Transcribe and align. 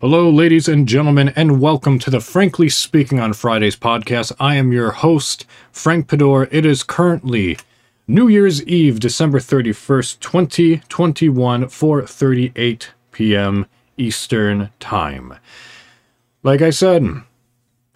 Hello, 0.00 0.30
ladies 0.30 0.68
and 0.68 0.86
gentlemen, 0.86 1.30
and 1.30 1.60
welcome 1.60 1.98
to 1.98 2.08
the 2.08 2.20
Frankly 2.20 2.68
Speaking 2.68 3.18
on 3.18 3.32
Fridays 3.32 3.74
podcast. 3.74 4.30
I 4.38 4.54
am 4.54 4.70
your 4.70 4.92
host, 4.92 5.44
Frank 5.72 6.06
Pador. 6.06 6.44
It 6.52 6.64
is 6.64 6.84
currently 6.84 7.58
New 8.06 8.28
Year's 8.28 8.62
Eve, 8.62 9.00
December 9.00 9.40
31st, 9.40 10.20
2021, 10.20 11.64
4:38 11.64 12.86
p.m. 13.10 13.66
Eastern 13.96 14.70
Time. 14.78 15.34
Like 16.44 16.62
I 16.62 16.70
said, 16.70 17.04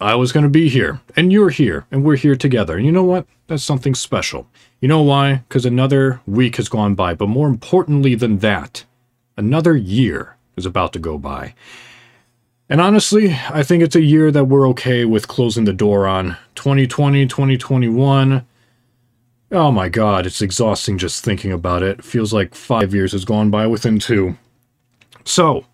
I 0.01 0.15
was 0.15 0.33
going 0.33 0.43
to 0.43 0.49
be 0.49 0.67
here, 0.67 0.99
and 1.15 1.31
you're 1.31 1.51
here, 1.51 1.85
and 1.89 2.03
we're 2.03 2.17
here 2.17 2.35
together. 2.35 2.75
And 2.75 2.85
you 2.85 2.91
know 2.91 3.05
what? 3.05 3.27
That's 3.47 3.63
something 3.63 3.95
special. 3.95 4.49
You 4.81 4.89
know 4.89 5.03
why? 5.03 5.43
Because 5.47 5.65
another 5.65 6.19
week 6.27 6.57
has 6.57 6.67
gone 6.67 6.95
by, 6.95 7.13
but 7.13 7.29
more 7.29 7.47
importantly 7.47 8.13
than 8.13 8.39
that, 8.39 8.83
another 9.37 9.77
year 9.77 10.35
is 10.57 10.65
about 10.65 10.91
to 10.91 10.99
go 10.99 11.17
by. 11.17 11.53
And 12.69 12.79
honestly, 12.79 13.35
I 13.49 13.61
think 13.63 13.83
it's 13.83 13.95
a 13.95 14.01
year 14.01 14.31
that 14.31 14.45
we're 14.45 14.67
okay 14.69 15.05
with 15.05 15.27
closing 15.27 15.65
the 15.65 15.73
door 15.73 16.07
on. 16.07 16.37
2020, 16.55 17.27
2021. 17.27 18.45
Oh 19.51 19.71
my 19.71 19.89
god, 19.89 20.25
it's 20.25 20.41
exhausting 20.41 20.97
just 20.97 21.23
thinking 21.23 21.51
about 21.51 21.83
it. 21.83 22.03
Feels 22.03 22.33
like 22.33 22.55
five 22.55 22.93
years 22.93 23.11
has 23.11 23.25
gone 23.25 23.51
by 23.51 23.67
within 23.67 23.99
two. 23.99 24.37
So, 25.25 25.65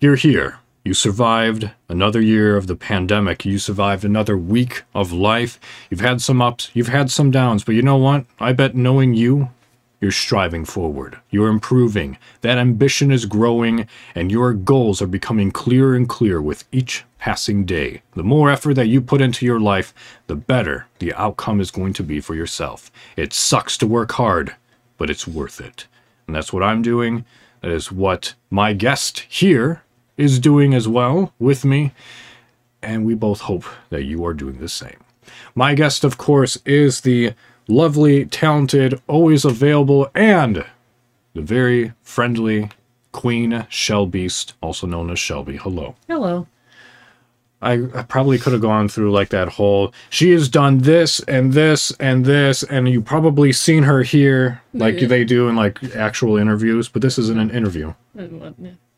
you're 0.00 0.16
here. 0.16 0.58
You 0.84 0.94
survived 0.94 1.70
another 1.88 2.20
year 2.20 2.56
of 2.56 2.66
the 2.66 2.76
pandemic. 2.76 3.44
You 3.44 3.58
survived 3.58 4.04
another 4.04 4.36
week 4.38 4.84
of 4.94 5.12
life. 5.12 5.58
You've 5.90 6.00
had 6.00 6.20
some 6.22 6.40
ups, 6.40 6.70
you've 6.74 6.88
had 6.88 7.10
some 7.10 7.30
downs, 7.30 7.64
but 7.64 7.74
you 7.74 7.82
know 7.82 7.96
what? 7.96 8.24
I 8.40 8.52
bet 8.52 8.74
knowing 8.74 9.14
you, 9.14 9.50
you're 10.00 10.12
striving 10.12 10.64
forward. 10.64 11.18
You're 11.30 11.48
improving. 11.48 12.18
That 12.42 12.58
ambition 12.58 13.10
is 13.10 13.24
growing, 13.24 13.88
and 14.14 14.30
your 14.30 14.52
goals 14.52 15.00
are 15.00 15.06
becoming 15.06 15.50
clearer 15.50 15.94
and 15.94 16.08
clearer 16.08 16.42
with 16.42 16.64
each 16.70 17.04
passing 17.18 17.64
day. 17.64 18.02
The 18.14 18.22
more 18.22 18.50
effort 18.50 18.74
that 18.74 18.88
you 18.88 19.00
put 19.00 19.20
into 19.20 19.46
your 19.46 19.60
life, 19.60 19.94
the 20.26 20.36
better 20.36 20.86
the 20.98 21.14
outcome 21.14 21.60
is 21.60 21.70
going 21.70 21.92
to 21.94 22.02
be 22.02 22.20
for 22.20 22.34
yourself. 22.34 22.90
It 23.16 23.32
sucks 23.32 23.78
to 23.78 23.86
work 23.86 24.12
hard, 24.12 24.54
but 24.98 25.10
it's 25.10 25.26
worth 25.26 25.60
it. 25.60 25.86
And 26.26 26.36
that's 26.36 26.52
what 26.52 26.62
I'm 26.62 26.82
doing. 26.82 27.24
That 27.62 27.70
is 27.70 27.90
what 27.90 28.34
my 28.50 28.74
guest 28.74 29.24
here 29.28 29.82
is 30.16 30.38
doing 30.38 30.74
as 30.74 30.86
well 30.86 31.32
with 31.38 31.64
me. 31.64 31.92
And 32.82 33.04
we 33.04 33.14
both 33.14 33.40
hope 33.40 33.64
that 33.90 34.04
you 34.04 34.24
are 34.24 34.34
doing 34.34 34.58
the 34.58 34.68
same. 34.68 34.98
My 35.54 35.74
guest, 35.74 36.04
of 36.04 36.18
course, 36.18 36.58
is 36.64 37.00
the 37.00 37.32
lovely, 37.68 38.24
talented, 38.26 39.00
always 39.06 39.44
available, 39.44 40.08
and 40.14 40.64
the 41.34 41.42
very 41.42 41.92
friendly 42.02 42.70
QueenShelBeast, 43.12 44.52
also 44.60 44.86
known 44.86 45.10
as 45.10 45.18
Shelby. 45.18 45.56
Hello. 45.56 45.94
Hello. 46.08 46.46
I, 47.62 47.72
I 47.94 48.02
probably 48.02 48.38
could 48.38 48.52
have 48.52 48.60
gone 48.62 48.88
through 48.88 49.10
like 49.12 49.30
that 49.30 49.48
whole. 49.48 49.92
She 50.10 50.30
has 50.32 50.48
done 50.48 50.78
this 50.78 51.20
and 51.20 51.54
this 51.54 51.90
and 51.98 52.24
this, 52.26 52.62
and 52.62 52.86
you 52.88 53.00
probably 53.00 53.52
seen 53.52 53.84
her 53.84 54.02
here, 54.02 54.60
like 54.74 55.00
Yeah. 55.00 55.08
they 55.08 55.24
do 55.24 55.48
in 55.48 55.56
like 55.56 55.82
actual 55.96 56.36
interviews. 56.36 56.88
But 56.88 57.00
this 57.02 57.18
isn't 57.18 57.38
an 57.40 57.50
interview. 57.50 57.94
Uh. 58.18 58.26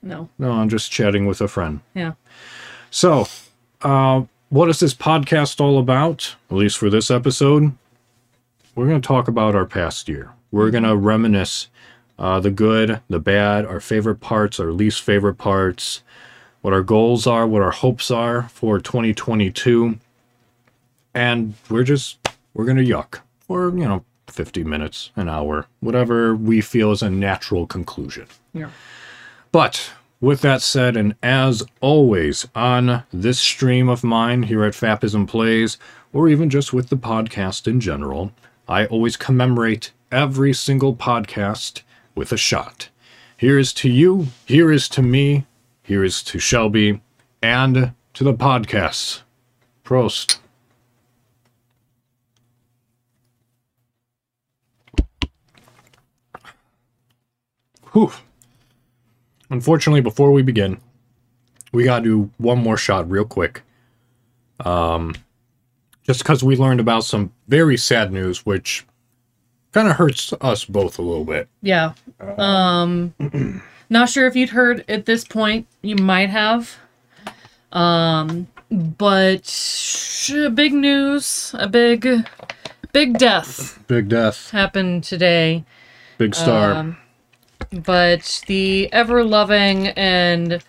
No. 0.03 0.28
No, 0.38 0.53
I'm 0.53 0.69
just 0.69 0.91
chatting 0.91 1.27
with 1.27 1.41
a 1.41 1.48
friend. 1.48 1.80
Yeah. 1.94 2.12
So, 2.91 3.27
uh, 3.82 4.22
what 4.48 4.69
is 4.69 4.80
this 4.80 4.94
podcast 4.94 5.60
all 5.60 5.78
about? 5.78 6.34
At 6.50 6.56
least 6.56 6.78
for 6.78 6.88
this 6.91 7.10
episode, 7.10 7.72
we're 8.78 8.86
going 8.86 9.02
to 9.02 9.06
talk 9.06 9.26
about 9.26 9.56
our 9.56 9.66
past 9.66 10.08
year. 10.08 10.30
We're 10.52 10.70
going 10.70 10.84
to 10.84 10.96
reminisce 10.96 11.66
uh, 12.16 12.38
the 12.38 12.52
good, 12.52 13.00
the 13.08 13.18
bad, 13.18 13.66
our 13.66 13.80
favorite 13.80 14.20
parts, 14.20 14.60
our 14.60 14.70
least 14.70 15.02
favorite 15.02 15.34
parts, 15.34 16.04
what 16.60 16.72
our 16.72 16.84
goals 16.84 17.26
are, 17.26 17.44
what 17.44 17.60
our 17.60 17.72
hopes 17.72 18.08
are 18.08 18.48
for 18.50 18.78
2022. 18.78 19.98
And 21.12 21.54
we're 21.68 21.82
just, 21.82 22.18
we're 22.54 22.66
going 22.66 22.76
to 22.76 22.84
yuck 22.84 23.19
for, 23.41 23.70
you 23.70 23.84
know, 23.84 24.04
50 24.28 24.62
minutes, 24.62 25.10
an 25.16 25.28
hour, 25.28 25.66
whatever 25.80 26.36
we 26.36 26.60
feel 26.60 26.92
is 26.92 27.03
a 27.03 27.10
natural 27.10 27.66
conclusion. 27.66 28.28
Yeah. 28.53 28.70
But 29.50 29.91
with 30.20 30.41
that 30.42 30.62
said, 30.62 30.97
and 30.97 31.16
as 31.20 31.64
always 31.80 32.47
on 32.54 33.03
this 33.12 33.41
stream 33.41 33.88
of 33.88 34.04
mine 34.04 34.44
here 34.44 34.62
at 34.62 34.74
Fapism 34.74 35.26
Plays, 35.26 35.78
or 36.12 36.28
even 36.28 36.48
just 36.48 36.72
with 36.72 36.91
the 36.91 36.97
podcast 36.97 37.66
in 37.66 37.80
general, 37.80 38.30
I 38.68 38.84
always 38.84 39.16
commemorate 39.16 39.92
every 40.12 40.52
single 40.52 40.94
podcast 40.94 41.80
with 42.14 42.32
a 42.32 42.36
shot. 42.36 42.90
Here 43.34 43.58
is 43.58 43.72
to 43.74 43.88
you, 43.88 44.26
here 44.44 44.70
is 44.70 44.90
to 44.90 45.00
me, 45.00 45.46
here 45.82 46.04
is 46.04 46.22
to 46.24 46.38
Shelby, 46.38 47.00
and 47.40 47.92
to 48.12 48.24
the 48.24 48.34
podcast. 48.34 49.22
Prost. 49.84 50.38
Whew. 57.92 58.12
Unfortunately, 59.48 60.02
before 60.02 60.30
we 60.30 60.42
begin, 60.42 60.78
we 61.72 61.84
gotta 61.84 62.04
do 62.04 62.30
one 62.36 62.58
more 62.58 62.76
shot 62.76 63.10
real 63.10 63.24
quick. 63.24 63.62
Um, 64.60 65.14
just 66.08 66.20
because 66.20 66.42
we 66.42 66.56
learned 66.56 66.80
about 66.80 67.04
some 67.04 67.30
very 67.48 67.76
sad 67.76 68.10
news, 68.10 68.44
which 68.46 68.84
kind 69.72 69.86
of 69.86 69.94
hurts 69.96 70.32
us 70.41 70.64
both 70.64 70.98
a 70.98 71.02
little 71.02 71.24
bit. 71.26 71.48
Yeah. 71.62 71.92
Um 72.38 73.14
not 73.91 74.08
sure 74.08 74.26
if 74.26 74.34
you'd 74.34 74.48
heard 74.50 74.84
at 74.88 75.04
this 75.06 75.22
point. 75.24 75.66
You 75.82 75.97
might 75.97 76.30
have. 76.30 76.76
Um 77.70 78.48
but 78.70 79.47
sh- 79.47 80.48
big 80.54 80.72
news, 80.72 81.54
a 81.58 81.68
big 81.68 82.26
big 82.92 83.18
death 83.18 83.78
Big 83.86 84.08
death, 84.08 84.50
happened 84.50 85.04
today. 85.04 85.64
big 86.16 86.34
star. 86.34 86.72
Um, 86.72 86.97
but 87.84 88.42
the 88.47 88.91
ever 88.94 89.22
loving 89.24 89.88
and 89.88 90.62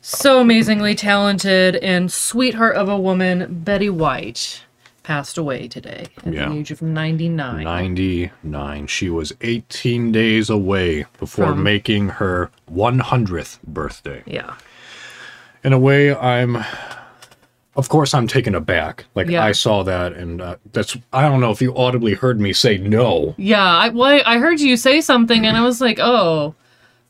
so 0.00 0.40
amazingly 0.40 0.94
talented 0.94 1.76
and 1.76 2.10
sweetheart 2.10 2.76
of 2.76 2.88
a 2.88 2.98
woman, 2.98 3.62
Betty 3.64 3.90
White, 3.90 4.62
passed 5.02 5.36
away 5.38 5.66
today 5.68 6.06
at 6.24 6.32
Yeah. 6.32 6.48
the 6.48 6.54
age 6.56 6.70
of 6.70 6.80
99. 6.82 7.64
99. 7.64 8.86
She 8.86 9.10
was 9.10 9.32
18 9.40 10.12
days 10.12 10.48
away 10.50 11.06
before 11.18 11.46
From- 11.48 11.62
making 11.62 12.08
her 12.10 12.50
100th 12.72 13.58
birthday. 13.66 14.22
Yeah. 14.26 14.54
In 15.64 15.72
a 15.72 15.78
way, 15.78 16.14
I'm. 16.14 16.64
Of 17.76 17.88
course, 17.88 18.14
I'm 18.14 18.26
taken 18.26 18.54
aback. 18.54 19.04
Like, 19.14 19.28
Yeah. 19.28 19.44
I 19.44 19.52
saw 19.52 19.82
that, 19.84 20.12
and 20.12 20.40
uh, 20.42 20.56
that's. 20.72 20.96
I 21.12 21.22
don't 21.22 21.40
know 21.40 21.50
if 21.50 21.62
you 21.62 21.74
audibly 21.76 22.14
heard 22.14 22.40
me 22.40 22.52
say 22.52 22.78
no. 22.78 23.34
Yeah, 23.38 23.62
I 23.64 23.88
well, 23.90 24.20
I 24.26 24.38
heard 24.38 24.60
you 24.60 24.76
say 24.76 25.00
something 25.00 25.46
and 25.46 25.56
I 25.56 25.62
was 25.62 25.80
like, 25.80 25.98
"Oh." 26.00 26.54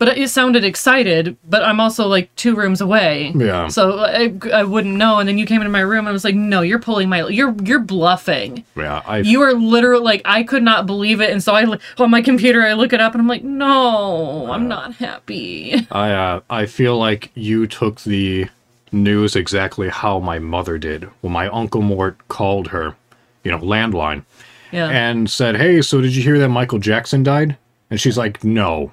But 0.01 0.17
it 0.17 0.31
sounded 0.31 0.65
excited, 0.65 1.37
but 1.47 1.63
I'm 1.63 1.79
also 1.79 2.07
like 2.07 2.35
2 2.37 2.57
rooms 2.57 2.81
away. 2.81 3.35
Yeah. 3.37 3.69
So 3.69 3.99
I, 3.99 4.33
I 4.51 4.65
wouldn't 4.65 4.97
know 4.97 5.19
and 5.19 5.29
then 5.29 5.37
you 5.37 5.45
came 5.45 5.61
into 5.61 5.71
my 5.71 5.81
room 5.81 5.99
and 5.99 6.09
I 6.09 6.13
was 6.13 6.25
like, 6.25 6.35
"No, 6.35 6.63
you're 6.63 6.79
pulling 6.79 7.11
my 7.11 7.29
you're 7.29 7.55
you're 7.63 7.81
bluffing." 7.81 8.65
Yeah, 8.75 9.03
I. 9.07 9.19
You 9.19 9.43
are 9.43 9.53
literally 9.53 10.03
like 10.03 10.23
I 10.25 10.43
could 10.43 10.63
not 10.63 10.87
believe 10.87 11.21
it, 11.21 11.29
and 11.29 11.43
so 11.43 11.55
I 11.55 11.67
on 11.99 12.11
my 12.11 12.23
computer 12.23 12.63
I 12.63 12.73
look 12.73 12.95
it 12.95 13.01
up 13.03 13.13
and 13.13 13.21
I'm 13.21 13.29
like, 13.29 13.45
no, 13.45 14.51
I'm 14.51 14.69
not 14.69 14.95
happy. 14.95 15.87
I 15.91 16.13
uh, 16.13 16.41
I 16.49 16.65
feel 16.65 16.97
like 16.97 17.31
you 17.35 17.67
took 17.67 18.01
the 18.01 18.49
news 18.93 19.37
exactly 19.37 19.91
how 19.91 20.19
my 20.19 20.39
mother 20.39 20.79
did 20.79 21.05
when 21.21 21.35
my 21.35 21.49
uncle 21.49 21.83
Mort 21.83 22.17
called 22.29 22.69
her, 22.69 22.97
you 23.45 23.51
know, 23.51 23.59
landline, 23.59 24.25
Yeah, 24.73 24.89
and 24.89 25.29
said, 25.29 25.57
"Hey, 25.57 25.83
so 25.83 26.01
did 26.01 26.17
you 26.17 26.23
hear 26.23 26.39
that 26.39 26.49
Michael 26.49 26.79
Jackson 26.79 27.23
died?" 27.23 27.59
And 27.91 28.01
she's 28.01 28.17
like, 28.17 28.43
"No, 28.43 28.93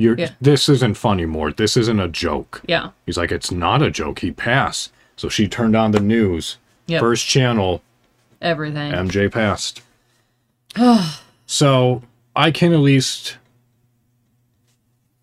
you're 0.00 0.16
Yeah. 0.18 0.30
this 0.40 0.68
isn't 0.68 0.96
funny, 0.96 1.26
Mort. 1.26 1.56
This 1.56 1.76
isn't 1.76 2.00
a 2.00 2.08
joke." 2.08 2.62
yeah, 2.66 2.90
He's 3.06 3.16
like, 3.16 3.30
"It's 3.32 3.50
not 3.50 3.82
a 3.82 3.90
joke. 3.90 4.20
He 4.20 4.30
passed." 4.30 4.92
So 5.16 5.28
she 5.28 5.46
turned 5.48 5.76
on 5.76 5.90
the 5.92 6.00
news. 6.00 6.56
Yep. 6.86 7.00
First 7.00 7.26
channel, 7.26 7.82
everything. 8.40 8.92
MJ 8.92 9.28
passed. 9.30 9.82
so 11.46 12.02
I 12.34 12.50
can 12.50 12.72
at 12.72 12.78
least 12.80 13.36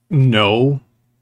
know, 0.09 0.79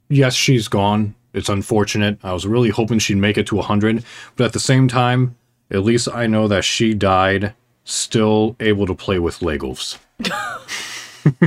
yes, 0.09 0.35
she's 0.35 0.67
gone. 0.67 1.15
It's 1.33 1.49
unfortunate. 1.49 2.17
I 2.23 2.33
was 2.33 2.45
really 2.47 2.69
hoping 2.69 2.99
she'd 2.99 3.17
make 3.17 3.37
it 3.37 3.47
to 3.47 3.55
100, 3.55 4.03
but 4.35 4.45
at 4.45 4.53
the 4.53 4.59
same 4.59 4.87
time, 4.87 5.35
at 5.71 5.83
least 5.83 6.07
I 6.13 6.27
know 6.27 6.47
that 6.47 6.63
she 6.63 6.93
died 6.93 7.53
still 7.83 8.55
able 8.59 8.87
to 8.87 8.93
play 8.95 9.19
with 9.19 9.39
Legos. 9.39 9.97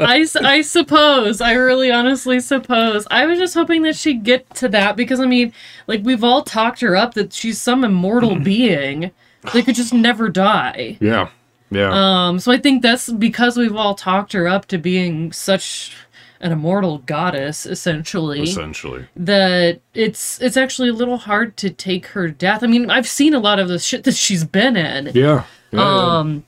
I, 0.00 0.26
I 0.42 0.62
suppose. 0.62 1.40
I 1.40 1.52
really 1.52 1.90
honestly 1.90 2.40
suppose. 2.40 3.06
I 3.10 3.26
was 3.26 3.38
just 3.38 3.54
hoping 3.54 3.82
that 3.82 3.96
she'd 3.96 4.24
get 4.24 4.48
to 4.56 4.68
that 4.68 4.96
because, 4.96 5.20
I 5.20 5.26
mean, 5.26 5.52
like, 5.86 6.02
we've 6.04 6.24
all 6.24 6.42
talked 6.42 6.80
her 6.80 6.96
up 6.96 7.14
that 7.14 7.32
she's 7.32 7.60
some 7.60 7.84
immortal 7.84 8.36
being 8.40 9.10
that 9.52 9.64
could 9.64 9.74
just 9.74 9.94
never 9.94 10.28
die. 10.28 10.98
Yeah. 11.00 11.28
Yeah. 11.70 11.90
Um, 11.92 12.38
so 12.38 12.50
I 12.52 12.58
think 12.58 12.82
that's 12.82 13.10
because 13.12 13.56
we've 13.56 13.76
all 13.76 13.94
talked 13.94 14.32
her 14.32 14.48
up 14.48 14.66
to 14.66 14.78
being 14.78 15.32
such 15.32 15.94
an 16.40 16.52
immortal 16.52 16.98
goddess 16.98 17.66
essentially 17.66 18.42
Essentially. 18.42 19.04
that 19.16 19.80
it's 19.92 20.40
it's 20.40 20.56
actually 20.56 20.88
a 20.88 20.92
little 20.92 21.16
hard 21.18 21.56
to 21.58 21.68
take 21.68 22.06
her 22.06 22.28
death. 22.28 22.62
I 22.62 22.68
mean, 22.68 22.90
I've 22.90 23.08
seen 23.08 23.34
a 23.34 23.40
lot 23.40 23.58
of 23.58 23.68
the 23.68 23.78
shit 23.78 24.04
that 24.04 24.14
she's 24.14 24.44
been 24.44 24.76
in. 24.76 25.06
Yeah. 25.06 25.12
yeah, 25.14 25.44
yeah. 25.72 26.18
Um 26.18 26.44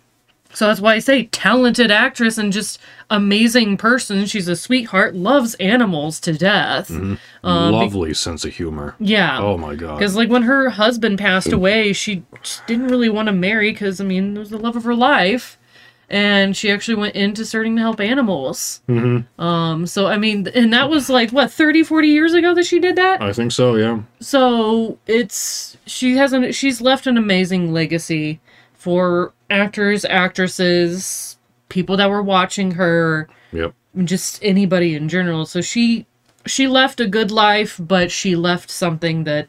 so 0.52 0.67
that's 0.67 0.81
why 0.81 0.94
I 0.94 0.99
say 0.99 1.25
talented 1.26 1.91
actress 1.91 2.37
and 2.37 2.52
just 2.52 2.79
amazing 3.08 3.76
person. 3.76 4.26
She's 4.26 4.49
a 4.49 4.56
sweetheart, 4.56 5.14
loves 5.14 5.55
animals 5.55 6.19
to 6.20 6.32
death. 6.32 6.91
um, 6.91 7.19
Lovely 7.44 8.14
sense 8.14 8.44
of 8.44 8.55
humor. 8.55 8.97
Yeah. 8.99 9.38
Oh 9.41 9.56
my 9.56 9.75
god. 9.75 9.99
Because 9.99 10.17
like 10.17 10.29
when 10.29 10.43
her 10.43 10.70
husband 10.70 11.19
passed 11.19 11.52
away, 11.52 11.93
she 11.93 12.25
didn't 12.67 12.88
really 12.88 13.08
want 13.08 13.26
to 13.26 13.32
marry 13.32 13.70
because 13.73 14.00
I 14.00 14.05
mean 14.05 14.37
it 14.37 14.41
was 14.41 14.50
the 14.50 14.58
love 14.58 14.76
of 14.76 14.85
her 14.85 14.94
life, 14.94 15.56
and 16.08 16.56
she 16.56 16.70
actually 16.73 16.97
went 16.97 17.14
into 17.14 17.44
starting 17.44 17.76
to 17.76 17.82
help 17.82 18.00
animals. 18.00 18.82
Mm-hmm. 18.88 19.41
Um. 19.41 19.87
So 19.87 20.06
I 20.08 20.17
mean, 20.19 20.49
and 20.49 20.73
that 20.73 20.91
was 20.91 21.08
like 21.08 21.31
what 21.31 21.52
30, 21.52 21.85
40 21.85 22.08
years 22.08 22.35
ago 22.35 22.55
that 22.55 22.67
she 22.67 22.81
did 22.81 22.97
that. 22.97 23.23
I 23.23 23.32
think 23.32 23.52
so. 23.52 23.76
Yeah. 23.76 24.00
So 24.20 24.99
it's 25.06 25.76
she 25.87 26.17
has 26.17 26.32
an 26.32 26.50
she's 26.52 26.81
left 26.81 27.06
an 27.06 27.17
amazing 27.17 27.73
legacy 27.73 28.41
for 28.75 29.32
actors, 29.50 30.05
actresses, 30.05 31.37
people 31.69 31.97
that 31.99 32.08
were 32.11 32.23
watching 32.23 32.73
her, 32.73 33.29
Yep. 33.52 33.75
just 34.05 34.38
anybody 34.43 34.94
in 34.94 35.08
general. 35.08 35.44
So 35.47 35.61
she 35.61 36.06
she 36.47 36.67
left 36.67 37.00
a 37.00 37.06
good 37.06 37.31
life, 37.31 37.79
but 37.79 38.11
she 38.11 38.35
left 38.35 38.70
something 38.70 39.25
that 39.25 39.49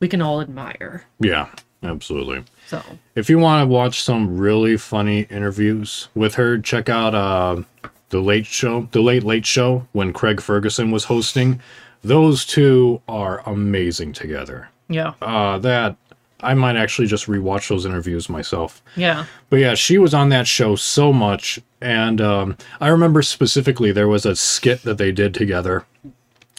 we 0.00 0.08
can 0.08 0.22
all 0.22 0.40
admire. 0.40 1.04
Yeah. 1.20 1.48
Absolutely. 1.82 2.42
So 2.66 2.82
If 3.14 3.28
you 3.28 3.38
want 3.38 3.62
to 3.62 3.66
watch 3.66 4.02
some 4.02 4.38
really 4.38 4.76
funny 4.78 5.20
interviews 5.30 6.08
with 6.14 6.34
her, 6.36 6.58
check 6.58 6.88
out 6.88 7.14
uh, 7.14 7.62
the 8.08 8.20
Late 8.20 8.46
Show, 8.46 8.88
the 8.92 9.02
Late 9.02 9.22
Late 9.24 9.44
Show, 9.46 9.86
when 9.92 10.12
Craig 10.12 10.40
Ferguson 10.40 10.90
was 10.90 11.04
hosting. 11.04 11.60
Those 12.02 12.44
two 12.46 13.02
are 13.08 13.42
amazing 13.46 14.14
together. 14.14 14.68
yeah, 14.88 15.12
Uh, 15.20 15.58
that 15.58 15.96
I 16.40 16.54
might 16.54 16.76
actually 16.76 17.06
just 17.08 17.26
rewatch 17.26 17.68
those 17.68 17.86
interviews 17.86 18.28
myself. 18.28 18.82
yeah, 18.94 19.24
But 19.48 19.56
yeah, 19.60 19.74
she 19.74 19.96
was 19.98 20.12
on 20.12 20.28
that 20.30 20.46
show 20.46 20.76
so 20.76 21.12
much, 21.12 21.58
and 21.80 22.20
um, 22.20 22.56
I 22.80 22.88
remember 22.88 23.22
specifically 23.22 23.90
there 23.92 24.08
was 24.08 24.26
a 24.26 24.36
skit 24.36 24.82
that 24.82 24.98
they 24.98 25.12
did 25.12 25.32
together 25.34 25.84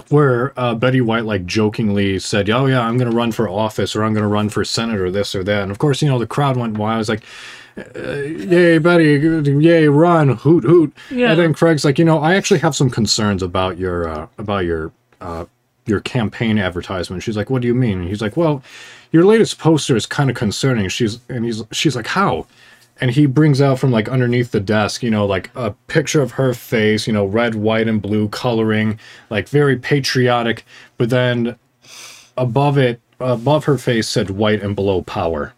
where 0.09 0.53
uh, 0.57 0.73
Betty 0.75 1.01
White 1.01 1.25
like 1.25 1.45
jokingly 1.45 2.19
said, 2.19 2.49
"Oh 2.49 2.65
yeah, 2.65 2.81
I'm 2.81 2.97
gonna 2.97 3.11
run 3.11 3.31
for 3.31 3.49
office, 3.49 3.95
or 3.95 4.03
I'm 4.03 4.13
gonna 4.13 4.27
run 4.27 4.49
for 4.49 4.63
senate, 4.63 4.99
or 4.99 5.11
this 5.11 5.35
or 5.35 5.43
that." 5.43 5.63
And 5.63 5.71
of 5.71 5.79
course, 5.79 6.01
you 6.01 6.07
know 6.07 6.19
the 6.19 6.27
crowd 6.27 6.55
went 6.57 6.77
wild. 6.77 6.95
I 6.95 6.97
was 6.97 7.09
like, 7.09 7.23
uh, 7.77 8.09
"Yay, 8.11 8.77
Betty! 8.77 9.19
Yay, 9.61 9.87
run! 9.87 10.29
Hoot 10.29 10.63
hoot!" 10.63 10.95
Yeah. 11.11 11.31
And 11.31 11.39
then 11.39 11.53
Craig's 11.53 11.83
like, 11.83 11.99
"You 11.99 12.05
know, 12.05 12.19
I 12.19 12.35
actually 12.35 12.59
have 12.59 12.75
some 12.75 12.89
concerns 12.89 13.41
about 13.43 13.77
your 13.77 14.07
uh, 14.07 14.27
about 14.37 14.65
your 14.65 14.91
uh, 15.19 15.45
your 15.87 15.99
campaign 15.99 16.57
advertisement." 16.59 17.23
She's 17.23 17.37
like, 17.37 17.49
"What 17.49 17.61
do 17.61 17.67
you 17.67 17.75
mean?" 17.75 17.99
And 17.99 18.07
he's 18.07 18.21
like, 18.21 18.37
"Well." 18.37 18.63
Your 19.11 19.25
latest 19.25 19.59
poster 19.59 19.95
is 19.95 20.05
kind 20.05 20.29
of 20.29 20.35
concerning. 20.35 20.89
She's 20.89 21.19
and 21.29 21.45
he's 21.45 21.63
she's 21.71 21.95
like, 21.95 22.07
"How?" 22.07 22.45
and 22.99 23.11
he 23.11 23.25
brings 23.25 23.61
out 23.61 23.79
from 23.79 23.91
like 23.91 24.09
underneath 24.09 24.51
the 24.51 24.59
desk, 24.59 25.03
you 25.03 25.09
know, 25.09 25.25
like 25.25 25.49
a 25.55 25.71
picture 25.87 26.21
of 26.21 26.31
her 26.31 26.53
face, 26.53 27.07
you 27.07 27.13
know, 27.13 27.25
red, 27.25 27.55
white, 27.55 27.87
and 27.87 28.01
blue 28.01 28.27
coloring, 28.29 28.99
like 29.29 29.47
very 29.49 29.77
patriotic. 29.77 30.65
But 30.97 31.09
then 31.09 31.57
above 32.37 32.77
it, 32.77 32.99
above 33.19 33.65
her 33.65 33.77
face 33.77 34.07
said 34.09 34.29
white 34.31 34.61
and 34.63 34.75
below 34.75 35.01
power. 35.03 35.53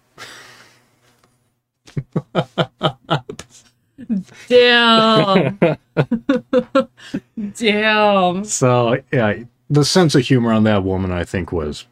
damn, 4.48 5.58
damn. 7.56 8.44
So 8.44 9.02
yeah, 9.12 9.44
the 9.70 9.86
sense 9.86 10.16
of 10.16 10.26
humor 10.26 10.52
on 10.52 10.64
that 10.64 10.84
woman, 10.84 11.12
I 11.12 11.24
think, 11.24 11.52
was 11.52 11.86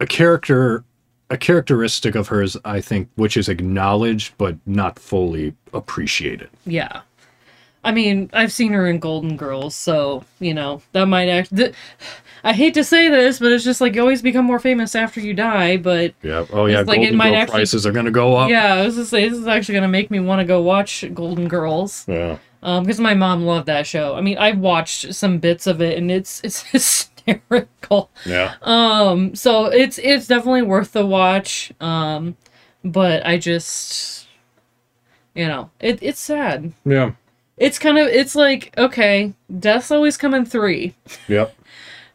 a 0.00 0.06
character, 0.06 0.84
a 1.30 1.36
characteristic 1.36 2.14
of 2.14 2.28
hers, 2.28 2.56
I 2.64 2.80
think, 2.80 3.08
which 3.16 3.36
is 3.36 3.48
acknowledged 3.48 4.34
but 4.38 4.56
not 4.66 4.98
fully 4.98 5.54
appreciated. 5.72 6.48
Yeah. 6.64 7.00
I 7.84 7.92
mean, 7.92 8.30
I've 8.32 8.52
seen 8.52 8.72
her 8.72 8.88
in 8.88 8.98
Golden 8.98 9.36
Girls, 9.36 9.74
so, 9.76 10.24
you 10.40 10.52
know, 10.52 10.82
that 10.92 11.06
might 11.06 11.28
act. 11.28 11.52
I 12.42 12.52
hate 12.52 12.74
to 12.74 12.82
say 12.82 13.08
this, 13.08 13.38
but 13.38 13.52
it's 13.52 13.62
just 13.64 13.80
like 13.80 13.94
you 13.94 14.00
always 14.00 14.22
become 14.22 14.44
more 14.44 14.58
famous 14.58 14.96
after 14.96 15.20
you 15.20 15.34
die, 15.34 15.76
but 15.76 16.12
Yeah. 16.22 16.46
Oh 16.52 16.66
yeah, 16.66 16.80
It's 16.80 16.88
like 16.88 16.98
it 16.98 17.02
Golden 17.02 17.16
might 17.16 17.30
Girl 17.30 17.38
actually- 17.42 17.54
prices 17.54 17.86
are 17.86 17.92
gonna 17.92 18.10
go 18.10 18.36
up. 18.36 18.50
yeah, 18.50 18.74
I 18.74 18.84
was 18.86 18.96
gonna 18.96 19.06
say, 19.06 19.28
this 19.28 19.38
is 19.38 19.46
actually 19.46 19.76
gonna 19.76 19.88
make 19.88 20.10
me 20.10 20.18
want 20.18 20.40
to 20.40 20.44
go 20.44 20.60
watch 20.62 21.04
Golden 21.14 21.46
Girls. 21.48 22.04
Yeah. 22.08 22.38
Um, 22.62 22.82
because 22.82 22.98
my 22.98 23.14
mom 23.14 23.44
loved 23.46 23.66
that 23.66 23.86
show. 23.86 24.16
I 24.16 24.20
mean, 24.20 24.36
I've 24.38 24.58
watched 24.58 25.14
some 25.14 25.38
bits 25.38 25.68
of 25.68 25.80
it 25.80 25.96
and 25.96 26.10
it's 26.10 26.40
it's 26.44 27.08
hysterical. 27.26 28.10
Yeah. 28.24 28.54
Um, 28.62 29.34
so 29.34 29.66
it's 29.66 29.98
it's 29.98 30.26
definitely 30.26 30.62
worth 30.62 30.92
the 30.92 31.04
watch. 31.06 31.72
Um, 31.80 32.36
but 32.84 33.26
I 33.26 33.38
just 33.38 34.26
you 35.34 35.46
know, 35.46 35.70
it 35.80 35.98
it's 36.02 36.20
sad. 36.20 36.72
Yeah. 36.84 37.12
It's 37.56 37.78
kind 37.78 37.98
of 37.98 38.06
it's 38.08 38.34
like, 38.36 38.72
okay, 38.78 39.32
death's 39.58 39.90
always 39.90 40.16
come 40.16 40.34
in 40.34 40.44
three. 40.46 40.94
Yep. 41.28 41.54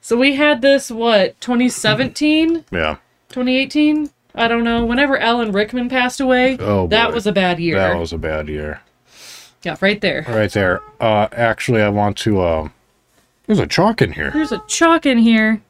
So 0.04 0.18
we 0.18 0.34
had 0.36 0.64
this 0.64 0.90
what, 0.90 1.40
2017, 1.42 2.66
Yeah. 2.72 2.96
2018? 3.30 4.10
I 4.34 4.48
don't 4.48 4.64
know. 4.64 4.84
Whenever 4.84 5.16
Alan 5.16 5.52
Rickman 5.52 5.90
passed 5.90 6.20
away, 6.20 6.58
Oh, 6.60 6.88
that 6.88 7.10
boy. 7.10 7.14
was 7.14 7.28
a 7.28 7.32
bad 7.32 7.60
year. 7.60 7.76
That 7.78 8.00
was 8.00 8.12
a 8.12 8.18
bad 8.18 8.50
year. 8.50 8.82
yeah, 9.62 9.76
right 9.80 10.02
there. 10.02 10.26
Right 10.28 10.52
there. 10.52 10.82
Uh 11.00 11.28
actually 11.34 11.84
I 11.84 11.90
want 11.90 12.18
to 12.18 12.42
uh 12.42 12.70
there's 13.52 13.60
a 13.60 13.68
chalk 13.68 14.02
in 14.02 14.14
here. 14.14 14.32
There's 14.32 14.54
a 14.54 14.64
chalk 14.66 15.06
in 15.06 15.18
here. 15.18 15.62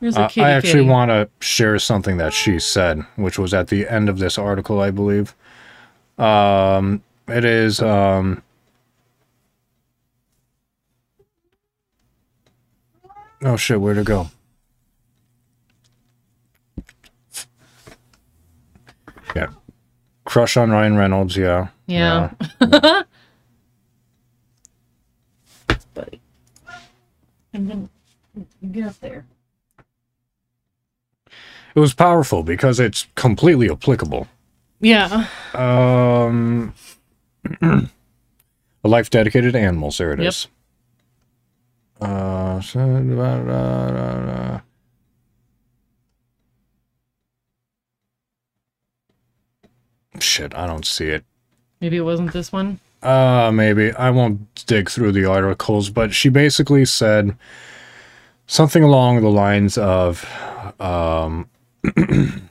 There's 0.00 0.16
a 0.16 0.22
Uh, 0.22 0.28
kitty 0.28 0.44
I 0.46 0.50
actually 0.52 0.72
kitty. 0.84 0.88
want 0.88 1.10
to 1.10 1.28
share 1.40 1.78
something 1.78 2.16
that 2.16 2.32
she 2.32 2.58
said, 2.58 3.04
which 3.16 3.38
was 3.38 3.52
at 3.52 3.68
the 3.68 3.86
end 3.86 4.08
of 4.08 4.18
this 4.18 4.38
article, 4.38 4.80
I 4.80 4.90
believe. 4.90 5.34
Um 6.18 7.02
it 7.28 7.44
is 7.44 7.82
um 7.82 8.42
Oh 13.44 13.56
shit, 13.56 13.78
where'd 13.80 13.98
it 13.98 14.06
go? 14.06 14.28
Yeah. 19.36 19.48
Crush 20.24 20.56
on 20.56 20.70
Ryan 20.70 20.96
Reynolds, 20.96 21.36
yeah. 21.36 21.68
Yeah. 21.86 22.30
buddy. 22.58 23.04
And 27.52 27.68
then 27.70 27.88
you 28.60 28.68
get 28.68 28.84
up 28.84 29.00
there. 29.00 29.24
It 31.74 31.80
was 31.80 31.94
powerful 31.94 32.42
because 32.42 32.78
it's 32.80 33.06
completely 33.14 33.70
applicable. 33.70 34.28
Yeah. 34.80 35.26
Um, 35.54 36.74
a 37.62 37.88
life 38.84 39.08
dedicated 39.10 39.52
to 39.54 39.58
animals. 39.58 39.98
There 39.98 40.12
it 40.12 40.20
Yep. 40.20 40.28
is. 40.28 40.48
Uh, 42.00 42.60
shit, 50.20 50.54
I 50.54 50.66
don't 50.66 50.84
see 50.86 51.08
it. 51.08 51.24
Maybe 51.80 51.96
it 51.96 52.02
wasn't 52.02 52.32
this 52.32 52.52
one. 52.52 52.80
Uh, 53.02 53.50
maybe 53.52 53.92
I 53.92 54.10
won't 54.10 54.64
dig 54.66 54.88
through 54.88 55.12
the 55.12 55.24
articles, 55.24 55.90
but 55.90 56.14
she 56.14 56.28
basically 56.28 56.84
said 56.84 57.36
something 58.46 58.82
along 58.82 59.22
the 59.22 59.28
lines 59.28 59.76
of, 59.76 60.24
um, 60.80 61.48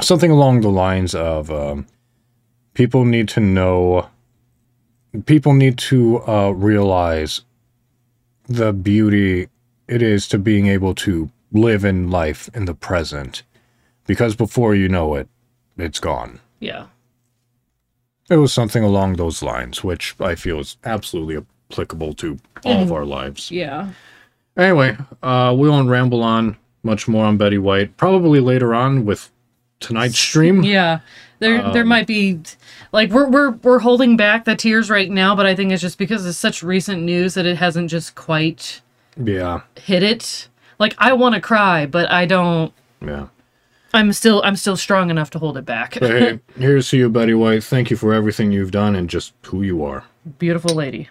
something 0.00 0.30
along 0.30 0.60
the 0.60 0.68
lines 0.68 1.14
of, 1.14 1.50
um, 1.50 1.86
people 2.74 3.04
need 3.06 3.28
to 3.30 3.40
know, 3.40 4.10
people 5.24 5.54
need 5.54 5.78
to 5.78 6.22
uh, 6.28 6.50
realize 6.50 7.40
the 8.46 8.72
beauty 8.72 9.48
it 9.88 10.02
is 10.02 10.28
to 10.28 10.38
being 10.38 10.66
able 10.66 10.94
to 10.94 11.30
live 11.52 11.84
in 11.84 12.10
life 12.10 12.50
in 12.52 12.66
the 12.66 12.74
present, 12.74 13.42
because 14.06 14.36
before 14.36 14.74
you 14.74 14.88
know 14.88 15.14
it, 15.14 15.28
it's 15.78 16.00
gone. 16.00 16.40
Yeah. 16.60 16.86
It 18.28 18.36
was 18.36 18.52
something 18.52 18.82
along 18.82 19.14
those 19.14 19.42
lines, 19.42 19.84
which 19.84 20.14
I 20.20 20.34
feel 20.34 20.58
is 20.60 20.76
absolutely 20.84 21.44
applicable 21.70 22.14
to 22.14 22.38
all 22.64 22.82
of 22.82 22.92
our 22.92 23.04
lives. 23.04 23.50
Yeah. 23.50 23.90
Anyway, 24.56 24.96
uh, 25.22 25.54
we 25.56 25.68
won't 25.68 25.88
ramble 25.88 26.22
on 26.22 26.56
much 26.82 27.06
more 27.06 27.24
on 27.24 27.36
Betty 27.36 27.58
White. 27.58 27.96
Probably 27.96 28.40
later 28.40 28.74
on 28.74 29.04
with 29.04 29.30
tonight's 29.80 30.18
stream. 30.18 30.62
Yeah. 30.62 31.00
There 31.38 31.70
there 31.72 31.82
Um, 31.82 31.88
might 31.88 32.06
be 32.06 32.40
like 32.92 33.10
we're 33.10 33.28
we're 33.28 33.50
we're 33.50 33.80
holding 33.80 34.16
back 34.16 34.46
the 34.46 34.56
tears 34.56 34.88
right 34.88 35.10
now, 35.10 35.36
but 35.36 35.44
I 35.44 35.54
think 35.54 35.70
it's 35.70 35.82
just 35.82 35.98
because 35.98 36.24
it's 36.24 36.38
such 36.38 36.62
recent 36.62 37.02
news 37.02 37.34
that 37.34 37.44
it 37.44 37.58
hasn't 37.58 37.90
just 37.90 38.14
quite 38.14 38.80
Yeah, 39.22 39.60
hit 39.76 40.02
it. 40.02 40.48
Like 40.78 40.94
I 40.96 41.12
want 41.12 41.34
to 41.34 41.40
cry, 41.42 41.84
but 41.84 42.10
I 42.10 42.24
don't 42.24 42.72
yeah. 43.02 43.26
I'm 43.96 44.12
still 44.12 44.42
I'm 44.44 44.56
still 44.56 44.76
strong 44.76 45.08
enough 45.08 45.30
to 45.30 45.38
hold 45.38 45.56
it 45.56 45.64
back. 45.64 45.94
Hey, 45.94 46.38
here's 46.58 46.90
to 46.90 46.98
you, 46.98 47.08
Betty 47.08 47.32
White. 47.32 47.64
Thank 47.64 47.90
you 47.90 47.96
for 47.96 48.12
everything 48.12 48.52
you've 48.52 48.70
done 48.70 48.94
and 48.94 49.08
just 49.08 49.32
who 49.46 49.62
you 49.62 49.82
are. 49.84 50.04
Beautiful 50.38 50.74
lady. 50.74 51.08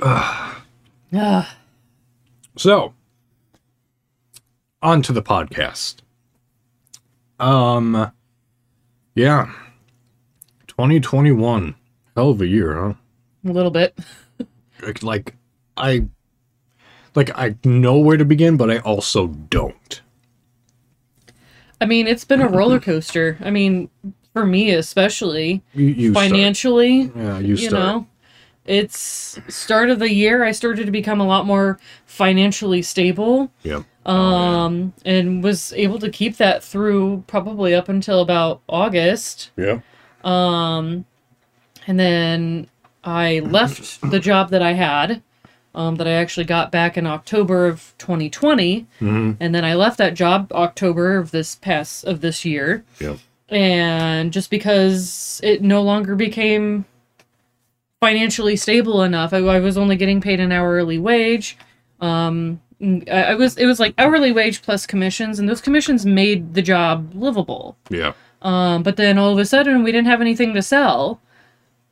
Ah, 0.00 0.64
So, 2.56 2.94
on 4.82 5.02
to 5.02 5.12
the 5.12 5.22
podcast. 5.22 5.96
Um, 7.38 8.10
yeah, 9.14 9.52
2021, 10.66 11.76
hell 12.16 12.30
of 12.30 12.40
a 12.40 12.46
year, 12.46 12.74
huh? 12.74 12.94
a 13.48 13.52
little 13.52 13.70
bit. 13.70 13.96
Like- 15.02 15.34
I, 15.76 16.06
like, 17.14 17.30
I 17.38 17.54
know 17.64 17.98
where 17.98 18.16
to 18.16 18.24
begin, 18.24 18.56
but 18.56 18.70
I 18.70 18.78
also 18.78 19.28
don't. 19.28 20.02
I 21.80 21.86
mean, 21.86 22.06
it's 22.08 22.24
been 22.24 22.40
a 22.40 22.48
roller 22.58 22.80
coaster. 22.80 23.38
I 23.40 23.50
mean, 23.50 23.88
for 24.32 24.44
me 24.44 24.70
especially, 24.72 25.62
You, 25.74 25.86
you 25.86 26.10
start. 26.12 26.28
financially, 26.30 27.12
Yeah, 27.14 27.38
you 27.38 27.54
you 27.54 27.70
know, 27.70 28.06
it's 28.64 29.38
start 29.48 29.88
of 29.90 29.98
the 30.00 30.12
year. 30.12 30.44
I 30.44 30.50
started 30.52 30.86
to 30.86 30.92
become 30.92 31.20
a 31.20 31.26
lot 31.26 31.46
more 31.46 31.78
financially 32.06 32.82
stable. 32.82 33.50
Yeah. 33.62 33.82
Um, 34.04 34.92
and 35.04 35.42
was 35.44 35.72
able 35.74 35.98
to 36.00 36.10
keep 36.10 36.36
that 36.38 36.64
through 36.64 37.24
probably 37.26 37.74
up 37.74 37.88
until 37.88 38.20
about 38.20 38.62
August. 38.68 39.50
Yeah. 39.56 39.80
Um, 40.24 41.04
and 41.86 41.98
then 42.00 42.68
I 43.08 43.40
left 43.40 44.10
the 44.10 44.20
job 44.20 44.50
that 44.50 44.60
I 44.60 44.72
had, 44.72 45.22
um, 45.74 45.96
that 45.96 46.06
I 46.06 46.12
actually 46.12 46.44
got 46.44 46.70
back 46.70 46.98
in 46.98 47.06
October 47.06 47.66
of 47.66 47.94
2020. 47.98 48.86
hmm 48.98 49.32
And 49.40 49.54
then 49.54 49.64
I 49.64 49.74
left 49.74 49.98
that 49.98 50.14
job 50.14 50.52
October 50.52 51.16
of 51.16 51.30
this 51.30 51.54
past 51.54 52.04
of 52.04 52.20
this 52.20 52.44
year. 52.44 52.84
Yep. 53.00 53.18
And 53.48 54.32
just 54.32 54.50
because 54.50 55.40
it 55.42 55.62
no 55.62 55.82
longer 55.82 56.14
became 56.16 56.84
financially 58.00 58.56
stable 58.56 59.02
enough, 59.02 59.32
I, 59.32 59.38
I 59.38 59.58
was 59.60 59.78
only 59.78 59.96
getting 59.96 60.20
paid 60.20 60.38
an 60.38 60.52
hourly 60.52 60.98
wage. 60.98 61.56
Um, 62.00 62.60
I, 62.80 63.32
I 63.32 63.34
was 63.34 63.56
it 63.56 63.64
was 63.64 63.80
like 63.80 63.94
hourly 63.96 64.32
wage 64.32 64.60
plus 64.60 64.86
commissions, 64.86 65.38
and 65.38 65.48
those 65.48 65.62
commissions 65.62 66.04
made 66.04 66.52
the 66.54 66.62
job 66.62 67.12
livable. 67.14 67.76
Yeah. 67.88 68.12
Um, 68.42 68.82
but 68.82 68.96
then 68.96 69.18
all 69.18 69.32
of 69.32 69.38
a 69.38 69.46
sudden, 69.46 69.82
we 69.82 69.92
didn't 69.92 70.08
have 70.08 70.20
anything 70.20 70.52
to 70.54 70.62
sell. 70.62 71.20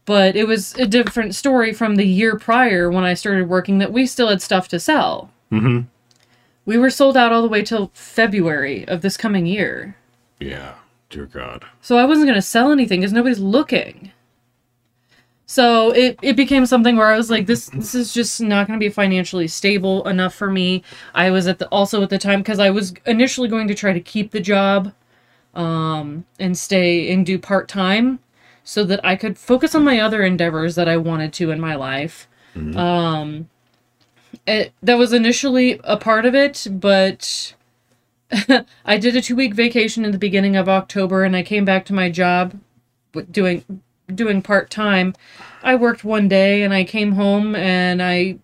But 0.07 0.37
it 0.37 0.47
was 0.47 0.75
a 0.77 0.87
different 0.87 1.35
story 1.35 1.73
from 1.73 1.97
the 1.97 2.07
year 2.07 2.39
prior 2.39 2.91
when 2.91 3.05
I 3.05 3.15
started 3.15 3.49
working 3.49 3.79
that 3.79 3.93
we 3.93 4.07
still 4.07 4.29
had 4.29 4.41
stuff 4.41 4.69
to 4.69 4.81
sell. 4.81 5.31
hmm 5.51 5.81
We 6.65 6.79
were 6.79 6.91
sold 6.91 7.17
out 7.17 7.33
all 7.33 7.43
the 7.43 7.49
way 7.49 7.63
till 7.63 7.91
February 7.93 8.87
of 8.89 9.03
this 9.03 9.17
coming 9.17 9.47
year. 9.47 9.97
Yeah. 10.41 10.75
Dear 11.11 11.27
God. 11.27 11.65
So 11.81 11.99
I 11.99 12.05
wasn't 12.05 12.27
going 12.27 12.35
to 12.35 12.43
sell 12.43 12.73
anything 12.73 13.01
because 13.01 13.13
nobody's 13.13 13.39
looking. 13.39 14.13
So 15.49 15.91
it, 15.93 16.19
it 16.23 16.35
became 16.35 16.67
something 16.67 16.97
where 16.97 17.07
I 17.07 17.17
was 17.17 17.31
like, 17.31 17.47
this 17.47 17.67
this 17.69 17.95
is 17.95 18.13
just 18.13 18.41
not 18.41 18.67
going 18.67 18.79
to 18.79 18.85
be 18.85 18.91
financially 18.91 19.47
stable 19.47 20.07
enough 20.09 20.35
for 20.35 20.51
me. 20.51 20.83
I 21.15 21.31
was 21.31 21.47
at 21.47 21.61
the 21.61 21.69
also 21.69 22.03
at 22.03 22.11
the 22.11 22.19
time 22.19 22.41
because 22.41 22.59
I 22.59 22.71
was 22.71 22.95
initially 23.07 23.49
going 23.49 23.69
to 23.69 23.75
try 23.75 23.93
to 23.93 24.01
keep 24.01 24.33
the 24.33 24.41
job, 24.41 24.93
um, 25.55 26.25
and 26.41 26.59
stay 26.59 27.13
and 27.13 27.25
do 27.25 27.39
part 27.39 27.69
time, 27.69 28.19
so 28.67 28.83
that 28.83 28.99
I 29.05 29.15
could 29.15 29.39
focus 29.39 29.77
on 29.77 29.85
my 29.85 30.01
other 30.01 30.25
endeavors 30.25 30.75
that 30.75 30.89
I 30.89 30.97
wanted 30.97 31.33
to 31.35 31.53
in 31.53 31.61
my 31.61 31.77
life. 31.77 32.27
Um, 32.77 33.49
it, 34.45 34.73
that 34.83 34.99
was 34.99 35.13
initially 35.13 35.81
a 35.85 35.97
part 35.97 36.27
of 36.27 36.35
it, 36.35 36.67
but 36.69 37.55
I 38.85 38.99
did 38.99 39.15
a 39.15 39.23
two 39.23 39.37
week 39.37 39.55
vacation 39.55 40.05
in 40.05 40.11
the 40.11 40.19
beginning 40.19 40.57
of 40.57 40.69
October, 40.69 41.23
and 41.23 41.37
I 41.37 41.45
came 41.45 41.65
back 41.65 41.85
to 41.87 41.95
my 41.95 42.11
job, 42.11 42.59
doing 43.31 43.65
doing 44.13 44.43
part 44.43 44.69
time. 44.69 45.15
I 45.63 45.77
worked 45.77 46.03
one 46.03 46.27
day, 46.27 46.65
and 46.65 46.75
I 46.75 46.83
came 46.83 47.13
home, 47.13 47.55
and 47.55 48.03
I 48.03 48.39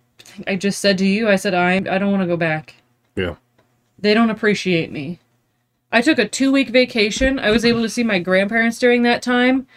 I 0.47 0.55
just 0.55 0.79
said 0.79 0.97
to 0.99 1.05
you, 1.05 1.27
I 1.27 1.35
said 1.35 1.53
I 1.53 1.75
I 1.75 1.97
don't 1.97 2.11
want 2.11 2.23
to 2.23 2.27
go 2.27 2.37
back. 2.37 2.75
Yeah. 3.17 3.35
They 3.99 4.13
don't 4.13 4.29
appreciate 4.29 4.89
me. 4.89 5.19
I 5.91 6.01
took 6.01 6.17
a 6.17 6.27
two 6.27 6.49
week 6.49 6.69
vacation. 6.69 7.39
I 7.39 7.51
was 7.51 7.65
able 7.65 7.81
to 7.81 7.89
see 7.89 8.03
my 8.03 8.19
grandparents 8.19 8.79
during 8.79 9.03
that 9.03 9.21
time, 9.21 9.67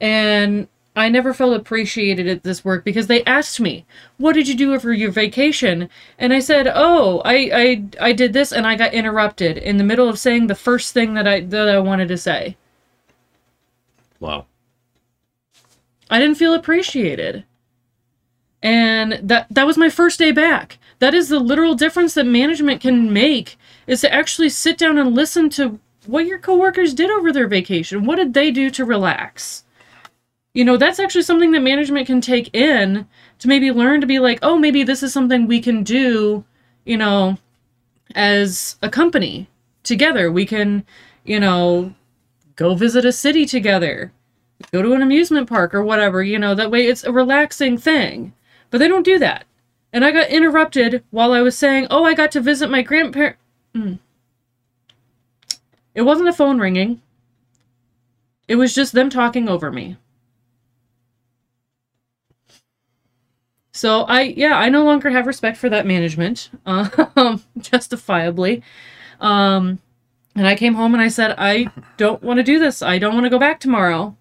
and 0.00 0.68
I 0.96 1.10
never 1.10 1.34
felt 1.34 1.54
appreciated 1.54 2.26
at 2.26 2.42
this 2.42 2.64
work 2.64 2.82
because 2.82 3.06
they 3.06 3.22
asked 3.24 3.60
me, 3.60 3.84
"What 4.16 4.32
did 4.34 4.48
you 4.48 4.54
do 4.54 4.72
over 4.74 4.92
your 4.94 5.10
vacation?" 5.10 5.90
And 6.18 6.32
I 6.32 6.38
said, 6.40 6.70
"Oh, 6.74 7.20
I 7.24 7.34
I 8.00 8.08
I 8.08 8.12
did 8.12 8.32
this," 8.32 8.50
and 8.50 8.66
I 8.66 8.76
got 8.76 8.94
interrupted 8.94 9.58
in 9.58 9.76
the 9.76 9.84
middle 9.84 10.08
of 10.08 10.18
saying 10.18 10.46
the 10.46 10.54
first 10.54 10.94
thing 10.94 11.14
that 11.14 11.28
I 11.28 11.40
that 11.40 11.68
I 11.68 11.78
wanted 11.80 12.08
to 12.08 12.16
say. 12.16 12.56
Wow. 14.20 14.46
I 16.10 16.18
didn't 16.18 16.36
feel 16.38 16.54
appreciated. 16.54 17.44
And 18.62 19.20
that 19.22 19.48
that 19.50 19.66
was 19.66 19.76
my 19.76 19.90
first 19.90 20.18
day 20.18 20.32
back. 20.32 20.78
That 20.98 21.14
is 21.14 21.28
the 21.28 21.40
literal 21.40 21.74
difference 21.74 22.14
that 22.14 22.24
management 22.24 22.80
can 22.80 23.12
make 23.12 23.58
is 23.86 24.00
to 24.00 24.12
actually 24.12 24.48
sit 24.48 24.78
down 24.78 24.96
and 24.96 25.14
listen 25.14 25.50
to 25.50 25.78
what 26.06 26.26
your 26.26 26.38
coworkers 26.38 26.94
did 26.94 27.10
over 27.10 27.32
their 27.32 27.48
vacation. 27.48 28.06
What 28.06 28.16
did 28.16 28.32
they 28.32 28.50
do 28.50 28.70
to 28.70 28.84
relax? 28.84 29.64
You 30.56 30.64
know, 30.64 30.78
that's 30.78 30.98
actually 30.98 31.20
something 31.20 31.50
that 31.52 31.60
management 31.60 32.06
can 32.06 32.22
take 32.22 32.48
in 32.54 33.06
to 33.40 33.46
maybe 33.46 33.70
learn 33.70 34.00
to 34.00 34.06
be 34.06 34.18
like, 34.18 34.38
"Oh, 34.40 34.58
maybe 34.58 34.84
this 34.84 35.02
is 35.02 35.12
something 35.12 35.46
we 35.46 35.60
can 35.60 35.82
do, 35.82 36.46
you 36.86 36.96
know, 36.96 37.36
as 38.14 38.76
a 38.80 38.88
company 38.88 39.50
together. 39.82 40.32
We 40.32 40.46
can, 40.46 40.86
you 41.24 41.38
know, 41.38 41.94
go 42.56 42.74
visit 42.74 43.04
a 43.04 43.12
city 43.12 43.44
together." 43.44 44.12
go 44.72 44.80
to 44.80 44.94
an 44.94 45.02
amusement 45.02 45.46
park 45.46 45.74
or 45.74 45.82
whatever, 45.82 46.22
you 46.22 46.38
know, 46.38 46.54
that 46.54 46.70
way 46.70 46.86
it's 46.86 47.04
a 47.04 47.12
relaxing 47.12 47.76
thing. 47.76 48.32
But 48.70 48.78
they 48.78 48.88
don't 48.88 49.04
do 49.04 49.18
that. 49.18 49.44
And 49.92 50.02
I 50.02 50.10
got 50.10 50.30
interrupted 50.30 51.04
while 51.10 51.32
I 51.32 51.42
was 51.42 51.58
saying, 51.58 51.88
oh, 51.90 52.04
I 52.04 52.14
got 52.14 52.32
to 52.32 52.40
visit 52.40 52.70
my 52.70 52.80
grandparent. 52.80 53.36
Mm. 53.74 53.98
It 55.94 56.02
wasn't 56.02 56.30
a 56.30 56.32
phone 56.32 56.58
ringing, 56.58 57.02
it 58.48 58.56
was 58.56 58.74
just 58.74 58.94
them 58.94 59.10
talking 59.10 59.46
over 59.46 59.70
me. 59.70 59.98
So 63.76 64.04
I, 64.04 64.22
yeah, 64.22 64.56
I 64.56 64.70
no 64.70 64.84
longer 64.84 65.10
have 65.10 65.26
respect 65.26 65.58
for 65.58 65.68
that 65.68 65.84
management, 65.84 66.48
um, 66.66 67.42
justifiably. 67.58 68.62
Um, 69.20 69.80
and 70.34 70.46
I 70.46 70.54
came 70.54 70.72
home 70.74 70.94
and 70.94 71.02
I 71.02 71.08
said, 71.08 71.34
I 71.36 71.70
don't 71.98 72.22
want 72.22 72.38
to 72.38 72.42
do 72.42 72.58
this. 72.58 72.80
I 72.80 72.98
don't 72.98 73.12
want 73.12 73.24
to 73.24 73.30
go 73.30 73.38
back 73.38 73.60
tomorrow. 73.60 74.16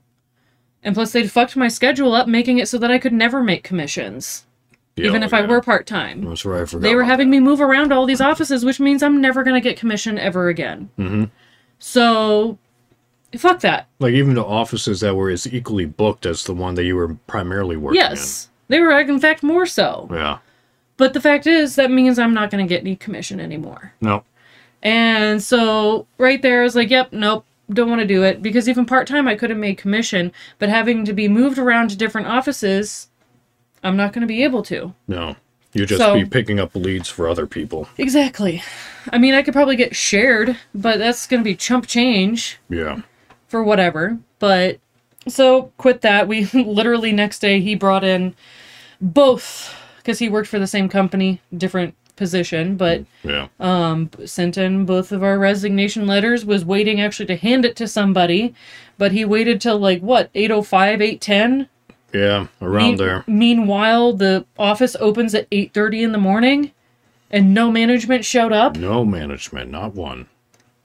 And 0.84 0.94
plus, 0.94 1.14
they'd 1.14 1.32
fucked 1.32 1.56
my 1.56 1.70
schedule 1.70 2.14
up, 2.14 2.28
making 2.28 2.58
it 2.58 2.68
so 2.68 2.78
that 2.78 2.92
I 2.92 3.00
could 3.00 3.14
never 3.14 3.42
make 3.42 3.64
commissions, 3.64 4.46
Yeah, 4.98 5.08
even 5.08 5.24
oh, 5.24 5.26
if 5.26 5.34
I 5.34 5.46
were 5.46 5.62
part 5.62 5.88
time. 5.88 6.26
That's 6.26 6.44
right. 6.44 6.62
I 6.64 6.66
forgot. 6.66 6.82
They 6.84 6.94
were 6.94 7.06
having 7.06 7.30
me 7.30 7.40
move 7.40 7.62
around 7.62 7.94
all 7.94 8.06
these 8.06 8.22
offices, 8.22 8.66
which 8.66 8.82
means 8.82 9.02
I'm 9.02 9.22
never 9.22 9.42
going 9.44 9.56
to 9.56 9.62
get 9.62 9.80
commission 9.80 10.20
ever 10.20 10.50
again. 10.50 10.90
that. 10.98 11.04
Mhm. 11.04 11.30
So, 11.80 12.58
fuck 13.38 13.62
that. 13.62 13.88
Like 14.00 14.14
even 14.16 14.36
the 14.36 14.44
offices 14.44 15.00
that 15.00 15.16
were 15.16 15.30
as 15.30 15.48
equally 15.48 15.86
booked 15.86 16.26
as 16.26 16.44
the 16.44 16.54
one 16.54 16.76
that 16.76 16.84
you 16.84 16.98
were 16.98 17.16
primarily 17.26 17.78
working 17.78 18.02
Yes. 18.02 18.50
They 18.68 18.80
were, 18.80 18.98
in 19.00 19.20
fact, 19.20 19.44
more 19.44 19.66
so. 19.66 20.08
Yeah. 20.12 20.40
But 20.98 21.14
the 21.14 21.22
fact 21.22 21.46
is, 21.46 21.76
that 21.76 21.92
means 21.92 22.18
I'm 22.18 22.34
not 22.34 22.50
going 22.50 22.66
to 22.66 22.70
get 22.70 22.82
any 22.82 22.96
commission 22.96 23.40
anymore. 23.40 23.94
Nope. 24.02 24.26
And 24.82 25.42
so, 25.44 26.08
right 26.18 26.42
there, 26.42 26.62
I 26.62 26.64
was 26.64 26.76
like, 26.76 26.90
yep, 26.90 27.12
nope, 27.12 27.46
don't 27.70 27.90
want 27.90 28.02
to 28.02 28.08
do 28.08 28.24
it. 28.24 28.42
Because 28.42 28.70
even 28.70 28.86
part 28.86 29.08
time, 29.08 29.28
I 29.28 29.36
could 29.36 29.50
have 29.50 29.60
made 29.60 29.78
commission, 29.78 30.32
but 30.60 30.70
having 30.70 31.04
to 31.06 31.14
be 31.14 31.28
moved 31.28 31.58
around 31.58 31.90
to 31.90 31.98
different 31.98 32.28
offices, 32.28 33.10
I'm 33.84 33.98
not 33.98 34.14
going 34.14 34.22
to 34.22 34.28
be 34.28 34.44
able 34.44 34.64
to. 34.64 34.94
No. 35.08 35.36
You 35.74 35.86
just 35.86 36.00
So- 36.00 36.14
be 36.14 36.24
picking 36.26 36.60
up 36.60 36.74
leads 36.76 37.10
for 37.10 37.28
other 37.28 37.46
people. 37.46 37.90
Exactly. 37.98 38.64
I 39.12 39.18
mean, 39.18 39.34
I 39.34 39.42
could 39.42 39.54
probably 39.54 39.76
get 39.76 39.96
shared, 39.96 40.56
but 40.74 41.00
that's 41.00 41.28
going 41.28 41.42
to 41.42 41.44
be 41.44 41.56
chump 41.56 41.86
change 41.88 42.58
Yeah. 42.70 43.02
for 43.50 43.62
whatever. 43.64 44.18
But 44.40 44.80
so 45.28 45.72
quit 45.78 46.02
that. 46.02 46.28
We 46.28 46.46
literally 46.54 47.12
next 47.12 47.40
day 47.40 47.60
he 47.62 47.76
brought 47.76 48.04
in 48.04 48.36
both 49.02 49.74
because 49.98 50.20
he 50.20 50.30
worked 50.30 50.48
for 50.50 50.60
the 50.60 50.68
same 50.68 50.88
company, 50.90 51.42
different 51.56 51.96
position, 52.16 52.78
but 52.78 53.04
Yeah. 53.24 53.48
um 53.60 54.10
sent 54.26 54.58
in 54.58 54.86
both 54.86 55.12
of 55.12 55.22
our 55.22 55.38
resignation 55.38 56.08
letters 56.08 56.46
was 56.46 56.64
waiting 56.64 57.02
actually 57.02 57.26
to 57.26 57.36
hand 57.36 57.66
it 57.66 57.76
to 57.76 57.88
somebody 57.90 58.54
but 58.98 59.12
he 59.12 59.26
waited 59.26 59.60
till 59.60 59.78
like 59.78 60.00
what 60.00 60.30
805 60.34 61.02
810 61.02 61.68
Yeah. 62.14 62.48
Around 62.62 63.00
there. 63.00 63.26
meanwhile 63.28 64.14
the 64.14 64.46
office 64.58 64.96
opens 65.02 65.36
at 65.36 65.50
8:30 65.52 66.04
in 66.04 66.12
the 66.14 66.18
morning 66.18 66.72
and 67.30 67.54
no 67.54 67.70
management 67.70 68.24
showed 68.24 68.54
up 68.54 68.78
No 68.78 69.04
management, 69.04 69.70
not 69.70 69.94
one. 69.94 70.28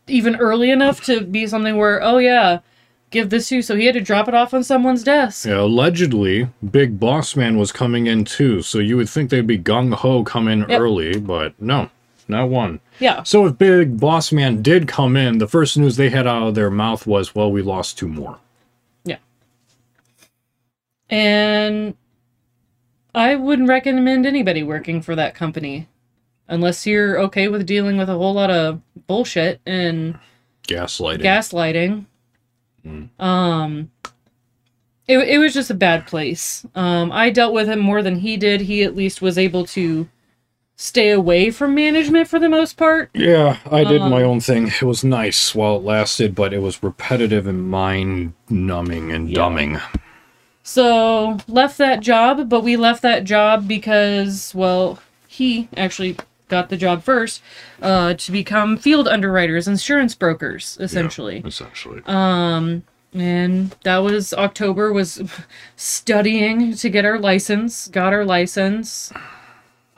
even 0.08 0.34
early 0.34 0.72
enough 0.72 1.04
to 1.04 1.20
be 1.20 1.46
something 1.46 1.76
where 1.76 2.02
oh 2.02 2.18
yeah 2.18 2.58
give 3.10 3.30
this 3.30 3.48
to 3.48 3.56
you 3.56 3.62
so 3.62 3.74
he 3.76 3.86
had 3.86 3.94
to 3.94 4.00
drop 4.00 4.28
it 4.28 4.34
off 4.34 4.54
on 4.54 4.62
someone's 4.64 5.02
desk 5.02 5.46
Yeah, 5.46 5.60
allegedly, 5.62 6.48
Big 6.70 6.98
Boss 7.00 7.34
Man 7.36 7.58
was 7.58 7.72
coming 7.72 8.06
in 8.06 8.24
too, 8.24 8.62
so 8.62 8.78
you 8.78 8.96
would 8.96 9.08
think 9.08 9.30
they'd 9.30 9.46
be 9.46 9.58
gung 9.58 9.92
ho 9.94 10.22
come 10.24 10.46
in 10.48 10.60
Yep. 10.68 10.80
early, 10.80 11.18
but 11.18 11.60
no, 11.60 11.90
not 12.28 12.48
one. 12.48 12.80
Yeah. 13.00 13.22
So 13.24 13.46
if 13.46 13.58
Big 13.58 13.98
Boss 13.98 14.30
Man 14.32 14.62
did 14.62 14.86
come 14.86 15.16
in, 15.16 15.38
the 15.38 15.48
first 15.48 15.76
news 15.76 15.96
they 15.96 16.10
had 16.10 16.26
out 16.26 16.46
of 16.46 16.54
their 16.54 16.70
mouth 16.70 17.06
was, 17.06 17.34
well, 17.34 17.50
we 17.50 17.62
lost 17.62 17.98
two 17.98 18.06
more. 18.08 18.38
Yeah. 19.04 19.16
And 21.08 21.94
I 23.14 23.34
wouldn't 23.34 23.68
recommend 23.68 24.26
anybody 24.26 24.62
working 24.62 25.02
for 25.02 25.16
that 25.16 25.34
company 25.34 25.88
unless 26.48 26.86
you're 26.86 27.18
okay 27.20 27.48
with 27.48 27.66
dealing 27.66 27.96
with 27.96 28.08
a 28.08 28.14
whole 28.14 28.34
lot 28.34 28.50
of 28.50 28.80
bullshit 29.06 29.60
and 29.66 30.18
Gaslighting. 30.68 31.22
gaslighting. 31.22 32.04
Um 33.18 33.90
it, 35.08 35.18
it 35.18 35.38
was 35.38 35.52
just 35.54 35.70
a 35.70 35.74
bad 35.74 36.06
place. 36.06 36.64
Um 36.74 37.10
I 37.12 37.30
dealt 37.30 37.52
with 37.54 37.68
him 37.68 37.80
more 37.80 38.02
than 38.02 38.16
he 38.20 38.36
did. 38.36 38.62
He 38.62 38.82
at 38.82 38.96
least 38.96 39.20
was 39.22 39.38
able 39.38 39.66
to 39.66 40.08
stay 40.76 41.10
away 41.10 41.50
from 41.50 41.74
management 41.74 42.26
for 42.26 42.38
the 42.38 42.48
most 42.48 42.76
part. 42.78 43.10
yeah, 43.12 43.58
I 43.70 43.84
did 43.84 44.00
Um, 44.00 44.10
my 44.10 44.22
own 44.22 44.40
thing. 44.40 44.68
It 44.68 44.82
was 44.82 45.04
nice 45.04 45.54
while 45.54 45.76
it 45.76 45.82
lasted, 45.82 46.34
but 46.34 46.54
it 46.54 46.60
was 46.62 46.82
repetitive 46.82 47.46
and 47.46 47.68
mind 47.68 48.32
numbing 48.48 49.12
and 49.12 49.28
Yeah. 49.28 49.40
dumbing. 49.40 49.82
So 50.62 51.36
left 51.48 51.76
that 51.78 52.00
job, 52.00 52.48
but 52.48 52.62
we 52.62 52.76
left 52.76 53.02
that 53.02 53.24
job 53.24 53.68
because, 53.68 54.54
well, 54.54 55.00
he 55.26 55.68
actually 55.76 56.16
got 56.50 56.68
the 56.68 56.76
job 56.76 57.02
first 57.02 57.42
uh, 57.80 58.14
to 58.14 58.32
become 58.32 58.76
field 58.76 59.08
underwriters, 59.08 59.66
insurance 59.66 60.14
brokers, 60.14 60.76
essentially. 60.80 61.42
Essentially. 61.44 62.02
Um, 62.04 62.82
and 63.14 63.74
that 63.84 63.98
was 63.98 64.34
October 64.34 64.92
was 64.92 65.22
studying 65.76 66.74
to 66.74 66.88
get 66.90 67.04
our 67.04 67.18
license, 67.18 67.88
got 67.88 68.12
our 68.12 68.24
license. 68.24 69.12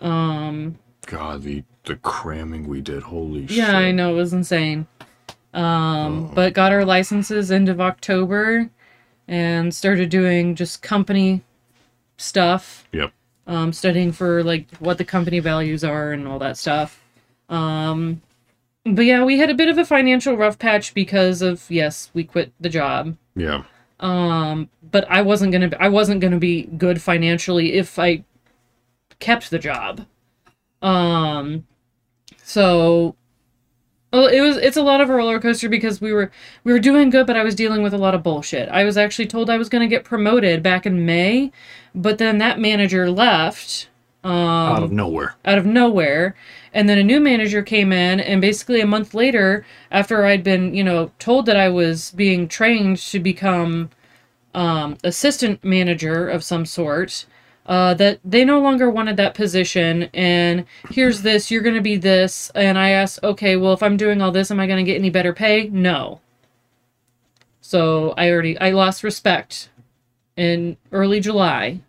Um, 0.00 0.78
God, 1.06 1.42
the, 1.42 1.64
the 1.84 1.96
cramming 1.96 2.68
we 2.68 2.80
did. 2.80 3.02
Holy 3.02 3.46
shit. 3.46 3.56
yeah, 3.56 3.76
I 3.76 3.90
know 3.90 4.12
it 4.12 4.16
was 4.16 4.32
insane. 4.32 4.86
Um, 5.54 6.32
but 6.34 6.54
got 6.54 6.72
our 6.72 6.84
licenses 6.84 7.50
end 7.50 7.68
of 7.68 7.80
October 7.80 8.70
and 9.28 9.74
started 9.74 10.08
doing 10.08 10.54
just 10.54 10.82
company 10.82 11.42
stuff. 12.16 12.86
Yep. 12.92 13.12
Um, 13.46 13.72
studying 13.72 14.12
for 14.12 14.42
like 14.42 14.68
what 14.78 14.98
the 14.98 15.04
company 15.04 15.38
values 15.38 15.84
are 15.84 16.12
and 16.12 16.26
all 16.26 16.38
that 16.38 16.56
stuff. 16.56 17.02
Um, 17.48 18.22
but 18.84 19.04
yeah, 19.04 19.24
we 19.24 19.38
had 19.38 19.50
a 19.50 19.54
bit 19.54 19.68
of 19.68 19.78
a 19.78 19.84
financial 19.84 20.36
rough 20.36 20.58
patch 20.58 20.94
because 20.94 21.42
of 21.42 21.70
yes, 21.70 22.10
we 22.14 22.24
quit 22.24 22.52
the 22.60 22.68
job. 22.68 23.16
Yeah. 23.36 23.64
Um, 24.00 24.68
but 24.90 25.08
I 25.08 25.22
wasn't 25.22 25.52
gonna 25.52 25.70
I 25.78 25.88
wasn't 25.88 26.20
gonna 26.20 26.38
be 26.38 26.64
good 26.64 27.00
financially 27.00 27.74
if 27.74 27.98
I 27.98 28.24
kept 29.20 29.50
the 29.50 29.58
job. 29.58 30.06
Um, 30.82 31.66
so 32.42 33.14
well, 34.12 34.26
it 34.26 34.40
was 34.40 34.56
it's 34.58 34.76
a 34.76 34.82
lot 34.82 35.00
of 35.00 35.08
a 35.08 35.14
roller 35.14 35.40
coaster 35.40 35.68
because 35.68 36.00
we 36.00 36.12
were 36.12 36.30
we 36.64 36.72
were 36.72 36.78
doing 36.78 37.10
good, 37.10 37.26
but 37.26 37.36
I 37.36 37.42
was 37.42 37.54
dealing 37.54 37.82
with 37.82 37.94
a 37.94 37.98
lot 37.98 38.14
of 38.14 38.22
bullshit. 38.22 38.68
I 38.68 38.84
was 38.84 38.96
actually 38.96 39.26
told 39.26 39.48
I 39.48 39.56
was 39.56 39.68
going 39.68 39.80
to 39.82 39.88
get 39.88 40.04
promoted 40.04 40.62
back 40.62 40.84
in 40.86 41.06
May, 41.06 41.50
but 41.94 42.18
then 42.18 42.38
that 42.38 42.58
manager 42.60 43.10
left 43.10 43.88
um, 44.24 44.32
Out 44.32 44.82
of 44.82 44.92
nowhere. 44.92 45.34
out 45.44 45.58
of 45.58 45.66
nowhere. 45.66 46.36
And 46.74 46.88
then 46.88 46.96
a 46.96 47.02
new 47.02 47.20
manager 47.20 47.62
came 47.62 47.92
in, 47.92 48.18
and 48.20 48.40
basically 48.40 48.80
a 48.80 48.86
month 48.86 49.12
later, 49.14 49.66
after 49.90 50.24
I'd 50.24 50.42
been, 50.44 50.74
you 50.74 50.82
know, 50.84 51.10
told 51.18 51.44
that 51.46 51.56
I 51.56 51.68
was 51.68 52.12
being 52.12 52.48
trained 52.48 52.96
to 52.98 53.18
become 53.20 53.90
um, 54.54 54.96
assistant 55.04 55.62
manager 55.64 56.28
of 56.28 56.42
some 56.44 56.64
sort, 56.64 57.26
uh, 57.66 57.94
that 57.94 58.20
they 58.24 58.44
no 58.44 58.60
longer 58.60 58.90
wanted 58.90 59.16
that 59.16 59.34
position. 59.34 60.04
And 60.14 60.64
here's 60.90 61.22
this, 61.22 61.50
you're 61.50 61.62
going 61.62 61.76
to 61.76 61.80
be 61.80 61.96
this. 61.96 62.50
And 62.54 62.78
I 62.78 62.90
asked, 62.90 63.20
okay, 63.22 63.56
well, 63.56 63.72
if 63.72 63.82
I'm 63.82 63.96
doing 63.96 64.20
all 64.20 64.32
this, 64.32 64.50
am 64.50 64.60
I 64.60 64.66
going 64.66 64.84
to 64.84 64.90
get 64.90 64.98
any 64.98 65.10
better 65.10 65.32
pay? 65.32 65.68
No. 65.68 66.20
So 67.60 68.14
I 68.16 68.30
already, 68.30 68.58
I 68.58 68.70
lost 68.70 69.04
respect 69.04 69.70
in 70.36 70.76
early 70.90 71.20
July 71.20 71.82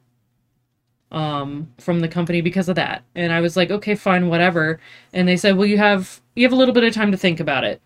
um 1.14 1.72
from 1.80 2.00
the 2.00 2.08
company 2.08 2.42
because 2.42 2.68
of 2.68 2.76
that 2.76 3.04
and 3.14 3.32
i 3.32 3.40
was 3.40 3.56
like 3.56 3.70
okay 3.70 3.94
fine 3.94 4.28
whatever 4.28 4.80
and 5.14 5.28
they 5.28 5.38
said 5.38 5.56
well 5.56 5.68
you 5.68 5.78
have 5.78 6.20
you 6.36 6.44
have 6.44 6.52
a 6.52 6.56
little 6.56 6.74
bit 6.74 6.84
of 6.84 6.92
time 6.92 7.12
to 7.12 7.18
think 7.18 7.40
about 7.40 7.64
it 7.64 7.80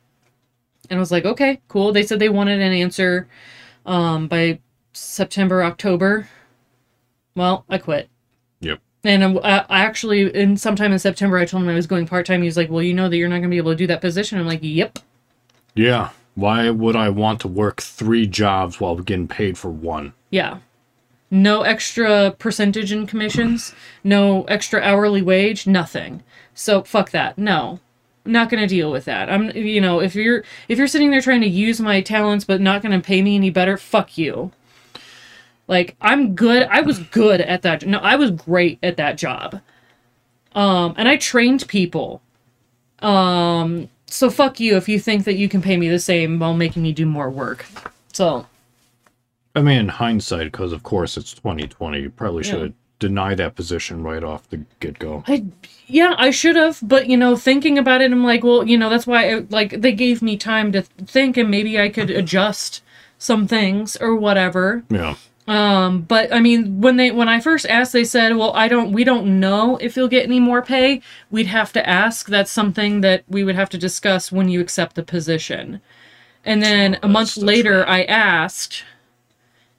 and 0.89 0.97
i 0.97 0.99
was 0.99 1.11
like 1.11 1.25
okay 1.25 1.59
cool 1.67 1.91
they 1.91 2.03
said 2.03 2.19
they 2.19 2.29
wanted 2.29 2.61
an 2.61 2.71
answer 2.71 3.27
um 3.85 4.29
by 4.29 4.57
september 4.93 5.61
october 5.61 6.27
well 7.37 7.63
i 7.69 7.77
quit 7.77 8.09
Yep. 8.59 8.79
and 9.05 9.23
I, 9.23 9.65
I 9.69 9.79
actually 9.85 10.33
in 10.35 10.57
sometime 10.57 10.91
in 10.91 10.99
september 10.99 11.37
i 11.37 11.45
told 11.45 11.63
him 11.63 11.69
i 11.69 11.73
was 11.75 11.87
going 11.87 12.05
part-time 12.07 12.41
he 12.41 12.47
was 12.47 12.57
like 12.57 12.69
well 12.69 12.83
you 12.83 12.93
know 12.93 13.07
that 13.07 13.15
you're 13.17 13.29
not 13.29 13.35
going 13.35 13.43
to 13.43 13.49
be 13.49 13.57
able 13.57 13.71
to 13.71 13.77
do 13.77 13.87
that 13.87 14.01
position 14.01 14.37
i'm 14.39 14.45
like 14.47 14.59
yep 14.61 14.99
Yeah. 15.75 16.09
Why 16.35 16.69
would 16.69 16.95
I 16.95 17.09
want 17.09 17.39
to 17.41 17.47
work 17.47 17.81
three 17.81 18.27
jobs 18.27 18.79
while 18.79 18.95
getting 18.97 19.27
paid 19.27 19.57
for 19.57 19.69
one? 19.71 20.13
Yeah. 20.29 20.59
No 21.31 21.63
extra 21.63 22.29
percentage 22.37 22.91
in 22.91 23.07
commissions, 23.07 23.73
no 24.03 24.43
extra 24.43 24.79
hourly 24.81 25.23
wage, 25.23 25.65
nothing. 25.65 26.21
So 26.53 26.83
fuck 26.83 27.09
that. 27.09 27.39
No. 27.39 27.79
Not 28.23 28.49
going 28.51 28.61
to 28.61 28.67
deal 28.67 28.91
with 28.91 29.05
that. 29.05 29.31
I'm 29.31 29.49
you 29.55 29.81
know, 29.81 29.99
if 29.99 30.13
you're 30.13 30.43
if 30.67 30.77
you're 30.77 30.87
sitting 30.87 31.09
there 31.09 31.21
trying 31.21 31.41
to 31.41 31.47
use 31.49 31.81
my 31.81 32.01
talents 32.01 32.45
but 32.45 32.61
not 32.61 32.83
going 32.83 32.91
to 32.99 33.05
pay 33.05 33.23
me 33.23 33.35
any 33.35 33.49
better, 33.49 33.75
fuck 33.75 34.15
you. 34.15 34.51
Like 35.67 35.95
I'm 36.01 36.33
good. 36.35 36.63
I 36.63 36.81
was 36.81 36.99
good 36.99 37.41
at 37.41 37.61
that. 37.63 37.85
No, 37.85 37.97
I 37.99 38.15
was 38.15 38.31
great 38.31 38.79
at 38.83 38.97
that 38.97 39.17
job. 39.17 39.61
Um 40.53 40.93
and 40.97 41.07
I 41.07 41.17
trained 41.17 41.67
people. 41.67 42.21
Um 42.99 43.89
so 44.05 44.29
fuck 44.29 44.59
you 44.59 44.77
if 44.77 44.87
you 44.87 44.99
think 44.99 45.25
that 45.25 45.35
you 45.35 45.49
can 45.49 45.61
pay 45.61 45.77
me 45.77 45.89
the 45.89 45.99
same 45.99 46.39
while 46.39 46.53
making 46.53 46.83
me 46.83 46.93
do 46.93 47.05
more 47.05 47.29
work. 47.29 47.65
So, 48.13 48.45
I 49.55 49.61
mean, 49.61 49.77
in 49.79 49.87
hindsight, 49.89 50.51
because 50.51 50.71
of 50.71 50.83
course 50.83 51.17
it's 51.17 51.33
2020, 51.33 51.99
you 51.99 52.09
probably 52.09 52.43
should 52.43 52.53
Yeah. 52.55 52.63
have 52.65 52.73
denied 52.99 53.37
that 53.37 53.55
position 53.55 54.01
right 54.01 54.23
off 54.23 54.49
the 54.49 54.61
get 54.79 54.97
go. 54.97 55.23
I 55.27 55.43
yeah, 55.87 56.15
I 56.17 56.31
should 56.31 56.55
have, 56.55 56.79
but 56.81 57.07
you 57.07 57.17
know, 57.17 57.35
thinking 57.35 57.77
about 57.77 58.01
it, 58.01 58.11
I'm 58.11 58.23
like, 58.23 58.43
well, 58.43 58.65
you 58.67 58.77
know, 58.77 58.89
that's 58.89 59.05
why 59.05 59.29
I, 59.31 59.45
like 59.49 59.81
they 59.81 59.91
gave 59.91 60.21
me 60.21 60.37
time 60.37 60.71
to 60.71 60.81
think, 60.81 61.37
and 61.37 61.51
maybe 61.51 61.79
I 61.79 61.89
could 61.89 62.09
adjust 62.09 62.81
some 63.19 63.47
things 63.47 63.97
or 63.97 64.15
whatever. 64.15 64.83
Yeah. 64.89 65.15
Um, 65.47 66.01
but 66.01 66.33
I 66.33 66.41
mean, 66.41 66.81
when 66.81 66.97
they 66.97 67.09
when 67.11 67.29
I 67.29 67.39
first 67.39 67.65
asked, 67.67 67.93
they 67.93 68.03
said, 68.03 68.35
well, 68.35 68.51
I 68.53 68.67
don't, 68.67 68.91
we 68.91 69.05
don't 69.05 69.39
know 69.39 69.77
if 69.77 69.95
you'll 69.95 70.09
get 70.09 70.25
any 70.25 70.41
more 70.41 70.61
pay. 70.61 71.01
We'd 71.31 71.47
have 71.47 71.71
to 71.73 71.89
ask. 71.89 72.27
That's 72.27 72.51
something 72.51 72.99
that 73.01 73.23
we 73.29 73.45
would 73.45 73.55
have 73.55 73.69
to 73.69 73.77
discuss 73.77 74.29
when 74.31 74.49
you 74.49 74.59
accept 74.59 74.95
the 74.95 75.03
position. 75.03 75.79
And 76.43 76.61
then 76.61 76.95
Oh, 76.95 76.99
a 77.03 77.07
month 77.07 77.37
later, 77.37 77.79
right. 77.79 77.87
I 77.87 78.03
asked, 78.03 78.83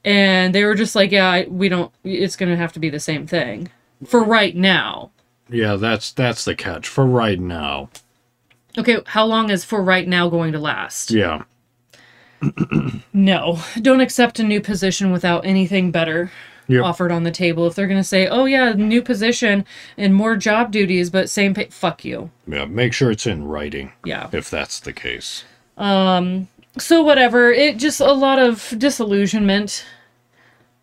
and 0.04 0.54
they 0.54 0.64
were 0.64 0.74
just 0.74 0.94
like, 0.94 1.12
yeah, 1.12 1.28
I, 1.28 1.46
we 1.48 1.68
don't. 1.68 1.92
It's 2.02 2.36
gonna 2.36 2.56
have 2.56 2.72
to 2.72 2.80
be 2.80 2.88
the 2.90 3.00
same 3.00 3.26
thing 3.26 3.70
for 4.06 4.24
right 4.24 4.56
now. 4.56 5.10
Yeah, 5.50 5.76
that's 5.76 6.12
that's 6.12 6.44
the 6.44 6.54
catch 6.54 6.88
for 6.88 7.06
right 7.06 7.38
now. 7.40 7.90
Okay, 8.76 8.98
how 9.06 9.24
long 9.24 9.50
is 9.50 9.64
for 9.64 9.82
right 9.82 10.06
now 10.06 10.28
going 10.28 10.52
to 10.52 10.58
last? 10.58 11.10
Yeah. 11.10 11.42
No, 13.12 13.58
don't 13.82 14.00
accept 14.00 14.38
a 14.38 14.44
new 14.44 14.60
position 14.60 15.10
without 15.12 15.44
anything 15.44 15.90
better 15.90 16.30
Yep. 16.68 16.84
offered 16.84 17.10
on 17.10 17.22
the 17.24 17.30
table. 17.30 17.66
If 17.66 17.74
they're 17.74 17.86
going 17.86 17.98
to 18.00 18.04
say, 18.04 18.26
"Oh 18.26 18.44
yeah, 18.44 18.72
new 18.74 19.00
position 19.02 19.64
and 19.96 20.14
more 20.14 20.36
job 20.36 20.70
duties 20.70 21.08
but 21.08 21.30
same 21.30 21.54
pay," 21.54 21.68
fuck 21.70 22.04
you. 22.04 22.30
Yeah. 22.46 22.66
Make 22.66 22.92
sure 22.92 23.10
it's 23.10 23.26
in 23.26 23.44
writing 23.46 23.92
Yeah. 24.04 24.28
if 24.32 24.50
that's 24.50 24.78
the 24.80 24.92
case. 24.92 25.44
Um 25.78 26.48
so 26.78 27.02
whatever, 27.02 27.50
it 27.50 27.78
just 27.78 28.00
a 28.00 28.12
lot 28.12 28.38
of 28.38 28.74
disillusionment 28.76 29.84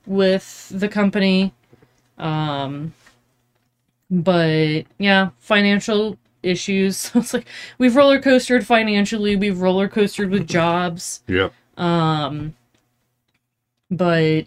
with 0.07 0.69
the 0.73 0.87
company. 0.89 1.53
Um 2.17 2.93
but 4.09 4.85
yeah, 4.97 5.29
financial 5.39 6.17
issues. 6.45 7.11
it's 7.15 7.33
like 7.33 7.47
we've 7.77 7.95
roller 7.95 8.21
coastered 8.21 8.65
financially, 8.65 9.35
we've 9.35 9.59
roller 9.59 9.87
coastered 9.87 10.29
with 10.29 10.47
jobs. 10.59 11.23
Yeah. 11.27 11.49
Um, 11.77 12.55
but 13.91 14.45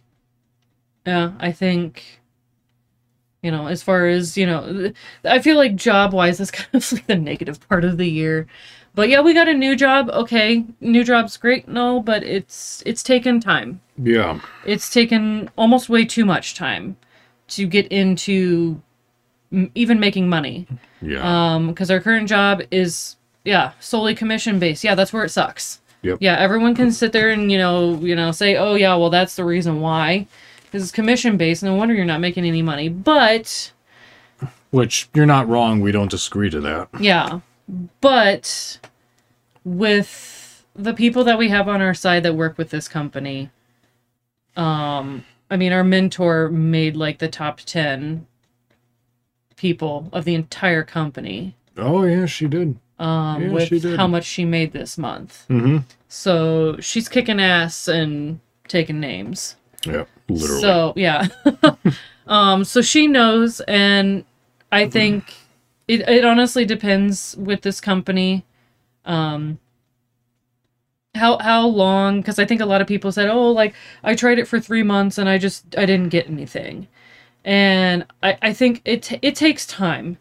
yeah, 1.06 1.32
I 1.38 1.52
think 1.52 2.20
you 3.42 3.50
know, 3.50 3.66
as 3.66 3.82
far 3.82 4.06
as 4.06 4.37
you 4.37 4.46
know, 4.46 4.92
I 5.24 5.38
feel 5.40 5.56
like 5.56 5.76
job 5.76 6.12
wise, 6.12 6.38
that's 6.38 6.50
kind 6.52 6.68
of 6.74 6.92
like 6.92 7.06
the 7.06 7.16
negative 7.16 7.66
part 7.68 7.84
of 7.84 7.96
the 7.98 8.08
year. 8.08 8.46
But 8.94 9.08
yeah, 9.08 9.20
we 9.20 9.32
got 9.32 9.48
a 9.48 9.54
new 9.54 9.76
job. 9.76 10.11
Okay, 10.11 10.64
new 10.80 11.04
job's 11.04 11.37
great, 11.37 11.68
no, 11.68 12.00
but 12.00 12.24
it's 12.24 12.82
it's 12.84 13.02
taken 13.02 13.40
time. 13.40 13.80
Yeah. 13.96 14.40
It's 14.64 14.90
taken 14.92 15.50
almost 15.56 15.88
way 15.88 16.04
too 16.04 16.24
much 16.24 16.54
time 16.54 16.96
to 17.48 17.66
get 17.66 17.87
into 17.88 18.82
m- 19.52 19.70
even 19.74 19.98
making 20.00 20.28
money. 20.28 20.66
Yeah. 21.00 21.22
Um, 21.54 21.68
because 21.68 21.90
our 21.90 22.00
current 22.00 22.28
job 22.28 22.62
is 22.70 23.16
yeah 23.44 23.72
solely 23.80 24.14
commission 24.14 24.58
based. 24.58 24.84
Yeah, 24.84 24.94
that's 24.94 25.12
where 25.12 25.24
it 25.24 25.30
sucks. 25.30 25.80
Yep. 26.02 26.18
Yeah, 26.20 26.37
everyone 26.38 26.74
can 26.76 26.92
sit 26.92 27.12
there 27.12 27.30
and 27.30 27.50
you 27.50 27.58
know 27.58 27.94
you 27.96 28.14
know 28.14 28.30
say 28.32 28.56
oh 28.56 28.74
yeah 28.74 28.94
well 28.94 29.11
that's 29.11 29.34
the 29.37 29.44
reason 29.44 29.80
why 29.80 30.26
because 30.64 30.82
it's 30.82 30.92
commission 30.92 31.37
based. 31.37 31.62
No 31.62 31.74
wonder 31.74 31.94
you're 31.94 32.04
not 32.04 32.20
making 32.20 32.44
any 32.44 32.62
money. 32.62 32.88
But 32.88 33.72
Which 34.70 35.08
you're 35.14 35.26
not 35.26 35.48
wrong. 35.48 35.80
We 35.80 35.92
don't 35.92 36.11
disagree 36.11 36.50
to 36.50 36.61
that. 36.61 36.88
yeah, 37.00 37.40
but 38.00 38.78
with 39.64 40.64
the 40.76 40.94
people 40.94 41.24
that 41.24 41.38
we 41.38 41.48
have 41.48 41.68
on 41.68 41.80
our 41.82 41.94
side 41.94 42.22
that 42.22 42.34
work 42.34 42.56
with 42.58 42.70
this 42.70 42.87
company, 42.87 43.50
um, 44.56 45.24
I 45.50 45.56
mean, 45.56 45.72
our 45.72 45.82
mentor 45.82 46.48
made 46.50 46.96
like 46.96 47.18
the 47.18 47.28
top 47.28 47.58
10 47.61 48.26
people 49.59 50.09
of 50.12 50.25
the 50.25 50.35
entire 50.35 50.83
company 50.85 51.55
Oh 51.77 52.03
yeah, 52.05 52.27
she 52.27 52.49
did. 52.49 52.77
um, 52.99 53.42
Yeah, 53.42 53.51
with 53.53 53.68
she 53.68 53.79
did. 53.79 53.97
how 53.97 54.07
much 54.09 54.25
she 54.25 54.44
made 54.44 54.73
this 54.73 54.99
month. 54.99 55.44
Mm-hmm. 55.49 55.79
So 56.09 56.77
she's 56.81 57.09
kicking 57.09 57.40
ass 57.40 57.87
and 57.87 58.40
taking 58.66 58.99
names. 58.99 59.55
Yeah, 59.87 60.05
literally. 60.29 60.61
So 60.61 60.92
yeah. 60.97 61.29
um 62.27 62.64
so 62.64 62.83
she 62.83 63.07
knows 63.07 63.61
and 63.68 64.25
I 64.73 64.88
think 64.88 65.35
it 65.87 66.01
it 66.09 66.25
honestly 66.25 66.64
depends 66.64 67.37
with 67.38 67.62
this 67.62 67.81
company. 67.81 68.44
Um 69.05 69.59
how 71.14 71.38
how 71.38 71.66
long 71.66 72.21
because 72.21 72.38
I 72.38 72.44
think 72.44 72.61
a 72.61 72.66
lot 72.66 72.81
of 72.81 72.87
people 72.87 73.11
said, 73.12 73.29
"Oh, 73.31 73.51
like 73.53 73.75
I 74.05 74.14
tried 74.14 74.38
it 74.38 74.47
for 74.49 74.61
3 74.61 74.83
months 74.83 75.18
and 75.18 75.29
I 75.29 75.38
just 75.38 75.77
I 75.79 75.87
didn't 75.87 76.11
get 76.11 76.29
anything." 76.29 76.87
And 77.48 78.04
I 78.22 78.37
I 78.42 78.52
think 78.52 78.82
it 78.84 79.02
t- 79.04 79.18
it 79.22 79.34
takes 79.34 79.66
time. 79.66 80.18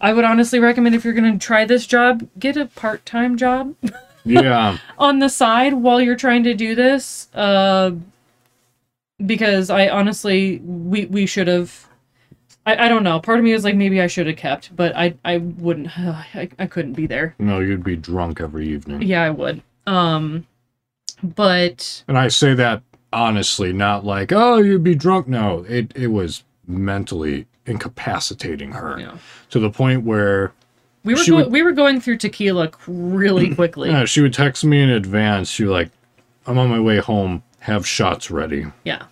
I 0.00 0.14
would 0.14 0.24
honestly 0.24 0.58
recommend 0.58 0.94
if 0.94 1.04
you're 1.04 1.12
going 1.12 1.30
to 1.38 1.46
try 1.46 1.66
this 1.66 1.86
job, 1.86 2.26
get 2.38 2.56
a 2.56 2.64
part-time 2.64 3.36
job 3.36 3.74
yeah, 4.24 4.78
on 4.98 5.18
the 5.18 5.28
side 5.28 5.74
while 5.74 6.00
you're 6.00 6.16
trying 6.16 6.42
to 6.44 6.54
do 6.54 6.74
this 6.74 7.28
uh 7.34 7.90
because 9.24 9.68
i 9.68 9.88
honestly 9.88 10.58
we 10.64 11.04
we 11.06 11.26
should 11.26 11.46
have 11.46 11.86
I, 12.64 12.86
I 12.86 12.88
don't 12.88 13.02
know 13.02 13.20
part 13.20 13.38
of 13.38 13.44
me 13.44 13.52
is 13.52 13.64
like 13.64 13.76
maybe 13.76 14.00
i 14.00 14.06
should 14.06 14.26
have 14.26 14.36
kept 14.36 14.74
but 14.74 14.96
i 14.96 15.14
i 15.24 15.36
wouldn't 15.38 15.98
I, 15.98 16.48
I 16.58 16.66
couldn't 16.66 16.94
be 16.94 17.06
there 17.06 17.34
no, 17.38 17.60
you'd 17.60 17.84
be 17.84 17.96
drunk 17.96 18.40
every 18.40 18.68
evening. 18.68 19.02
yeah 19.02 19.22
i 19.22 19.30
would 19.30 19.62
um 19.86 20.46
but 21.22 22.02
And 22.08 22.16
I 22.16 22.28
say 22.28 22.54
that 22.54 22.82
honestly, 23.12 23.72
not 23.74 24.04
like, 24.06 24.32
oh, 24.32 24.56
you'd 24.56 24.82
be 24.84 24.94
drunk. 24.94 25.28
No, 25.28 25.66
it 25.68 25.92
it 25.94 26.06
was 26.06 26.44
mentally 26.70 27.46
incapacitating 27.66 28.72
her 28.72 28.96
know 28.96 29.18
to 29.50 29.58
the 29.58 29.70
point 29.70 30.04
where 30.04 30.52
we 31.04 31.14
were 31.14 31.24
go- 31.26 31.36
would- 31.36 31.50
we 31.52 31.62
were 31.62 31.72
going 31.72 32.00
through 32.00 32.16
tequila 32.16 32.70
really 32.86 33.54
quickly 33.60 33.90
yeah, 33.90 34.04
she 34.04 34.20
would 34.20 34.32
text 34.34 34.64
me 34.64 34.80
in 34.82 34.88
advance. 34.90 35.48
She 35.50 35.64
was 35.64 35.72
like, 35.72 35.90
I'm 36.46 36.58
on 36.58 36.68
my 36.68 36.80
way 36.80 36.98
home. 36.98 37.42
Have 37.60 37.86
shots 37.86 38.30
ready. 38.30 38.66
yeah 38.84 39.02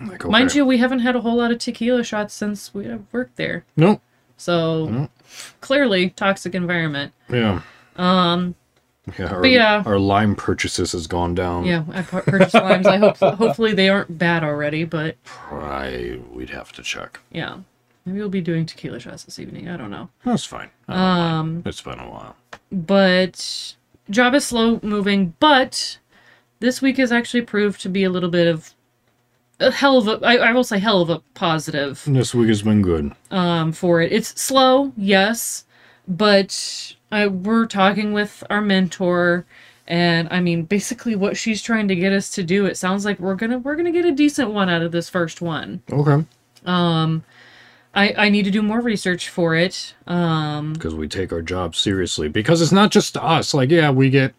like, 0.00 0.24
okay. 0.24 0.30
mind 0.30 0.54
you 0.54 0.64
we 0.64 0.78
haven't 0.78 0.98
had 1.00 1.14
a 1.16 1.20
whole 1.20 1.36
lot 1.36 1.50
of 1.52 1.58
tequila 1.58 2.02
shots 2.04 2.34
since 2.34 2.72
we 2.74 2.84
have 2.86 3.02
worked 3.12 3.36
there 3.36 3.64
Nope. 3.76 4.00
so 4.36 4.86
Mm. 4.88 5.08
clearly 5.60 6.10
toxic 6.10 6.54
environment 6.54 7.12
Yeah. 7.28 7.62
um 7.96 8.54
Yeah. 9.18 9.26
Our, 9.34 9.46
yeah. 9.46 9.82
our 9.86 9.98
lime 9.98 10.34
purchases 10.36 10.92
has 10.92 11.06
gone 11.06 11.34
down. 11.34 11.64
Yeah, 11.64 11.84
I 11.92 12.02
pu- 12.02 12.22
purchased 12.22 12.54
limes. 12.54 12.86
I 12.86 12.96
hope 12.98 13.16
hopefully 13.18 13.72
they 13.74 13.88
aren't 13.88 14.18
bad 14.18 14.42
already, 14.44 14.84
but 14.84 15.16
I 15.50 16.20
we'd 16.32 16.50
have 16.50 16.72
to 16.72 16.82
check. 16.82 17.20
yeah. 17.30 17.58
Maybe 18.04 18.20
we'll 18.20 18.30
be 18.30 18.40
doing 18.40 18.64
tequila 18.64 19.00
shots 19.00 19.24
this 19.24 19.38
evening. 19.38 19.68
I 19.68 19.76
don't 19.76 19.90
know. 19.90 20.08
That's 20.24 20.44
fine. 20.44 20.70
Don't 20.88 20.96
mind. 20.96 21.32
Um 21.38 21.62
It's 21.66 21.82
been 21.82 21.98
a 21.98 22.08
while. 22.10 22.36
but 22.72 23.74
job 24.08 24.34
is 24.34 24.46
slow 24.46 24.80
moving, 24.82 25.34
but 25.40 25.98
this 26.60 26.80
week 26.80 26.96
has 26.96 27.12
actually 27.12 27.42
proved 27.42 27.80
to 27.82 27.88
be 27.90 28.04
a 28.04 28.10
little 28.10 28.30
bit 28.30 28.46
of 28.46 28.72
a 29.60 29.70
hell 29.70 29.98
of 29.98 30.08
a 30.08 30.24
I, 30.26 30.36
I 30.36 30.52
will 30.52 30.64
say 30.64 30.78
hell 30.78 31.02
of 31.02 31.10
a 31.10 31.18
positive 31.34 32.02
This 32.06 32.34
week 32.34 32.48
has 32.48 32.62
been 32.62 32.80
good. 32.80 33.12
um 33.30 33.72
for 33.72 34.00
it. 34.00 34.10
It's 34.10 34.40
slow, 34.40 34.92
yes, 34.96 35.64
but 36.06 36.94
I 37.10 37.26
we're 37.26 37.66
talking 37.66 38.12
with 38.12 38.44
our 38.50 38.60
mentor 38.60 39.46
and 39.86 40.28
I 40.30 40.40
mean 40.40 40.64
basically 40.64 41.16
what 41.16 41.36
she's 41.36 41.62
trying 41.62 41.88
to 41.88 41.94
get 41.96 42.12
us 42.12 42.30
to 42.30 42.42
do 42.42 42.66
it 42.66 42.76
sounds 42.76 43.04
like 43.04 43.18
we're 43.18 43.34
going 43.34 43.50
to 43.50 43.58
we're 43.58 43.76
going 43.76 43.86
to 43.86 43.92
get 43.92 44.04
a 44.04 44.12
decent 44.12 44.50
one 44.50 44.68
out 44.68 44.82
of 44.82 44.92
this 44.92 45.08
first 45.08 45.40
one. 45.40 45.82
Okay. 45.90 46.24
Um 46.66 47.24
I 47.94 48.14
I 48.16 48.28
need 48.28 48.44
to 48.44 48.50
do 48.50 48.62
more 48.62 48.80
research 48.80 49.28
for 49.28 49.54
it. 49.54 49.94
Um 50.06 50.74
Because 50.74 50.94
we 50.94 51.08
take 51.08 51.32
our 51.32 51.42
job 51.42 51.74
seriously. 51.74 52.28
Because 52.28 52.60
it's 52.60 52.72
not 52.72 52.90
just 52.90 53.16
us. 53.16 53.54
Like, 53.54 53.70
yeah, 53.70 53.90
we 53.90 54.10
get 54.10 54.34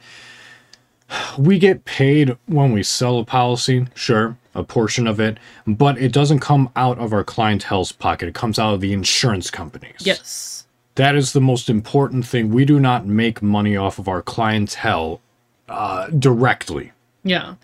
we 1.37 1.57
get 1.59 1.85
paid 1.85 2.37
when 2.45 2.71
we 2.71 2.83
sell 2.83 3.19
a 3.19 3.25
policy, 3.25 3.87
sure, 3.95 4.37
a 4.53 4.63
portion 4.63 5.07
of 5.07 5.19
it, 5.19 5.37
but 5.65 5.97
it 5.97 6.11
doesn't 6.11 6.39
come 6.39 6.69
out 6.75 6.99
of 6.99 7.13
our 7.13 7.23
clientele's 7.23 7.91
pocket. 7.91 8.27
It 8.29 8.35
comes 8.35 8.59
out 8.59 8.75
of 8.75 8.81
the 8.81 8.93
insurance 8.93 9.49
companies. 9.49 10.01
yes. 10.01 10.65
That 10.99 11.15
is 11.15 11.31
the 11.31 11.39
most 11.39 11.69
important 11.69 12.25
thing. 12.25 12.49
We 12.49 12.65
do 12.65 12.77
not 12.77 13.05
make 13.05 13.41
money 13.41 13.77
off 13.77 13.99
of 13.99 14.09
our 14.09 14.21
clientele 14.21 15.21
uh, 15.69 16.07
directly. 16.07 16.91
Yeah. 17.23 17.55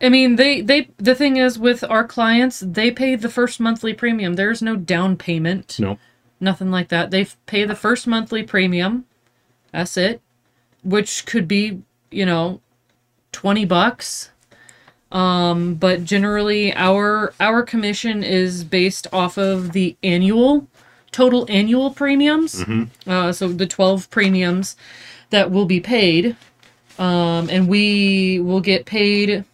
I 0.00 0.10
mean, 0.10 0.36
they 0.36 0.60
they 0.60 0.90
the 0.98 1.16
thing 1.16 1.36
is 1.36 1.58
with 1.58 1.82
our 1.82 2.06
clients, 2.06 2.60
they 2.60 2.92
pay 2.92 3.16
the 3.16 3.28
first 3.28 3.58
monthly 3.58 3.94
premium. 3.94 4.34
There's 4.34 4.62
no 4.62 4.76
down 4.76 5.16
payment. 5.16 5.76
No. 5.80 5.98
Nothing 6.38 6.70
like 6.70 6.88
that. 6.90 7.10
They 7.10 7.26
pay 7.46 7.64
the 7.64 7.74
first 7.74 8.06
monthly 8.06 8.44
premium. 8.44 9.06
That's 9.72 9.96
it. 9.96 10.20
Which 10.84 11.26
could 11.26 11.48
be, 11.48 11.82
you 12.12 12.24
know, 12.24 12.60
20 13.32 13.64
bucks. 13.64 14.30
Um, 15.10 15.74
but 15.74 16.04
generally 16.04 16.72
our 16.76 17.34
our 17.40 17.64
commission 17.64 18.22
is 18.22 18.62
based 18.62 19.08
off 19.12 19.36
of 19.36 19.72
the 19.72 19.96
annual 20.04 20.68
total 21.14 21.46
annual 21.48 21.92
premiums. 21.92 22.62
Uh, 23.06 23.32
so 23.32 23.48
the 23.48 23.66
12 23.66 24.10
premiums 24.10 24.76
that 25.30 25.50
will 25.52 25.64
be 25.64 25.78
paid. 25.80 26.36
Um, 26.98 27.48
and 27.48 27.68
we 27.68 28.40
will 28.40 28.60
get 28.60 28.84
paid 28.84 29.44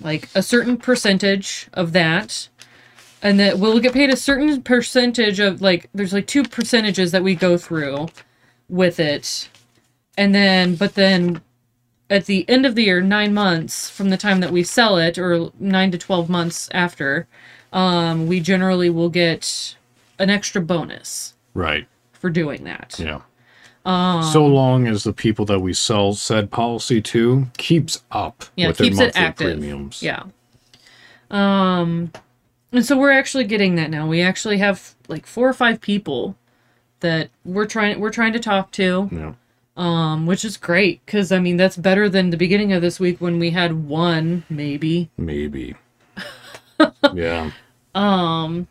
like 0.00 0.28
a 0.34 0.42
certain 0.42 0.76
percentage 0.76 1.68
of 1.72 1.92
that 1.92 2.48
and 3.22 3.40
that 3.40 3.58
we'll 3.58 3.80
get 3.80 3.94
paid 3.94 4.10
a 4.10 4.16
certain 4.16 4.62
percentage 4.62 5.40
of 5.40 5.62
like 5.62 5.88
there's 5.94 6.12
like 6.12 6.26
two 6.26 6.42
percentages 6.42 7.12
that 7.12 7.22
we 7.22 7.34
go 7.34 7.56
through 7.56 8.08
with 8.68 9.00
it 9.00 9.48
and 10.18 10.34
then 10.34 10.76
but 10.76 10.94
then 10.94 11.40
at 12.10 12.26
the 12.26 12.48
end 12.48 12.66
of 12.66 12.74
the 12.74 12.84
year 12.84 13.00
nine 13.00 13.32
months 13.32 13.88
from 13.88 14.10
the 14.10 14.16
time 14.16 14.40
that 14.40 14.52
we 14.52 14.62
sell 14.62 14.98
it 14.98 15.18
or 15.18 15.50
nine 15.58 15.90
to 15.90 15.98
12 15.98 16.28
months 16.28 16.68
after 16.72 17.26
um, 17.72 18.26
we 18.26 18.38
generally 18.38 18.90
will 18.90 19.08
get 19.08 19.76
an 20.18 20.30
extra 20.30 20.60
bonus 20.60 21.34
Right. 21.54 21.86
for 22.12 22.30
doing 22.30 22.64
that 22.64 22.96
Yeah. 22.98 23.20
so 23.84 24.44
long 24.46 24.86
as 24.88 25.04
the 25.04 25.12
people 25.12 25.44
that 25.46 25.60
we 25.60 25.72
sell 25.72 26.12
said 26.14 26.50
policy 26.50 27.00
to 27.02 27.46
keeps 27.56 28.02
up 28.10 28.44
yeah 28.56 28.68
with 28.68 28.78
keeps 28.78 28.98
their 28.98 29.08
it 29.08 29.16
active 29.16 29.58
premiums. 29.58 30.02
yeah 30.02 30.24
um 31.30 32.10
and 32.72 32.84
so 32.84 32.96
we're 32.98 33.10
actually 33.12 33.44
getting 33.44 33.74
that 33.76 33.90
now 33.90 34.06
we 34.06 34.20
actually 34.22 34.58
have 34.58 34.94
like 35.08 35.26
four 35.26 35.48
or 35.48 35.52
five 35.52 35.80
people 35.80 36.36
that 37.00 37.30
we're 37.44 37.66
trying 37.66 38.00
we're 38.00 38.10
trying 38.10 38.32
to 38.32 38.40
talk 38.40 38.70
to 38.72 39.08
Yeah. 39.12 39.32
um 39.76 40.26
which 40.26 40.44
is 40.44 40.56
great 40.56 41.04
because 41.06 41.30
i 41.32 41.38
mean 41.38 41.56
that's 41.56 41.76
better 41.76 42.08
than 42.08 42.30
the 42.30 42.36
beginning 42.36 42.72
of 42.72 42.82
this 42.82 42.98
week 43.00 43.20
when 43.20 43.38
we 43.38 43.50
had 43.50 43.86
one 43.86 44.44
maybe 44.48 45.10
Maybe. 45.16 45.74
yeah. 47.14 47.50
um 47.94 48.66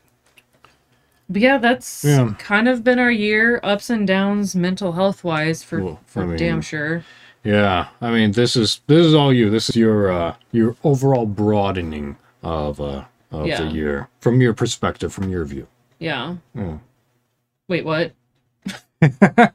but 1.30 1.42
yeah 1.42 1.58
that's 1.58 2.04
Yeah. 2.04 2.34
kind 2.40 2.68
of 2.68 2.84
been 2.84 3.00
our 3.00 3.12
year 3.12 3.60
ups 3.64 3.90
and 3.90 4.08
downs 4.08 4.56
mental 4.56 4.94
health 4.94 5.24
wise 5.24 5.64
for 5.64 5.84
Well, 5.84 6.00
for 6.06 6.24
I 6.24 6.26
mean- 6.26 6.38
damn 6.38 6.62
sure 6.62 7.04
Yeah. 7.44 7.88
I 8.02 8.10
mean, 8.12 8.32
this 8.32 8.56
is 8.56 8.82
this 8.88 9.06
is 9.06 9.14
all 9.14 9.32
you. 9.32 9.52
This 9.52 9.70
is 9.70 9.76
your 9.76 10.12
uh 10.12 10.36
your 10.52 10.76
overall 10.84 11.28
broadening 11.28 12.16
of 12.42 12.82
uh 12.82 13.04
of 13.32 13.46
Yeah. 13.48 13.62
the 13.64 13.70
year 13.72 14.08
from 14.20 14.42
your 14.42 14.54
perspective, 14.54 15.14
from 15.14 15.30
your 15.30 15.46
view. 15.46 15.68
yeah 16.00 16.38
Yeah. 16.56 16.78
wait 17.68 17.86
what 17.86 18.14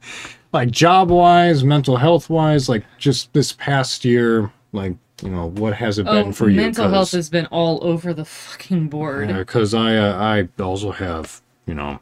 Like 0.52 0.70
job 0.72 1.10
wise, 1.10 1.62
mental 1.62 1.96
health 1.96 2.28
wise, 2.28 2.68
like 2.68 2.84
just 2.98 3.32
this 3.32 3.52
past 3.52 4.04
year, 4.04 4.50
like 4.72 4.94
you 5.22 5.30
know, 5.30 5.46
what 5.50 5.74
has 5.74 5.98
it 5.98 6.04
been 6.06 6.28
oh 6.28 6.32
for 6.32 6.48
you? 6.48 6.56
mental 6.56 6.88
health 6.88 7.12
has 7.12 7.28
been 7.30 7.46
all 7.46 7.78
over 7.84 8.12
the 8.14 8.24
fucking 8.24 8.88
board 8.88 9.28
because 9.28 9.74
I 9.74 9.96
uh, 9.96 10.14
I 10.18 10.48
also 10.62 10.90
have 10.92 11.40
you 11.70 11.74
know 11.76 12.00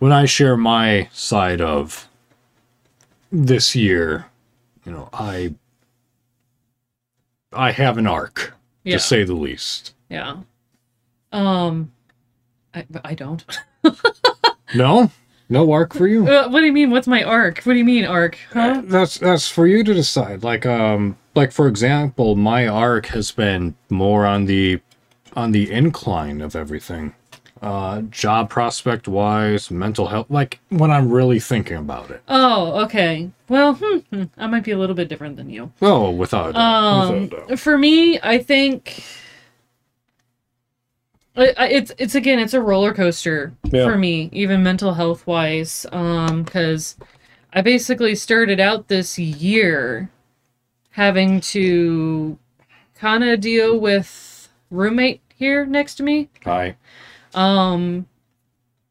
when 0.00 0.10
I 0.12 0.24
share 0.26 0.56
my 0.56 1.08
side 1.12 1.60
of 1.60 2.08
this 3.30 3.76
year, 3.76 4.26
you 4.84 4.90
know 4.90 5.08
I 5.12 5.54
I 7.52 7.70
have 7.70 7.96
an 7.96 8.08
arc 8.08 8.54
Yeah. 8.82 8.96
to 8.96 9.00
say 9.00 9.22
the 9.22 9.34
least. 9.34 9.94
Yeah. 10.10 10.38
Um, 11.32 11.92
I, 12.74 12.84
I 13.04 13.14
don't. 13.14 13.44
No, 14.74 15.10
no 15.48 15.72
arc 15.72 15.94
for 15.94 16.06
you. 16.06 16.26
Uh, 16.28 16.46
what 16.50 16.60
do 16.60 16.66
you 16.66 16.74
mean? 16.74 16.90
What's 16.90 17.06
my 17.06 17.22
arc? 17.24 17.62
What 17.62 17.72
do 17.72 17.78
you 17.78 17.86
mean 17.86 18.04
arc? 18.04 18.36
Huh? 18.52 18.82
That's 18.84 19.16
that's 19.16 19.48
for 19.48 19.66
you 19.66 19.82
to 19.82 19.94
decide. 19.94 20.42
Like 20.42 20.66
um 20.66 21.16
like 21.34 21.52
for 21.52 21.66
example, 21.68 22.36
my 22.36 22.68
arc 22.68 23.06
has 23.06 23.30
been 23.32 23.76
more 23.88 24.26
on 24.26 24.44
the 24.44 24.80
on 25.34 25.52
the 25.52 25.72
incline 25.72 26.42
of 26.42 26.54
everything. 26.54 27.14
Uh, 27.62 28.02
job 28.02 28.50
prospect 28.50 29.08
wise, 29.08 29.70
mental 29.70 30.06
health, 30.06 30.26
like 30.30 30.60
when 30.68 30.90
I'm 30.90 31.10
really 31.10 31.40
thinking 31.40 31.76
about 31.76 32.10
it. 32.10 32.22
Oh, 32.28 32.82
okay. 32.84 33.30
Well, 33.48 33.74
hmm, 33.74 33.98
hmm, 34.12 34.24
I 34.36 34.46
might 34.46 34.64
be 34.64 34.70
a 34.72 34.78
little 34.78 34.94
bit 34.94 35.08
different 35.08 35.36
than 35.36 35.50
you. 35.50 35.72
Oh, 35.80 36.10
without 36.10 36.50
a 36.50 36.52
doubt. 36.52 36.60
Um, 36.60 37.22
without 37.22 37.42
a 37.42 37.46
doubt. 37.48 37.58
for 37.58 37.78
me, 37.78 38.18
I 38.22 38.38
think 38.38 39.02
I, 41.36 41.54
I, 41.56 41.68
it's 41.68 41.92
it's 41.98 42.14
again 42.14 42.38
it's 42.38 42.54
a 42.54 42.60
roller 42.60 42.92
coaster 42.92 43.52
Yeah. 43.64 43.84
for 43.84 43.96
me, 43.96 44.28
even 44.32 44.62
mental 44.62 44.94
health 44.94 45.26
wise. 45.26 45.86
Um, 45.92 46.42
because 46.42 46.96
I 47.52 47.62
basically 47.62 48.14
started 48.14 48.60
out 48.60 48.88
this 48.88 49.18
year 49.18 50.10
having 50.90 51.40
to 51.40 52.38
kind 52.96 53.22
of 53.22 53.40
deal 53.40 53.78
with 53.78 54.48
roommate 54.70 55.20
here 55.34 55.64
next 55.64 55.94
to 55.96 56.02
me. 56.02 56.28
I, 56.44 56.74
Um, 57.38 58.06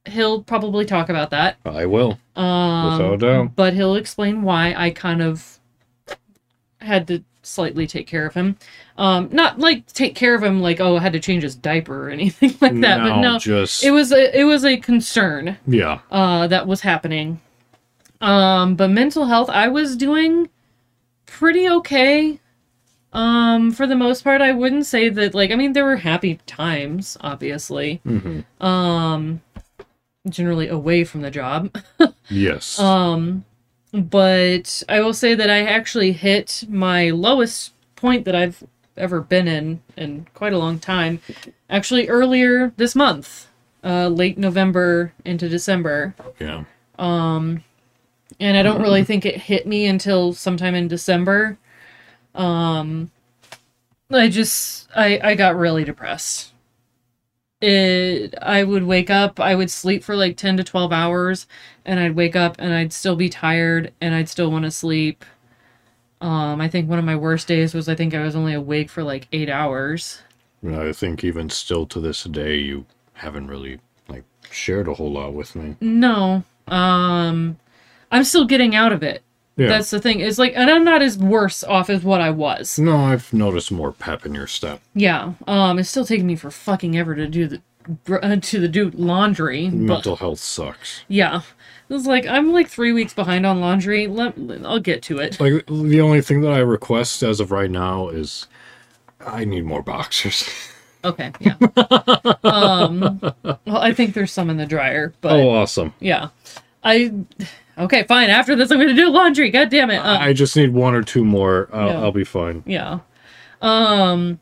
he'll 0.05 0.41
probably 0.41 0.85
talk 0.85 1.09
about 1.09 1.31
that. 1.31 1.57
I 1.65 1.85
will. 1.85 2.17
Um, 2.35 2.91
Without 2.91 3.13
a 3.13 3.17
doubt. 3.17 3.55
But 3.55 3.73
he'll 3.73 3.95
explain 3.95 4.41
why 4.41 4.73
I 4.75 4.91
kind 4.91 5.21
of 5.21 5.59
had 6.79 7.07
to 7.07 7.23
slightly 7.41 7.87
take 7.87 8.07
care 8.07 8.25
of 8.25 8.33
him. 8.33 8.57
Um, 8.97 9.29
not 9.31 9.59
like 9.59 9.85
take 9.93 10.15
care 10.15 10.35
of 10.35 10.43
him 10.43 10.61
like 10.61 10.79
oh 10.79 10.97
I 10.97 11.01
had 11.01 11.13
to 11.13 11.19
change 11.19 11.43
his 11.43 11.55
diaper 11.55 12.07
or 12.07 12.09
anything 12.17 12.55
like 12.61 12.79
that, 12.81 12.99
but 12.99 13.21
no, 13.21 13.37
just 13.37 13.83
it 13.83 13.91
was 13.91 14.11
a 14.11 14.39
it 14.39 14.43
was 14.43 14.65
a 14.65 14.77
concern 14.77 15.57
yeah. 15.67 15.99
uh, 16.11 16.47
that 16.47 16.67
was 16.67 16.81
happening. 16.81 17.41
Um, 18.19 18.75
but 18.75 18.89
mental 18.89 19.25
health, 19.25 19.49
I 19.49 19.67
was 19.67 19.95
doing 19.95 20.49
pretty 21.25 21.69
okay. 21.69 22.39
Um, 23.17 23.71
for 23.71 23.87
the 23.87 23.95
most 23.95 24.23
part, 24.23 24.41
I 24.41 24.51
wouldn't 24.51 24.85
say 24.85 25.09
that 25.09 25.33
like 25.33 25.51
I 25.51 25.55
mean 25.55 25.73
there 25.73 25.85
were 25.85 25.95
happy 25.97 26.39
times, 26.45 27.17
obviously. 27.21 27.99
hmm 28.03 28.41
Um, 28.63 29.41
generally 30.29 30.67
away 30.67 31.03
from 31.03 31.21
the 31.21 31.31
job. 31.31 31.75
Yes. 32.29 32.77
Um, 32.77 33.45
but 33.93 34.83
I 34.89 34.99
will 34.99 35.13
say 35.13 35.33
that 35.33 35.49
I 35.49 35.61
actually 35.63 36.11
hit 36.11 36.65
my 36.67 37.09
lowest 37.09 37.71
point 37.95 38.25
that 38.25 38.35
I've 38.35 38.61
ever 38.97 39.21
been 39.21 39.47
in 39.47 39.81
in 39.95 40.27
quite 40.33 40.51
a 40.51 40.57
long 40.57 40.77
time. 40.77 41.21
Actually, 41.69 42.09
earlier 42.09 42.73
this 42.75 42.95
month, 42.95 43.47
uh, 43.83 44.09
late 44.09 44.37
November 44.37 45.13
into 45.23 45.47
December. 45.47 46.13
yeah. 46.39 46.65
Um, 46.99 47.63
and 48.41 48.57
I 48.57 48.61
don't 48.61 48.81
really 48.81 49.03
think 49.09 49.25
it 49.25 49.37
hit 49.37 49.65
me 49.65 49.85
until 49.87 50.33
sometime 50.33 50.75
in 50.75 50.89
December. 50.89 51.57
Um, 52.37 53.11
I 54.11 54.29
just 54.29 54.87
I 54.95 55.19
I 55.21 55.35
got 55.35 55.57
really 55.57 55.83
depressed. 55.83 56.53
It 57.59 58.35
I 58.41 58.63
would 58.63 58.83
wake 58.83 59.09
up, 59.09 59.39
I 59.39 59.55
would 59.55 59.71
sleep 59.71 60.03
for 60.03 60.15
like 60.15 60.37
10 60.37 60.57
to 60.57 60.63
12 60.63 60.93
hours 60.93 61.47
and 61.83 61.99
I'd 61.99 62.15
wake 62.15 62.35
up 62.35 62.55
and 62.59 62.73
I'd 62.73 62.93
still 62.93 63.15
be 63.15 63.29
tired 63.29 63.91
and 63.99 64.13
I'd 64.13 64.29
still 64.29 64.51
want 64.51 64.65
to 64.65 64.71
sleep. 64.71 65.25
Um, 66.21 66.61
I 66.61 66.67
think 66.67 66.89
one 66.89 66.99
of 66.99 67.05
my 67.05 67.15
worst 67.15 67.47
days 67.47 67.73
was 67.73 67.89
I 67.89 67.95
think 67.95 68.13
I 68.13 68.23
was 68.23 68.35
only 68.35 68.53
awake 68.53 68.89
for 68.89 69.03
like 69.03 69.27
8 69.31 69.49
hours. 69.49 70.21
I 70.67 70.91
think 70.91 71.23
even 71.23 71.49
still 71.49 71.85
to 71.87 71.99
this 71.99 72.23
day, 72.23 72.57
you 72.57 72.85
haven't 73.13 73.47
really 73.47 73.79
like 74.07 74.23
shared 74.51 74.87
a 74.87 74.93
whole 74.93 75.11
lot 75.11 75.33
with 75.33 75.55
me. 75.55 75.75
No. 75.81 76.43
Um 76.67 77.57
I'm 78.11 78.23
still 78.23 78.45
getting 78.45 78.75
out 78.75 78.93
of 78.93 79.01
it. 79.01 79.23
Yeah. 79.57 79.67
That's 79.67 79.89
the 79.89 79.99
thing. 79.99 80.19
It's 80.19 80.37
like 80.37 80.53
and 80.55 80.69
I'm 80.69 80.83
not 80.83 81.01
as 81.01 81.17
worse 81.17 81.63
off 81.63 81.89
as 81.89 82.03
what 82.03 82.21
I 82.21 82.29
was. 82.29 82.77
no, 82.79 82.95
I've 82.95 83.33
noticed 83.33 83.71
more 83.71 83.91
pep 83.91 84.25
in 84.25 84.33
your 84.35 84.47
step. 84.47 84.81
Yeah. 84.93 85.33
Um 85.47 85.79
it's 85.79 85.89
still 85.89 86.05
taking 86.05 86.27
me 86.27 86.35
for 86.35 86.51
fucking 86.51 86.95
ever 86.97 87.15
to 87.15 87.27
do 87.27 87.47
the 87.47 87.61
uh, 88.21 88.35
to 88.41 88.59
the 88.59 88.67
do 88.67 88.91
laundry. 88.91 89.67
But 89.69 89.75
Mental 89.77 90.15
health 90.17 90.39
sucks. 90.39 91.03
yeah. 91.07 91.41
It's 91.89 92.05
like 92.05 92.25
I'm 92.27 92.51
like 92.51 92.67
3 92.67 92.91
weeks 92.91 93.13
behind 93.13 93.45
on 93.45 93.59
laundry. 93.61 94.07
Let 94.07 94.35
I'll 94.65 94.79
get 94.79 95.01
to 95.03 95.19
it. 95.19 95.39
Like 95.39 95.65
the 95.67 96.01
only 96.01 96.21
thing 96.21 96.41
that 96.41 96.51
I 96.51 96.59
request 96.59 97.23
as 97.23 97.39
of 97.39 97.49
right 97.51 97.71
now 97.71 98.09
is 98.09 98.47
I 99.25 99.43
need 99.45 99.65
more 99.65 99.81
boxers. 99.81 100.47
Okay. 101.05 101.31
Yeah. 101.39 101.55
um 102.43 103.19
well 103.65 103.77
I 103.77 103.93
think 103.93 104.13
there's 104.13 104.31
some 104.31 104.49
in 104.49 104.57
the 104.57 104.65
dryer, 104.65 105.13
but 105.21 105.31
oh, 105.39 105.49
awesome. 105.51 105.93
yeah. 105.99 106.29
I 106.83 107.13
Okay, 107.77 108.03
fine. 108.03 108.29
After 108.29 108.55
this 108.55 108.71
I'm 108.71 108.77
going 108.77 108.87
to 108.89 108.93
do 108.95 109.09
laundry. 109.09 109.49
God 109.51 109.69
damn 109.69 109.91
it. 109.91 109.97
Uh, 109.97 110.17
I 110.19 110.33
just 110.33 110.55
need 110.55 110.73
one 110.73 110.95
or 110.95 111.03
two 111.03 111.23
more. 111.23 111.69
I'll, 111.71 111.87
Yeah. 111.87 111.99
I'll 112.01 112.11
be 112.11 112.23
fine. 112.23 112.63
yeah 112.65 112.99
um 113.61 114.39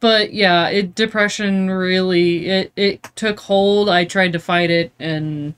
but 0.00 0.34
yeah 0.34 0.68
it 0.68 0.94
depression 0.94 1.70
really 1.70 2.46
it 2.46 2.70
it 2.76 3.02
took 3.14 3.40
hold 3.40 3.88
i 3.88 4.04
tried 4.04 4.32
to 4.34 4.38
fight 4.38 4.70
it 4.70 4.92
and 4.98 5.54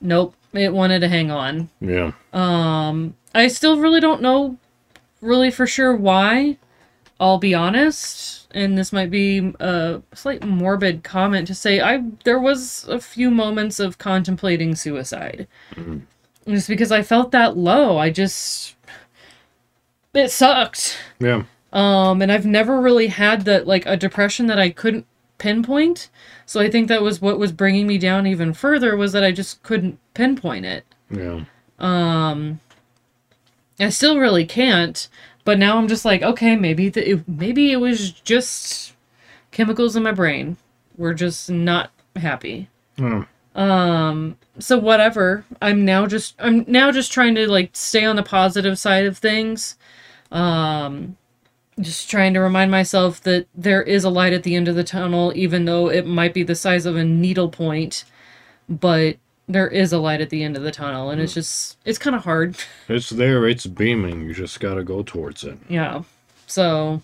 nope 0.00 0.32
it 0.52 0.72
wanted 0.72 1.00
to 1.00 1.08
hang 1.08 1.32
on 1.32 1.68
Yeah. 1.80 2.12
um 2.32 3.14
i 3.34 3.48
still 3.48 3.80
really 3.80 3.98
don't 3.98 4.22
know 4.22 4.58
really 5.20 5.50
for 5.50 5.66
sure 5.66 5.92
why 5.92 6.56
i'll 7.18 7.38
be 7.38 7.52
honest 7.52 8.37
and 8.52 8.78
this 8.78 8.92
might 8.92 9.10
be 9.10 9.52
a 9.60 10.00
slight 10.14 10.42
morbid 10.44 11.02
comment 11.04 11.46
to 11.46 11.54
say 11.54 11.80
i 11.80 12.02
there 12.24 12.38
was 12.38 12.86
a 12.88 12.98
few 13.00 13.30
moments 13.30 13.78
of 13.78 13.98
contemplating 13.98 14.74
suicide 14.74 15.46
just 16.46 16.68
because 16.68 16.90
i 16.90 17.02
felt 17.02 17.30
that 17.32 17.56
low 17.56 17.98
i 17.98 18.08
just 18.10 18.74
it 20.14 20.30
sucked 20.30 20.98
Yeah. 21.20 21.44
um, 21.72 22.22
and 22.22 22.32
I've 22.32 22.46
never 22.46 22.80
really 22.80 23.08
had 23.08 23.42
that 23.42 23.66
like 23.66 23.84
a 23.86 23.96
depression 23.96 24.46
that 24.48 24.58
I 24.58 24.70
couldn't 24.70 25.06
pinpoint. 25.36 26.08
So 26.44 26.58
I 26.60 26.68
think 26.68 26.88
that 26.88 27.02
was 27.02 27.20
what 27.20 27.38
was 27.38 27.52
bringing 27.52 27.86
me 27.86 27.98
down 27.98 28.26
even 28.26 28.52
further 28.54 28.96
was 28.96 29.12
that 29.12 29.22
I 29.22 29.30
just 29.30 29.62
couldn't 29.62 29.98
pinpoint 30.14 30.64
it. 30.64 30.84
Yeah. 31.10 31.44
Um, 31.78 32.58
I 33.78 33.90
still 33.90 34.18
really 34.18 34.44
can't, 34.46 35.08
but 35.48 35.58
now 35.58 35.78
I'm 35.78 35.88
just 35.88 36.04
like, 36.04 36.20
okay, 36.20 36.56
maybe 36.56 36.90
the, 36.90 37.12
it, 37.12 37.26
maybe 37.26 37.72
it 37.72 37.78
was 37.80 38.10
just 38.10 38.92
chemicals 39.50 39.96
in 39.96 40.02
my 40.02 40.12
brain. 40.12 40.58
We're 40.98 41.14
just 41.14 41.48
not 41.48 41.90
happy. 42.16 42.68
Oh, 43.00 43.24
Um, 43.54 44.36
so 44.58 44.76
whatever. 44.76 45.46
I'm 45.62 45.86
now 45.86 46.06
just 46.06 46.34
I'm 46.38 46.66
now 46.68 46.92
just 46.92 47.12
trying 47.12 47.34
to 47.36 47.50
like 47.50 47.70
stay 47.72 48.04
on 48.04 48.16
the 48.16 48.22
positive 48.22 48.78
side 48.78 49.06
of 49.06 49.16
things. 49.16 49.78
Um 50.30 51.16
just 51.80 52.10
trying 52.10 52.34
to 52.34 52.40
remind 52.40 52.70
myself 52.70 53.22
that 53.22 53.46
there 53.54 53.82
is 53.82 54.04
a 54.04 54.10
light 54.10 54.34
at 54.34 54.42
the 54.42 54.54
end 54.54 54.68
of 54.68 54.74
the 54.74 54.84
tunnel 54.84 55.32
even 55.34 55.64
though 55.64 55.88
it 55.88 56.06
might 56.06 56.34
be 56.34 56.42
the 56.42 56.54
size 56.54 56.84
of 56.84 56.94
a 56.94 57.04
needle 57.04 57.48
point, 57.48 58.04
but 58.68 59.16
there 59.48 59.68
is 59.68 59.92
a 59.92 59.98
light 59.98 60.20
at 60.20 60.30
the 60.30 60.44
end 60.44 60.56
of 60.56 60.62
the 60.62 60.70
tunnel 60.70 61.10
and 61.10 61.20
it's 61.20 61.34
just 61.34 61.78
it's 61.84 61.98
kind 61.98 62.14
of 62.14 62.24
hard. 62.24 62.56
it's 62.88 63.10
there. 63.10 63.46
It's 63.46 63.66
beaming. 63.66 64.22
You 64.22 64.34
just 64.34 64.60
gotta 64.60 64.84
go 64.84 65.02
towards 65.02 65.44
it. 65.44 65.58
Yeah. 65.68 66.02
So 66.46 67.02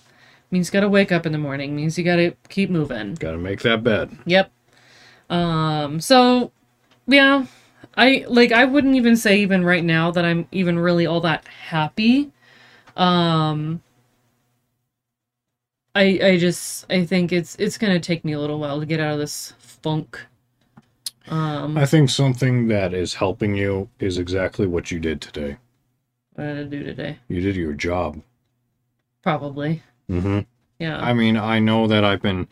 means 0.51 0.69
you 0.69 0.73
got 0.73 0.81
to 0.81 0.89
wake 0.89 1.11
up 1.11 1.27
in 1.27 1.33
the 1.33 1.39
morning, 1.39 1.75
means 1.75 1.99
you 1.99 2.05
got 2.05 2.17
to 2.17 2.33
keep 2.49 2.71
moving. 2.71 3.15
Gotta 3.15 3.39
make 3.39 3.63
that 3.63 3.83
bed. 3.83 4.17
Yep. 4.27 4.51
Um 5.31 6.01
so 6.01 6.53
yeah, 7.07 7.47
I 7.97 8.25
like 8.29 8.53
I 8.53 8.65
wouldn't 8.65 8.95
even 8.95 9.17
say 9.17 9.39
even 9.39 9.65
right 9.65 9.85
now 9.85 10.11
that 10.11 10.25
I'm 10.25 10.47
even 10.53 10.79
really 10.79 11.07
all 11.07 11.21
that 11.23 11.47
happy. 11.47 12.31
Um 12.97 13.83
I 15.95 16.19
I 16.23 16.39
just 16.39 16.87
I 16.91 17.05
think 17.07 17.33
it's 17.33 17.57
it's 17.57 17.79
going 17.79 17.93
to 17.93 18.01
take 18.01 18.25
me 18.25 18.33
a 18.33 18.41
little 18.41 18.59
while 18.59 18.81
to 18.81 18.87
get 18.87 19.01
out 19.01 19.13
of 19.15 19.19
this 19.19 19.55
funk. 19.59 20.21
Um 21.29 21.77
I 21.79 21.87
think 21.87 22.11
something 22.11 22.69
that 22.69 22.93
is 22.93 23.15
helping 23.15 23.55
you 23.55 23.89
is 23.99 24.19
exactly 24.19 24.67
what 24.67 24.91
you 24.91 24.99
did 24.99 25.21
today. 25.21 25.57
what 26.35 26.45
did 26.45 26.59
I 26.59 26.63
do 26.65 26.83
today? 26.85 27.19
You 27.29 27.41
did 27.41 27.57
your 27.57 27.73
job. 27.73 28.23
Probably. 29.23 29.83
Mm-hmm. 30.11 30.41
Yeah. 30.79 30.99
I 30.99 31.15
mean, 31.15 31.37
I 31.37 31.59
know 31.61 31.87
that 31.87 32.05
I've 32.05 32.23
been 32.23 32.49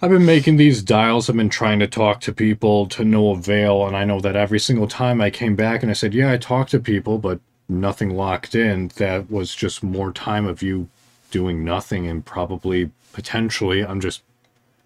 I've 0.00 0.10
been 0.10 0.26
making 0.26 0.56
these 0.56 0.82
dials, 0.82 1.30
I've 1.30 1.36
been 1.36 1.48
trying 1.48 1.78
to 1.78 1.86
talk 1.86 2.20
to 2.22 2.32
people 2.32 2.86
to 2.88 3.04
no 3.04 3.30
avail, 3.30 3.86
and 3.86 3.96
I 3.96 4.04
know 4.04 4.18
that 4.20 4.34
every 4.34 4.58
single 4.58 4.88
time 4.88 5.20
I 5.20 5.30
came 5.30 5.54
back 5.54 5.82
and 5.82 5.90
I 5.90 5.94
said, 5.94 6.12
Yeah, 6.12 6.32
I 6.32 6.38
talked 6.38 6.72
to 6.72 6.80
people, 6.80 7.18
but 7.18 7.38
nothing 7.68 8.10
locked 8.10 8.56
in, 8.56 8.88
that 8.96 9.30
was 9.30 9.54
just 9.54 9.82
more 9.82 10.10
time 10.12 10.44
of 10.46 10.60
you 10.60 10.88
doing 11.30 11.64
nothing 11.64 12.08
and 12.08 12.24
probably 12.24 12.90
potentially 13.12 13.84
I'm 13.84 14.00
just 14.00 14.22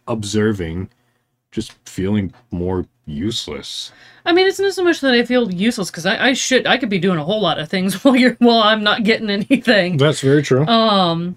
observing, 0.07 0.91
just 1.53 1.73
feeling 1.89 2.33
more 2.51 2.87
useless. 3.07 3.93
I 4.25 4.33
mean, 4.33 4.47
it's 4.47 4.59
not 4.59 4.73
so 4.75 4.85
much 4.85 5.01
that 5.01 5.15
I 5.15 5.25
feel 5.25 5.53
useless 5.53 5.91
because 5.91 6.07
I, 6.07 6.29
I 6.29 6.33
should 6.33 6.67
I 6.67 6.77
could 6.77 6.89
be 6.89 6.99
doing 6.99 7.19
a 7.19 7.25
whole 7.25 7.41
lot 7.41 7.59
of 7.59 7.69
things 7.69 7.95
while 8.05 8.17
you're 8.17 8.35
while 8.35 8.61
I'm 8.61 8.83
not 8.83 9.05
getting 9.05 9.31
anything. 9.31 9.97
That's 9.97 10.21
very 10.21 10.43
true. 10.43 10.67
Um, 10.67 11.37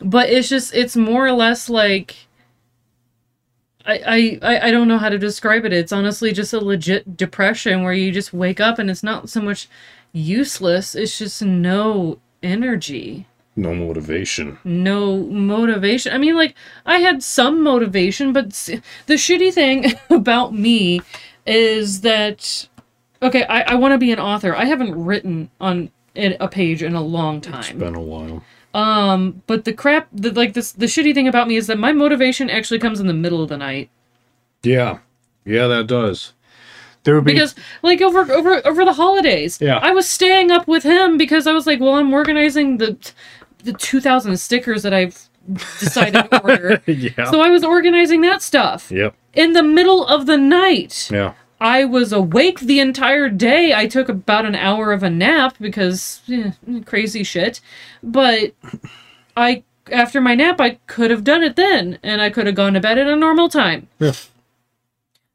but 0.00 0.28
it's 0.30 0.48
just 0.48 0.74
it's 0.74 0.96
more 0.96 1.26
or 1.26 1.32
less 1.32 1.68
like 1.68 2.16
I, 3.84 3.98
I 4.06 4.38
I 4.42 4.68
I 4.68 4.70
don't 4.70 4.88
know 4.88 4.98
how 4.98 5.08
to 5.08 5.18
describe 5.18 5.64
it. 5.64 5.72
It's 5.72 5.92
honestly 5.92 6.32
just 6.32 6.52
a 6.52 6.60
legit 6.60 7.16
depression 7.16 7.82
where 7.82 7.92
you 7.92 8.12
just 8.12 8.32
wake 8.32 8.60
up 8.60 8.78
and 8.78 8.90
it's 8.90 9.02
not 9.02 9.28
so 9.28 9.40
much 9.40 9.68
useless. 10.12 10.94
It's 10.94 11.18
just 11.18 11.42
no 11.42 12.18
energy. 12.42 13.26
No 13.56 13.72
motivation. 13.74 14.58
no 14.64 15.18
motivation. 15.18 16.12
I 16.12 16.18
mean, 16.18 16.34
like, 16.36 16.54
I 16.86 16.98
had 16.98 17.22
some 17.22 17.62
motivation, 17.62 18.32
but 18.32 18.50
the 19.06 19.14
shitty 19.14 19.52
thing 19.52 19.92
about 20.10 20.52
me 20.54 21.00
is 21.46 22.00
that, 22.00 22.66
okay, 23.22 23.44
I, 23.44 23.60
I 23.72 23.74
want 23.76 23.92
to 23.92 23.98
be 23.98 24.10
an 24.10 24.18
author. 24.18 24.56
I 24.56 24.64
haven't 24.64 24.92
written 25.04 25.50
on 25.60 25.90
a 26.16 26.48
page 26.48 26.82
in 26.82 26.94
a 26.94 27.00
long 27.02 27.36
It's 27.38 27.46
time. 27.46 27.78
been 27.78 27.94
a 27.94 28.00
while. 28.00 28.42
Um, 28.74 29.42
but 29.46 29.64
the 29.64 29.72
crap, 29.72 30.08
the, 30.12 30.32
like, 30.32 30.54
this, 30.54 30.72
the 30.72 30.86
shitty 30.86 31.14
thing 31.14 31.28
about 31.28 31.46
me 31.46 31.54
is 31.56 31.68
that 31.68 31.78
my 31.78 31.92
motivation 31.92 32.50
actually 32.50 32.80
comes 32.80 32.98
in 32.98 33.06
the 33.06 33.14
middle 33.14 33.40
of 33.40 33.48
the 33.48 33.56
night. 33.56 33.88
Yeah. 34.64 34.98
Yeah, 35.44 35.68
that 35.68 35.86
does. 35.86 36.32
There 37.04 37.14
would 37.14 37.24
be 37.24 37.34
Because, 37.34 37.54
like, 37.82 38.00
over 38.00 38.20
over 38.32 38.66
over 38.66 38.82
the 38.84 38.94
holidays, 38.94 39.58
Yeah. 39.60 39.76
I 39.76 39.90
was 39.92 40.08
staying 40.08 40.50
up 40.50 40.66
with 40.66 40.82
him 40.84 41.18
because 41.18 41.46
I 41.46 41.52
was 41.52 41.66
like, 41.66 41.78
well, 41.78 41.96
I'm 41.96 42.12
organizing 42.14 42.78
the 42.78 42.96
the 43.64 43.72
2,000 43.72 44.36
stickers 44.38 44.82
that 44.82 44.94
I've 44.94 45.28
decided 45.78 46.30
to 46.30 46.42
order. 46.42 46.82
yeah. 46.86 47.30
So 47.30 47.40
I 47.40 47.50
was 47.50 47.64
organizing 47.64 48.20
that 48.22 48.42
stuff 48.42 48.90
yep. 48.90 49.14
in 49.32 49.52
the 49.52 49.62
middle 49.62 50.06
of 50.06 50.26
the 50.26 50.36
night. 50.36 51.08
Yeah. 51.12 51.34
I 51.60 51.84
was 51.84 52.12
awake 52.12 52.60
the 52.60 52.80
entire 52.80 53.28
day. 53.28 53.74
I 53.74 53.86
took 53.86 54.08
about 54.08 54.44
an 54.44 54.54
hour 54.54 54.92
of 54.92 55.02
a 55.02 55.10
nap 55.10 55.56
because 55.60 56.20
eh, 56.30 56.50
crazy 56.84 57.22
shit. 57.22 57.60
But 58.02 58.54
I 59.36 59.62
after 59.92 60.20
my 60.20 60.34
nap 60.34 60.60
I 60.60 60.78
could 60.86 61.10
have 61.10 61.24
done 61.24 61.42
it 61.42 61.56
then 61.56 61.98
and 62.02 62.20
I 62.20 62.30
could 62.30 62.46
have 62.46 62.54
gone 62.54 62.74
to 62.74 62.80
bed 62.80 62.98
at 62.98 63.06
a 63.06 63.16
normal 63.16 63.48
time. 63.48 63.88
Yeah. 63.98 64.12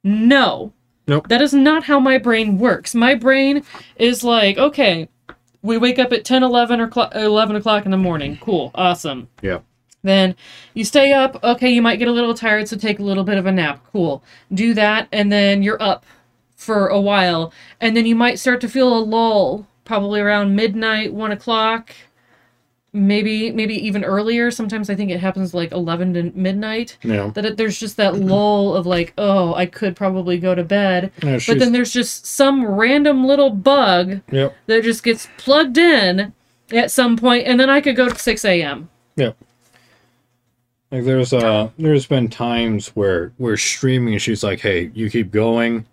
No. 0.03 0.73
Nope. 1.07 1.27
That 1.27 1.41
is 1.41 1.53
not 1.53 1.85
how 1.85 1.99
my 1.99 2.19
brain 2.19 2.59
works. 2.59 2.93
My 2.93 3.15
brain 3.15 3.63
is 3.95 4.23
like, 4.23 4.59
okay, 4.59 5.09
we 5.61 5.77
wake 5.77 5.99
up 5.99 6.11
at 6.13 6.25
10, 6.25 6.43
11, 6.43 6.79
or 6.79 6.91
cl- 6.91 7.09
11 7.11 7.55
o'clock 7.55 7.85
in 7.85 7.91
the 7.91 7.97
morning. 7.97 8.37
Cool. 8.41 8.71
Awesome. 8.75 9.27
Yeah. 9.41 9.59
Then 10.01 10.35
you 10.73 10.85
stay 10.85 11.11
up. 11.11 11.43
Okay, 11.43 11.69
you 11.69 11.81
might 11.81 11.97
get 11.97 12.07
a 12.07 12.11
little 12.11 12.33
tired, 12.33 12.67
so 12.69 12.77
take 12.77 12.99
a 12.99 13.03
little 13.03 13.23
bit 13.25 13.37
of 13.37 13.45
a 13.45 13.51
nap. 13.51 13.83
Cool. 13.91 14.23
Do 14.53 14.73
that, 14.73 15.09
and 15.11 15.31
then 15.31 15.61
you're 15.61 15.81
up 15.81 16.05
for 16.55 16.87
a 16.87 16.99
while. 16.99 17.51
And 17.81 17.95
then 17.97 18.05
you 18.05 18.15
might 18.15 18.39
start 18.39 18.61
to 18.61 18.69
feel 18.69 18.97
a 18.97 18.99
lull, 18.99 19.67
probably 19.83 20.21
around 20.21 20.55
midnight, 20.55 21.13
1 21.13 21.31
o'clock. 21.31 21.93
Maybe, 22.91 23.51
maybe 23.51 23.75
even 23.85 24.03
earlier. 24.03 24.49
Sometimes 24.49 24.89
I 24.89 24.95
think 24.95 25.11
it 25.11 25.19
happens 25.19 25.53
like 25.53 25.71
11 25.71 26.13
to 26.15 26.23
midnight. 26.35 26.97
Yeah. 27.03 27.29
That 27.35 27.45
it, 27.45 27.57
there's 27.57 27.79
just 27.79 27.97
that 27.97 28.15
lull 28.15 28.75
of 28.75 28.87
like, 28.87 29.13
oh, 29.17 29.53
I 29.53 29.67
could 29.67 29.95
probably 29.95 30.39
go 30.39 30.55
to 30.55 30.63
bed. 30.63 31.11
Yeah, 31.21 31.39
But 31.47 31.59
then 31.59 31.71
there's 31.71 31.93
just 31.93 32.25
some 32.25 32.65
random 32.65 33.25
little 33.27 33.51
bug 33.51 34.21
Yep. 34.31 34.55
that 34.65 34.83
just 34.83 35.03
gets 35.03 35.27
plugged 35.37 35.77
in 35.77 36.33
at 36.71 36.89
some 36.89 37.15
point, 37.15 37.45
and 37.47 37.59
then 37.59 37.69
I 37.69 37.79
could 37.81 37.95
go 37.95 38.09
to 38.09 38.17
6 38.17 38.45
a.m. 38.45 38.89
Yep. 39.17 39.37
Like 40.91 41.03
there's 41.03 41.33
uh 41.33 41.69
there's 41.77 42.07
been 42.07 42.29
times 42.29 42.87
where 42.95 43.31
we're 43.37 43.57
streaming 43.57 44.13
and 44.15 44.21
she's 44.21 44.43
like, 44.43 44.59
Hey, 44.59 44.89
you 44.95 45.09
keep 45.11 45.29
going, 45.31 45.85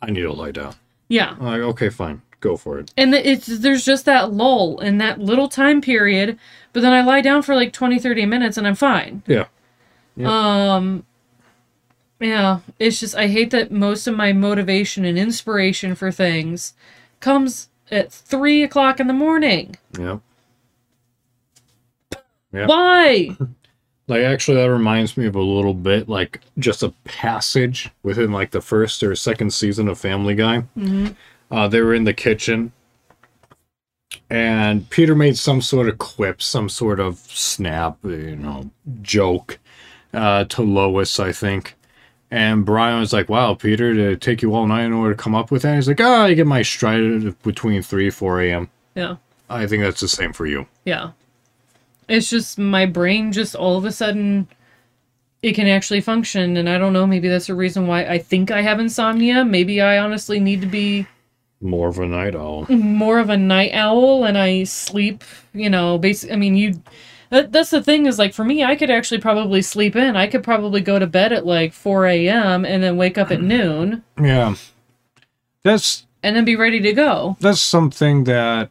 I 0.00 0.10
need 0.12 0.22
to 0.22 0.32
lie 0.32 0.52
down. 0.52 0.74
Yeah. 1.08 1.30
I'm 1.40 1.44
like, 1.46 1.60
okay, 1.60 1.88
fine. 1.88 2.22
Go 2.40 2.56
for 2.56 2.78
it. 2.78 2.92
And 2.96 3.14
it's 3.14 3.46
there's 3.46 3.84
just 3.84 4.04
that 4.04 4.32
lull 4.32 4.78
in 4.80 4.98
that 4.98 5.18
little 5.18 5.48
time 5.48 5.80
period, 5.80 6.38
but 6.72 6.80
then 6.82 6.92
I 6.92 7.02
lie 7.02 7.20
down 7.20 7.42
for 7.42 7.54
like 7.54 7.72
20, 7.72 7.98
30 7.98 8.26
minutes 8.26 8.56
and 8.56 8.66
I'm 8.66 8.74
fine. 8.76 9.22
Yeah. 9.26 9.46
Yep. 10.16 10.28
Um 10.28 11.04
yeah, 12.20 12.60
it's 12.78 13.00
just 13.00 13.14
I 13.16 13.28
hate 13.28 13.50
that 13.50 13.70
most 13.72 14.06
of 14.06 14.16
my 14.16 14.32
motivation 14.32 15.04
and 15.04 15.18
inspiration 15.18 15.94
for 15.94 16.10
things 16.12 16.74
comes 17.20 17.68
at 17.90 18.12
three 18.12 18.62
o'clock 18.62 19.00
in 19.00 19.06
the 19.06 19.12
morning. 19.12 19.76
Yeah. 19.98 20.18
Yeah. 22.52 22.66
Why? 22.66 23.36
Like 24.10 24.22
actually 24.22 24.56
that 24.56 24.70
reminds 24.70 25.18
me 25.18 25.26
of 25.26 25.36
a 25.36 25.42
little 25.42 25.74
bit 25.74 26.08
like 26.08 26.40
just 26.58 26.82
a 26.82 26.94
passage 27.04 27.90
within 28.02 28.32
like 28.32 28.52
the 28.52 28.62
first 28.62 29.02
or 29.02 29.14
second 29.14 29.52
season 29.52 29.86
of 29.86 29.98
Family 29.98 30.34
Guy. 30.34 30.62
Mhm. 30.78 31.14
Uh, 31.50 31.68
they 31.68 31.80
were 31.80 31.94
in 31.94 32.04
the 32.04 32.14
kitchen 32.14 32.72
and 34.30 34.88
Peter 34.90 35.14
made 35.14 35.36
some 35.36 35.60
sort 35.60 35.88
of 35.88 35.98
quip, 35.98 36.42
some 36.42 36.68
sort 36.68 37.00
of 37.00 37.18
snap, 37.18 37.98
you 38.04 38.36
know, 38.36 38.70
joke 39.02 39.58
uh, 40.12 40.44
to 40.44 40.62
Lois, 40.62 41.18
I 41.18 41.32
think. 41.32 41.74
And 42.30 42.64
Brian 42.64 43.00
was 43.00 43.12
like, 43.12 43.28
wow, 43.30 43.54
Peter, 43.54 43.94
did 43.94 44.12
it 44.12 44.20
take 44.20 44.42
you 44.42 44.54
all 44.54 44.66
night 44.66 44.84
in 44.84 44.92
order 44.92 45.14
to 45.14 45.22
come 45.22 45.34
up 45.34 45.50
with 45.50 45.62
that? 45.62 45.76
He's 45.76 45.88
like, 45.88 46.00
oh, 46.00 46.24
I 46.24 46.34
get 46.34 46.46
my 46.46 46.60
stride 46.62 47.40
between 47.42 47.82
3 47.82 48.10
4 48.10 48.42
a.m. 48.42 48.70
Yeah. 48.94 49.16
I 49.48 49.66
think 49.66 49.82
that's 49.82 50.00
the 50.00 50.08
same 50.08 50.34
for 50.34 50.44
you. 50.44 50.66
Yeah. 50.84 51.12
It's 52.06 52.28
just 52.28 52.58
my 52.58 52.84
brain 52.84 53.32
just 53.32 53.54
all 53.54 53.78
of 53.78 53.84
a 53.86 53.92
sudden 53.92 54.48
it 55.42 55.54
can 55.54 55.68
actually 55.68 56.00
function 56.02 56.56
and 56.58 56.68
I 56.68 56.76
don't 56.76 56.92
know, 56.92 57.06
maybe 57.06 57.28
that's 57.28 57.46
the 57.46 57.54
reason 57.54 57.86
why 57.86 58.04
I 58.04 58.18
think 58.18 58.50
I 58.50 58.60
have 58.60 58.80
insomnia. 58.80 59.44
Maybe 59.44 59.80
I 59.80 59.98
honestly 59.98 60.38
need 60.38 60.60
to 60.60 60.66
be 60.66 61.06
More 61.60 61.88
of 61.88 61.98
a 61.98 62.06
night 62.06 62.34
owl. 62.36 62.66
more 62.68 63.18
of 63.18 63.30
a 63.30 63.36
night 63.36 63.72
owl 63.72 64.24
and 64.24 64.38
I 64.38 64.64
sleep, 64.64 65.24
you 65.52 65.68
know, 65.68 65.98
basically 65.98 66.34
I 66.34 66.36
mean 66.36 66.56
you 66.56 66.82
that, 67.30 67.52
that's 67.52 67.70
the 67.70 67.82
thing 67.82 68.06
is 68.06 68.18
like 68.18 68.32
for 68.32 68.44
me 68.44 68.64
I 68.64 68.76
could 68.76 68.90
actually 68.90 69.20
probably 69.20 69.60
sleep 69.62 69.96
in. 69.96 70.16
I 70.16 70.26
could 70.28 70.42
probably 70.44 70.80
go 70.80 70.98
to 70.98 71.06
bed 71.06 71.32
at 71.32 71.44
like 71.44 71.72
4 71.72 72.06
a.m. 72.06 72.64
and 72.64 72.82
then 72.82 72.96
wake 72.96 73.18
up 73.18 73.30
at 73.30 73.42
noon 73.42 74.02
Yeah. 74.20 74.54
That's 75.64 76.06
and 76.22 76.36
then 76.36 76.44
be 76.44 76.56
ready 76.56 76.80
to 76.80 76.92
go. 76.92 77.36
that's 77.40 77.60
something 77.60 78.24
that 78.24 78.70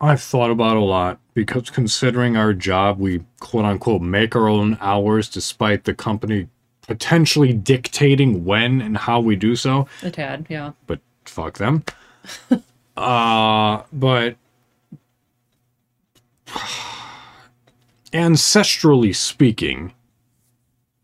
I've 0.00 0.22
thought 0.22 0.50
about 0.50 0.76
a 0.76 0.80
lot 0.80 1.18
because 1.34 1.70
considering 1.70 2.36
our 2.36 2.52
job, 2.52 2.98
we 2.98 3.24
quote 3.40 3.64
unquote 3.64 4.02
make 4.02 4.36
our 4.36 4.48
own 4.48 4.76
hours 4.80 5.28
despite 5.28 5.84
the 5.84 5.94
company 5.94 6.48
potentially 6.82 7.52
dictating 7.52 8.44
when 8.44 8.80
and 8.80 8.96
how 8.96 9.20
we 9.20 9.36
do 9.36 9.56
so. 9.56 9.88
A 10.02 10.10
tad, 10.10 10.46
yeah. 10.48 10.72
But 10.86 11.00
fuck 11.36 11.58
them. 11.58 11.84
uh, 12.96 13.82
but 13.92 14.36
ancestrally 18.12 19.14
speaking, 19.14 19.92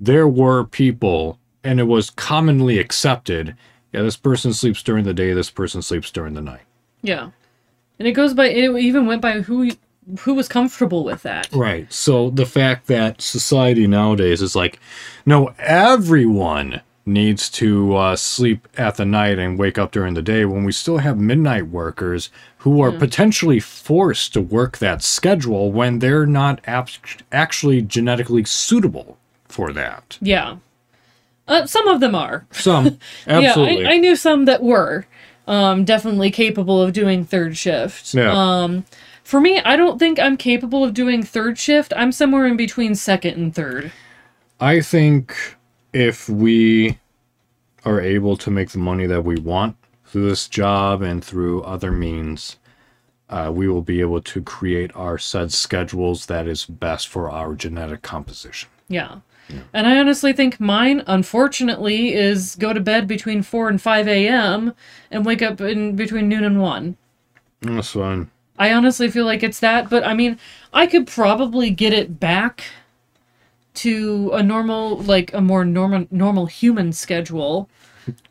there 0.00 0.26
were 0.26 0.64
people, 0.64 1.38
and 1.62 1.78
it 1.78 1.84
was 1.84 2.08
commonly 2.08 2.78
accepted. 2.78 3.54
Yeah, 3.92 4.02
this 4.02 4.16
person 4.16 4.54
sleeps 4.54 4.82
during 4.82 5.04
the 5.04 5.12
day. 5.12 5.34
This 5.34 5.50
person 5.50 5.82
sleeps 5.82 6.10
during 6.10 6.32
the 6.32 6.40
night. 6.40 6.62
Yeah. 7.02 7.30
And 7.98 8.08
it 8.08 8.12
goes 8.12 8.32
by 8.32 8.48
it 8.48 8.74
even 8.78 9.06
went 9.06 9.20
by 9.20 9.42
who 9.42 9.70
who 10.20 10.34
was 10.34 10.48
comfortable 10.48 11.04
with 11.04 11.22
that. 11.22 11.48
Right. 11.52 11.92
So 11.92 12.30
the 12.30 12.46
fact 12.46 12.86
that 12.86 13.20
society 13.20 13.86
nowadays 13.86 14.40
is 14.40 14.56
like, 14.56 14.80
no, 15.26 15.54
everyone 15.58 16.80
needs 17.04 17.50
to 17.50 17.96
uh, 17.96 18.16
sleep 18.16 18.68
at 18.76 18.96
the 18.96 19.04
night 19.04 19.38
and 19.38 19.58
wake 19.58 19.78
up 19.78 19.90
during 19.90 20.14
the 20.14 20.22
day 20.22 20.44
when 20.44 20.64
we 20.64 20.72
still 20.72 20.98
have 20.98 21.18
midnight 21.18 21.66
workers 21.68 22.30
who 22.58 22.80
are 22.80 22.92
potentially 22.92 23.58
forced 23.58 24.32
to 24.32 24.40
work 24.40 24.78
that 24.78 25.02
schedule 25.02 25.72
when 25.72 25.98
they're 25.98 26.26
not 26.26 26.60
ap- 26.64 26.88
actually 27.32 27.82
genetically 27.82 28.44
suitable 28.44 29.18
for 29.48 29.72
that. 29.72 30.16
Yeah. 30.20 30.56
Uh, 31.48 31.66
some 31.66 31.88
of 31.88 32.00
them 32.00 32.14
are. 32.14 32.46
Some, 32.52 32.98
absolutely. 33.26 33.80
Yeah, 33.82 33.88
I, 33.90 33.94
I 33.94 33.98
knew 33.98 34.14
some 34.14 34.44
that 34.44 34.62
were 34.62 35.06
um, 35.46 35.84
definitely 35.84 36.30
capable 36.30 36.80
of 36.80 36.92
doing 36.92 37.24
third 37.24 37.56
shift. 37.56 38.14
Yeah. 38.14 38.32
Um, 38.32 38.84
for 39.24 39.40
me, 39.40 39.60
I 39.60 39.76
don't 39.76 39.98
think 39.98 40.18
I'm 40.18 40.36
capable 40.36 40.84
of 40.84 40.94
doing 40.94 41.22
third 41.22 41.58
shift. 41.58 41.92
I'm 41.96 42.12
somewhere 42.12 42.46
in 42.46 42.56
between 42.56 42.94
second 42.94 43.34
and 43.34 43.54
third. 43.54 43.92
I 44.60 44.80
think 44.80 45.56
if 45.92 46.28
we 46.28 46.98
are 47.84 48.00
able 48.00 48.36
to 48.36 48.50
make 48.50 48.70
the 48.70 48.78
money 48.78 49.06
that 49.06 49.22
we 49.22 49.36
want 49.36 49.76
through 50.06 50.28
this 50.28 50.48
job 50.48 51.02
and 51.02 51.24
through 51.24 51.62
other 51.62 51.90
means, 51.90 52.56
uh, 53.28 53.50
we 53.52 53.66
will 53.68 53.82
be 53.82 54.00
able 54.00 54.20
to 54.20 54.42
create 54.42 54.94
our 54.94 55.18
said 55.18 55.52
schedules 55.52 56.26
that 56.26 56.46
is 56.46 56.66
best 56.66 57.08
for 57.08 57.30
our 57.30 57.54
genetic 57.54 58.02
composition. 58.02 58.68
Yeah. 58.88 59.20
And 59.72 59.86
I 59.86 59.98
honestly 59.98 60.32
think 60.32 60.60
mine, 60.60 61.02
unfortunately, 61.06 62.14
is 62.14 62.56
go 62.56 62.72
to 62.72 62.80
bed 62.80 63.06
between 63.06 63.42
4 63.42 63.68
and 63.68 63.82
5 63.82 64.08
a.m. 64.08 64.74
and 65.10 65.26
wake 65.26 65.42
up 65.42 65.60
in 65.60 65.96
between 65.96 66.28
noon 66.28 66.44
and 66.44 66.60
1. 66.60 66.96
That's 67.62 67.90
fine. 67.90 68.30
I 68.58 68.72
honestly 68.72 69.10
feel 69.10 69.24
like 69.24 69.42
it's 69.42 69.60
that, 69.60 69.90
but 69.90 70.04
I 70.04 70.14
mean, 70.14 70.38
I 70.72 70.86
could 70.86 71.06
probably 71.06 71.70
get 71.70 71.92
it 71.92 72.20
back 72.20 72.64
to 73.74 74.30
a 74.34 74.42
normal, 74.42 74.98
like 74.98 75.32
a 75.32 75.40
more 75.40 75.64
normal, 75.64 76.06
normal 76.10 76.46
human 76.46 76.92
schedule. 76.92 77.68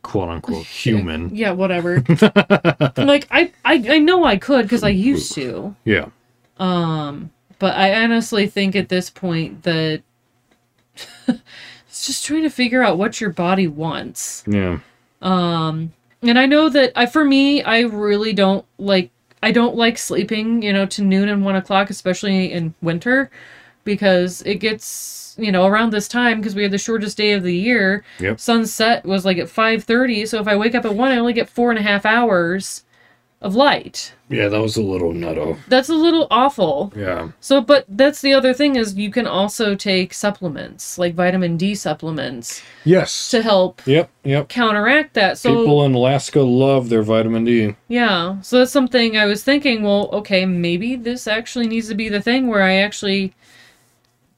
Quote 0.02 0.30
unquote 0.30 0.66
human. 0.66 1.36
Yeah, 1.36 1.52
whatever. 1.52 2.04
like 2.98 3.28
I, 3.32 3.52
I, 3.66 3.84
I 3.90 4.00
know 4.00 4.24
I 4.24 4.38
could 4.38 4.64
because 4.64 4.84
I 4.84 4.90
used 4.90 5.34
to. 5.36 5.76
Yeah. 5.86 6.10
Um, 6.58 7.32
but 7.60 7.76
I 7.76 8.04
honestly 8.04 8.48
think 8.48 8.76
at 8.76 8.90
this 8.90 9.10
point 9.10 9.64
that 9.64 10.02
it's 11.28 12.06
just 12.06 12.26
trying 12.26 12.44
to 12.44 12.50
figure 12.50 12.84
out 12.84 12.98
what 12.98 13.22
your 13.22 13.30
body 13.30 13.68
wants. 13.68 14.44
Yeah. 14.48 14.80
Um, 15.22 15.94
and 16.22 16.38
I 16.38 16.46
know 16.46 16.70
that 16.70 16.92
I, 16.96 17.06
for 17.06 17.24
me, 17.24 17.64
I 17.64 17.82
really 17.82 18.34
don't 18.34 18.66
like. 18.78 19.12
I 19.44 19.52
don't 19.52 19.76
like 19.76 19.98
sleeping, 19.98 20.62
you 20.62 20.72
know, 20.72 20.86
to 20.86 21.04
noon 21.04 21.28
and 21.28 21.44
one 21.44 21.56
o'clock, 21.56 21.90
especially 21.90 22.52
in 22.52 22.76
winter, 22.82 23.32
because 23.84 24.42
it 24.44 24.56
gets, 24.56 25.36
you 25.38 25.52
know, 25.52 25.66
around 25.66 25.92
this 25.92 26.08
time 26.08 26.38
because 26.40 26.56
we 26.56 26.64
have 26.64 26.72
the 26.72 26.78
shortest 26.78 27.18
day 27.18 27.34
of 27.34 27.44
the 27.44 27.56
year. 27.56 28.04
Yep. 28.20 28.40
Sunset 28.40 29.06
was 29.06 29.26
like 29.26 29.38
at 29.38 29.50
five 29.50 29.84
thirty, 29.84 30.26
so 30.26 30.40
if 30.40 30.48
I 30.48 30.56
wake 30.56 30.76
up 30.76 30.86
at 30.86 30.96
one, 30.96 31.12
I 31.12 31.18
only 31.18 31.34
get 31.34 31.50
four 31.50 31.70
and 31.72 31.80
a 31.80 31.84
half 31.84 32.06
hours 32.06 32.84
of 33.42 33.56
light. 33.56 34.14
Yeah, 34.30 34.50
that 34.50 34.62
was 34.62 34.78
a 34.78 34.84
little 34.84 35.14
nutto. 35.14 35.58
That's 35.68 35.90
a 35.90 35.96
little 35.96 36.28
awful. 36.30 36.94
Yeah. 36.96 37.30
So, 37.40 37.60
but 37.60 37.86
that's 37.90 38.22
the 38.22 38.34
other 38.34 38.54
thing 38.54 38.76
is 38.76 38.94
you 38.94 39.10
can 39.10 39.26
also 39.26 39.74
take 39.74 40.14
supplements 40.14 41.00
like 41.00 41.16
vitamin 41.16 41.58
D 41.58 41.74
supplements 41.74 42.62
Yes. 42.86 43.32
to 43.32 43.42
help 43.42 43.82
Yep. 43.88 44.12
Yep. 44.26 44.48
counteract 44.48 45.16
that. 45.16 45.40
So 45.40 45.56
People 45.64 45.84
in 45.86 45.96
Alaska 45.96 46.42
love 46.42 46.90
their 46.90 47.02
vitamin 47.02 47.44
D. 47.44 47.76
Yeah. 47.88 48.40
So 48.42 48.60
that's 48.60 48.72
something 48.72 49.18
I 49.18 49.26
was 49.26 49.44
thinking, 49.44 49.82
well, 49.82 50.10
okay, 50.14 50.46
maybe 50.46 50.96
this 50.96 51.28
actually 51.28 51.66
needs 51.68 51.88
to 51.90 51.96
be 51.96 52.10
the 52.10 52.22
thing 52.22 52.48
where 52.48 52.62
I 52.62 52.76
actually 52.76 53.34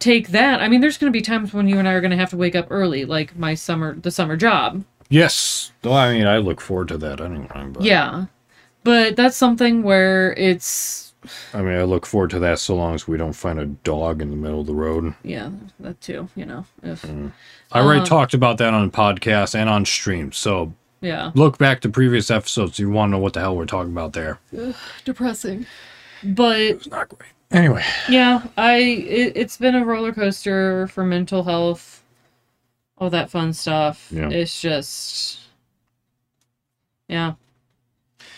take 0.03 0.29
that. 0.29 0.61
I 0.61 0.67
mean, 0.67 0.81
there's 0.81 0.97
going 0.97 1.11
to 1.11 1.17
be 1.17 1.21
times 1.21 1.53
when 1.53 1.67
you 1.67 1.79
and 1.79 1.87
I 1.87 1.93
are 1.93 2.01
going 2.01 2.11
to 2.11 2.17
have 2.17 2.29
to 2.31 2.37
wake 2.37 2.55
up 2.55 2.67
early, 2.69 3.05
like 3.05 3.35
my 3.37 3.53
summer 3.55 3.95
the 3.95 4.11
summer 4.11 4.35
job. 4.35 4.83
Yes. 5.09 5.71
Well, 5.83 5.93
I 5.93 6.13
mean, 6.13 6.27
I 6.27 6.37
look 6.37 6.59
forward 6.61 6.87
to 6.89 6.97
that 6.97 7.21
anyway. 7.21 7.47
But, 7.71 7.83
Yeah. 7.83 8.25
But 8.83 9.15
that's 9.15 9.37
something 9.37 9.81
where 9.83 10.33
it's 10.33 11.13
I 11.53 11.61
mean, 11.61 11.77
I 11.77 11.83
look 11.83 12.05
forward 12.05 12.31
to 12.31 12.39
that 12.39 12.59
so 12.59 12.75
long 12.75 12.95
as 12.95 13.07
we 13.07 13.15
don't 13.17 13.31
find 13.33 13.57
a 13.59 13.65
dog 13.65 14.21
in 14.21 14.29
the 14.29 14.35
middle 14.35 14.59
of 14.59 14.67
the 14.67 14.73
road. 14.75 15.13
yeah, 15.23 15.51
that 15.79 16.01
too, 16.01 16.27
you 16.35 16.45
know. 16.45 16.65
If 16.81 17.05
I 17.71 17.79
already 17.79 18.01
Um, 18.01 18.05
talked 18.05 18.33
about 18.33 18.57
that 18.57 18.73
on 18.73 18.91
podcast 18.91 19.55
and 19.55 19.69
on 19.69 19.85
stream. 19.85 20.33
So 20.33 20.73
yeah. 20.99 21.31
look 21.33 21.57
back 21.57 21.79
to 21.81 21.89
previous 21.89 22.29
episodes 22.29 22.73
if 22.73 22.79
you 22.79 22.89
want 22.89 23.09
to 23.09 23.11
know 23.17 23.19
what 23.23 23.33
the 23.33 23.39
hell 23.39 23.55
we're 23.55 23.65
talking 23.65 23.91
about 23.93 24.11
there. 24.13 24.39
Depressing. 25.05 25.65
But 26.23 26.59
It's 26.59 26.87
not 26.87 27.07
great. 27.09 27.31
Anyway. 27.53 27.83
yeah, 28.09 28.43
I 28.57 28.77
it, 28.77 29.33
it's 29.35 29.57
been 29.57 29.75
a 29.75 29.85
roller 29.85 30.11
coaster 30.11 30.87
for 30.87 31.03
mental 31.03 31.43
health, 31.43 32.03
all 32.97 33.11
that 33.11 33.29
fun 33.29 33.53
stuff. 33.53 34.09
Yeah. 34.11 34.29
It's 34.29 34.59
just, 34.59 35.39
yeah, 37.07 37.35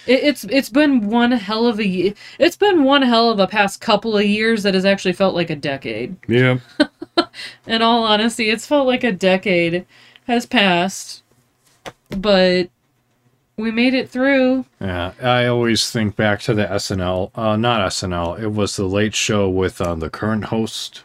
it, 0.06 0.24
it's 0.24 0.44
it's 0.46 0.70
been 0.70 1.10
one 1.10 1.32
hell 1.32 1.66
of 1.66 1.80
a 1.80 2.14
it's 2.40 2.58
been 2.58 2.84
one 2.84 3.02
hell 3.02 3.30
of 3.30 3.40
a 3.40 3.48
past 3.48 3.82
couple 3.82 4.18
of 4.18 4.26
years 4.26 4.64
that 4.64 4.74
has 4.74 4.86
actually 4.86 5.14
felt 5.14 5.34
like 5.34 5.50
a 5.50 5.56
decade. 5.56 6.18
Yeah. 6.28 6.60
In 7.68 7.82
all 7.82 8.04
honesty, 8.04 8.50
it's 8.50 8.68
felt 8.68 8.86
like 8.86 9.04
a 9.04 9.12
decade 9.12 9.86
has 10.28 10.46
passed, 10.46 11.24
but 12.10 12.70
we 13.58 13.72
made 13.72 13.94
it 13.94 14.10
through. 14.10 14.66
Yeah. 14.80 15.14
I 15.22 15.46
always 15.46 15.90
think 15.92 16.16
back 16.16 16.42
to 16.42 16.54
the 16.54 16.66
SNL. 16.66 17.32
Uh, 17.36 17.56
not 17.56 17.82
SNL. 17.92 18.40
It 18.40 18.50
was 18.50 18.76
the 18.76 18.86
late 18.86 19.16
show 19.16 19.50
with 19.50 19.80
uh, 19.82 19.96
the 19.96 20.10
current 20.10 20.46
host. 20.46 21.04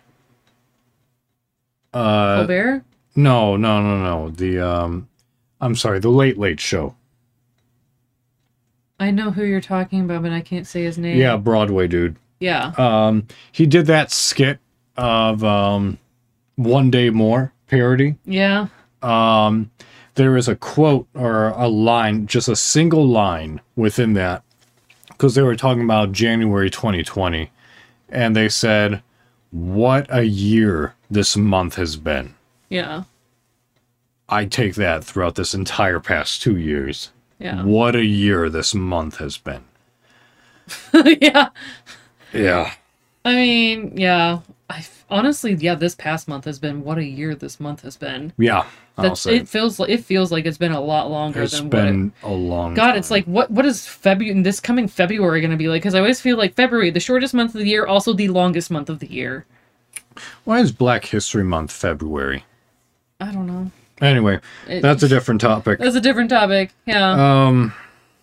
Uh, 1.93 2.39
Colbert. 2.39 2.85
no, 3.17 3.57
no, 3.57 3.83
no, 3.83 3.99
no. 4.03 4.31
The 4.31 4.61
um, 4.61 5.09
I'm 5.61 5.75
sorry, 5.75 5.99
the 5.99 6.09
Late 6.11 6.39
Late 6.39 6.61
Show. 6.61 6.95
I 8.99 9.11
know 9.11 9.31
who 9.31 9.45
you're 9.45 9.61
talking 9.61 10.03
about, 10.03 10.23
but 10.23 10.31
I 10.33 10.41
can't 10.41 10.67
say 10.67 10.85
his 10.85 10.99
name. 10.99 11.19
Yeah, 11.19 11.37
Broadway 11.37 11.89
dude. 11.89 12.17
Yeah. 12.39 12.73
Um, 12.79 13.27
he 13.53 13.67
did 13.67 13.87
that 13.87 14.13
skit 14.13 14.59
of 14.97 15.43
um, 15.43 15.99
One 16.57 16.91
Day 16.91 17.11
More 17.11 17.53
parody. 17.67 18.17
Yeah. 18.25 18.69
Um, 19.03 19.71
there 20.15 20.37
is 20.37 20.49
a 20.49 20.57
quote 20.57 21.07
or 21.15 21.49
a 21.49 21.69
line, 21.69 22.27
just 22.27 22.49
a 22.49 22.57
single 22.57 23.07
line 23.07 23.61
within 23.77 24.15
that, 24.15 24.43
because 25.09 25.35
they 25.35 25.43
were 25.43 25.57
talking 25.57 25.85
about 25.85 26.13
January 26.13 26.71
2020, 26.71 27.51
and 28.09 28.35
they 28.35 28.49
said, 28.49 29.03
"What 29.51 30.07
a 30.11 30.25
year 30.25 30.95
this 31.11 31.37
month 31.37 31.77
has 31.77 31.97
been." 31.97 32.35
Yeah. 32.69 33.05
I 34.29 34.45
take 34.45 34.77
that 34.77 35.03
throughout 35.03 35.35
this 35.35 35.55
entire 35.55 35.99
past 35.99 36.41
two 36.41 36.57
years. 36.57 37.11
Yeah. 37.39 37.65
What 37.65 37.97
a 37.97 38.05
year 38.05 38.49
this 38.49 38.75
month 38.75 39.17
has 39.17 39.37
been. 39.37 39.65
yeah. 41.21 41.49
Yeah. 42.33 42.73
I 43.25 43.35
mean, 43.35 43.97
yeah. 43.97 44.41
I 44.69 44.87
honestly, 45.11 45.55
yeah, 45.55 45.75
this 45.75 45.95
past 45.95 46.29
month 46.29 46.45
has 46.45 46.59
been 46.59 46.83
what 46.85 46.99
a 46.99 47.05
year 47.05 47.35
this 47.35 47.59
month 47.61 47.83
has 47.83 47.97
been. 47.97 48.33
Yeah. 48.39 48.65
That's 48.97 49.25
it 49.27 49.49
feels 49.49 49.79
like 49.81 49.89
it 49.89 50.05
feels 50.05 50.31
like 50.31 50.45
it's 50.45 50.59
been 50.59 50.73
a 50.73 50.81
lot 50.81 51.11
longer 51.11 51.43
It's 51.43 51.59
than 51.59 51.71
been 51.71 52.13
a 52.23 52.31
long. 52.31 52.75
God, 52.75 52.89
time. 52.89 52.97
it's 52.99 53.11
like 53.11 53.25
what 53.25 53.51
what 53.51 53.65
is 53.65 53.87
February 53.87 54.43
this 54.43 54.61
coming 54.61 54.89
February 54.89 55.41
going 55.41 55.51
to 55.53 55.57
be 55.57 55.69
like? 55.69 55.81
Because 55.83 55.95
I 55.95 56.01
always 56.01 56.21
feel 56.21 56.37
like 56.37 56.55
February, 56.55 56.91
the 56.91 57.01
shortest 57.01 57.33
month 57.33 57.55
of 57.55 57.61
the 57.61 57.69
year, 57.69 57.87
also 57.87 58.13
the 58.13 58.29
longest 58.29 58.71
month 58.71 58.91
of 58.91 58.99
the 58.99 59.11
year. 59.11 59.47
Why 60.45 60.61
is 60.61 60.71
Black 60.73 61.07
History 61.07 61.45
Month 61.45 61.73
February? 61.73 62.45
I 63.21 63.33
don't 63.33 63.47
know. 63.47 63.71
Anyway, 64.03 64.41
It- 64.69 64.83
that's 64.83 65.03
a 65.03 65.09
different 65.09 65.41
topic. 65.41 65.79
That's 65.79 65.97
a 65.97 66.01
different 66.01 66.29
topic. 66.31 66.73
Yeah, 66.87 67.47
Um, 67.47 67.73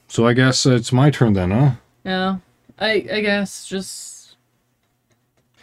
so 0.07 0.27
I 0.27 0.33
guess 0.33 0.65
it's 0.65 0.91
my 0.91 1.09
turn 1.09 1.33
then, 1.33 1.51
huh? 1.51 1.71
yeah. 2.03 2.37
I 2.79 3.05
I 3.11 3.21
guess 3.21 3.67
just 3.67 4.35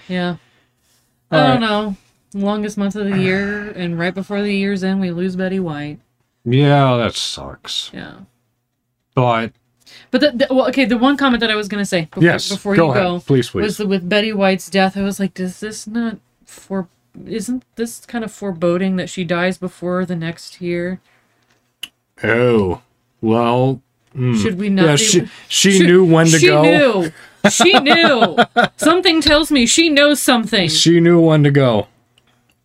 yeah. 0.09 0.37
All 1.31 1.39
I 1.39 1.43
right. 1.43 1.53
don't 1.53 1.61
know. 1.61 1.97
Longest 2.35 2.77
month 2.77 2.97
of 2.97 3.09
the 3.09 3.17
year, 3.19 3.71
and 3.71 3.99
right 3.99 4.13
before 4.15 4.43
the 4.43 4.53
year's 4.55 4.83
end, 4.83 5.01
we 5.01 5.11
lose 5.13 5.37
Betty 5.37 5.61
White. 5.61 5.99
Yeah, 6.45 6.97
that 6.97 7.15
sucks. 7.15 7.91
Yeah. 7.95 8.15
But 9.15 9.53
But 10.11 10.21
the, 10.21 10.31
the, 10.33 10.47
well, 10.55 10.69
okay, 10.69 10.85
the 10.85 10.99
one 10.99 11.17
comment 11.17 11.41
that 11.43 11.51
I 11.51 11.55
was 11.55 11.69
gonna 11.69 11.87
say 11.87 12.07
before, 12.07 12.23
yes, 12.25 12.49
before 12.49 12.75
go 12.75 12.87
you 12.87 12.91
ahead, 12.91 13.03
go 13.05 13.21
please, 13.21 13.51
please. 13.51 13.63
was 13.63 13.77
the, 13.77 13.87
with 13.87 14.09
Betty 14.09 14.33
White's 14.33 14.69
death. 14.69 14.97
I 14.97 15.03
was 15.03 15.21
like, 15.21 15.35
does 15.35 15.61
this 15.61 15.87
not 15.87 16.19
for? 16.45 16.89
Isn't 17.25 17.65
this 17.77 18.05
kind 18.05 18.25
of 18.25 18.33
foreboding 18.33 18.97
that 18.97 19.09
she 19.09 19.23
dies 19.23 19.57
before 19.57 20.05
the 20.05 20.17
next 20.17 20.61
year? 20.61 21.01
oh, 22.25 22.83
well, 23.21 23.81
mm. 24.17 24.41
Should 24.43 24.59
we 24.59 24.69
not? 24.69 24.87
yeah, 24.87 24.93
be- 24.93 24.97
she 24.99 25.27
she 25.49 25.73
Should- 25.79 25.87
knew 25.87 26.05
when 26.05 26.27
to 26.27 26.39
she 26.39 26.47
go. 26.49 26.63
knew. 26.63 27.13
She 27.51 27.79
knew. 27.81 28.37
something 28.77 29.21
tells 29.21 29.51
me 29.51 29.67
she 29.67 29.89
knows 29.91 30.21
something. 30.21 30.69
She 30.69 31.01
knew 31.01 31.21
when 31.21 31.45
to 31.45 31.51
go. 31.51 31.87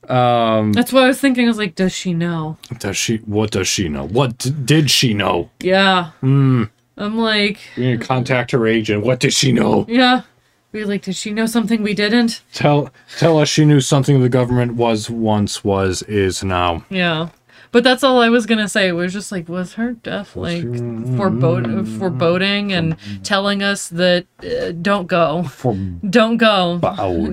Um, 0.07 0.73
That's 0.73 0.91
what 0.91 1.03
I 1.03 1.07
was 1.07 1.19
thinking. 1.21 1.45
I 1.45 1.47
was 1.49 1.57
like, 1.57 1.75
does 1.75 1.93
she 1.93 2.13
know? 2.13 2.57
does 2.79 2.97
she? 2.97 3.17
What 3.17 3.51
does 3.51 3.67
she 3.67 3.89
know? 3.89 4.07
What 4.07 4.37
d- 4.39 4.49
did 4.49 4.89
she 4.89 5.13
know? 5.13 5.49
Yeah. 5.59 6.11
Hmm. 6.21 6.63
I'm 6.97 7.17
like, 7.17 7.59
We 7.77 7.83
need 7.91 8.01
to 8.01 8.05
contact 8.07 8.51
her 8.51 8.65
agent. 8.67 9.03
What 9.05 9.19
did 9.19 9.33
she 9.33 9.51
know? 9.51 9.85
yeah. 9.87 10.23
We 10.71 10.83
like, 10.85 11.01
did 11.01 11.15
she 11.15 11.31
know 11.31 11.47
something 11.47 11.81
we 11.81 11.95
didn't? 11.95 12.41
Tell 12.53 12.91
tell 13.17 13.39
us 13.39 13.49
she 13.49 13.65
knew 13.65 13.81
something 13.81 14.21
the 14.21 14.29
government 14.29 14.73
was 14.75 15.09
once, 15.09 15.63
was, 15.63 16.03
is 16.03 16.43
now. 16.43 16.85
Yeah. 16.91 17.29
But 17.71 17.83
that's 17.83 18.03
all 18.03 18.19
I 18.19 18.29
was 18.29 18.45
gonna 18.47 18.67
say. 18.67 18.87
It 18.87 18.93
was 18.93 19.13
just 19.13 19.31
like, 19.31 19.47
was 19.47 19.73
her 19.73 19.93
death 19.93 20.35
like 20.35 20.63
foreboding 21.17 22.71
and 22.71 22.95
telling 23.23 23.61
us 23.61 23.89
that 23.89 24.25
uh, 24.43 24.71
don't 24.71 25.07
go, 25.07 25.43
For 25.43 25.75
don't 26.09 26.37
go, 26.37 26.79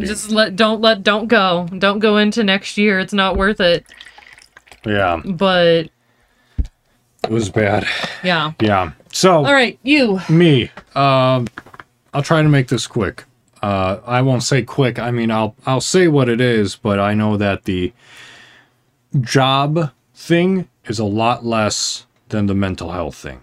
just 0.00 0.30
let, 0.30 0.54
don't 0.56 0.80
let, 0.82 1.02
don't 1.02 1.26
go, 1.28 1.66
don't 1.78 2.00
go 2.00 2.18
into 2.18 2.44
next 2.44 2.76
year. 2.76 2.98
It's 3.00 3.14
not 3.14 3.36
worth 3.36 3.60
it. 3.60 3.86
yeah, 4.84 5.22
But 5.24 5.88
it 6.58 7.30
was 7.30 7.48
bad. 7.50 7.86
yeah. 8.22 8.52
Yeah. 8.60 8.92
So 9.12 9.36
All 9.44 9.52
right, 9.54 9.78
you. 9.82 10.20
me, 10.28 10.64
um, 10.94 11.46
I'll 12.12 12.22
try 12.22 12.42
to 12.42 12.48
make 12.48 12.68
this 12.68 12.86
quick. 12.86 13.24
Uh, 13.62 14.00
I 14.04 14.20
won't 14.20 14.42
say 14.42 14.62
quick. 14.62 14.98
I 14.98 15.10
mean, 15.10 15.30
I'll 15.30 15.56
I'll 15.64 15.80
say 15.80 16.08
what 16.08 16.28
it 16.28 16.42
is, 16.42 16.76
but 16.76 17.00
I 17.00 17.14
know 17.14 17.38
that 17.38 17.64
the 17.64 17.92
job 19.20 19.90
thing 20.26 20.68
is 20.86 20.98
a 20.98 21.04
lot 21.04 21.44
less 21.44 22.06
than 22.28 22.46
the 22.46 22.54
mental 22.54 22.90
health 22.92 23.14
thing. 23.14 23.40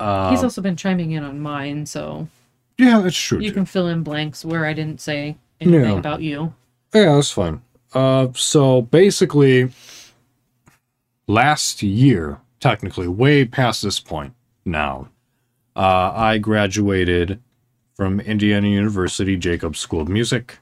He's 0.00 0.42
also 0.42 0.60
been 0.60 0.76
chiming 0.76 1.12
in 1.12 1.24
on 1.24 1.40
mine, 1.40 1.86
so 1.86 2.28
Yeah, 2.78 3.00
that's 3.00 3.16
true. 3.16 3.40
you 3.40 3.48
too. 3.50 3.54
can 3.54 3.64
fill 3.66 3.88
in 3.88 4.02
blanks 4.02 4.44
where 4.44 4.66
I 4.66 4.72
didn't 4.72 5.00
say 5.00 5.36
anything 5.60 5.90
Yeah. 5.92 5.98
about 5.98 6.20
you. 6.22 6.52
Yeah, 6.94 7.14
that's 7.16 7.30
fine. 7.30 7.62
Uh, 7.92 8.28
so 8.34 8.82
basically, 8.82 9.70
last 11.26 11.82
year, 11.82 12.38
technically, 12.60 13.08
way 13.08 13.44
past 13.44 13.82
this 13.82 14.00
point 14.00 14.34
now, 14.64 15.08
uh, 15.76 16.12
I 16.14 16.38
graduated 16.38 17.40
from 17.94 18.20
Indiana 18.20 18.68
University 18.68 19.36
Jacobs 19.36 19.78
School 19.78 20.00
of 20.02 20.08
Music, 20.08 20.58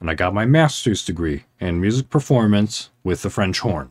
and 0.00 0.10
I 0.10 0.14
got 0.14 0.34
my 0.34 0.44
master's 0.46 1.04
degree 1.04 1.44
in 1.60 1.80
music 1.80 2.10
performance 2.10 2.90
with 3.04 3.22
the 3.22 3.30
French 3.30 3.60
horn. 3.60 3.90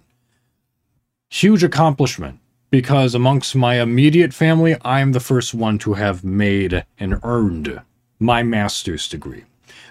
Huge 1.34 1.64
accomplishment 1.64 2.40
because 2.72 3.16
amongst 3.16 3.56
my 3.56 3.82
immediate 3.82 4.34
family, 4.34 4.76
I 4.82 5.00
am 5.00 5.14
the 5.14 5.22
first 5.22 5.54
one 5.54 5.78
to 5.80 5.94
have 5.94 6.26
made 6.26 6.84
and 7.00 7.22
earned 7.24 7.82
my 8.20 8.44
master's 8.44 9.08
degree. 9.08 9.46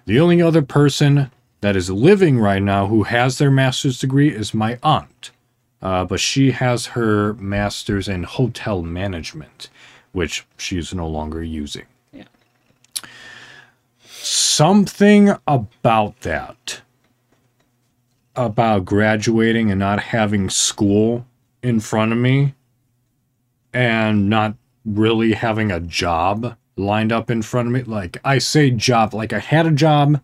The 0.04 0.20
only 0.20 0.42
other 0.42 0.60
person 0.60 1.30
that 1.62 1.76
is 1.76 1.88
living 1.88 2.38
right 2.38 2.62
now 2.62 2.88
who 2.88 3.04
has 3.04 3.38
their 3.38 3.50
master's 3.50 3.98
degree 3.98 4.28
is 4.28 4.52
my 4.52 4.78
aunt. 4.82 5.30
Uh, 5.80 6.04
but 6.04 6.20
she 6.20 6.50
has 6.50 6.88
her 6.88 7.32
master's 7.34 8.06
in 8.06 8.24
hotel 8.24 8.82
management, 8.82 9.70
which 10.12 10.46
she's 10.58 10.92
no 10.92 11.08
longer 11.08 11.42
using. 11.42 11.86
something 14.02 15.30
about 15.46 16.20
that 16.20 16.82
about 18.36 18.84
graduating 18.84 19.70
and 19.70 19.80
not 19.80 20.00
having 20.00 20.50
school 20.50 21.26
in 21.62 21.80
front 21.80 22.12
of 22.12 22.18
me 22.18 22.54
and 23.72 24.28
not 24.28 24.54
really 24.84 25.32
having 25.32 25.70
a 25.70 25.80
job 25.80 26.56
lined 26.76 27.12
up 27.12 27.30
in 27.30 27.42
front 27.42 27.68
of 27.68 27.74
me. 27.74 27.82
Like 27.82 28.18
i 28.24 28.38
say 28.38 28.70
job 28.70 29.14
like 29.14 29.32
i 29.32 29.38
had 29.38 29.66
a 29.66 29.70
job. 29.70 30.20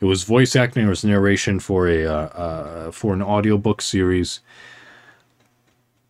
It 0.00 0.04
was 0.04 0.24
voice 0.24 0.54
acting. 0.54 0.86
It 0.86 0.90
was 0.90 1.04
narration 1.04 1.58
for 1.58 1.88
a 1.88 2.04
uh, 2.04 2.12
uh, 2.12 2.90
for 2.90 3.14
an 3.14 3.22
audiobook 3.22 3.80
series. 3.80 4.40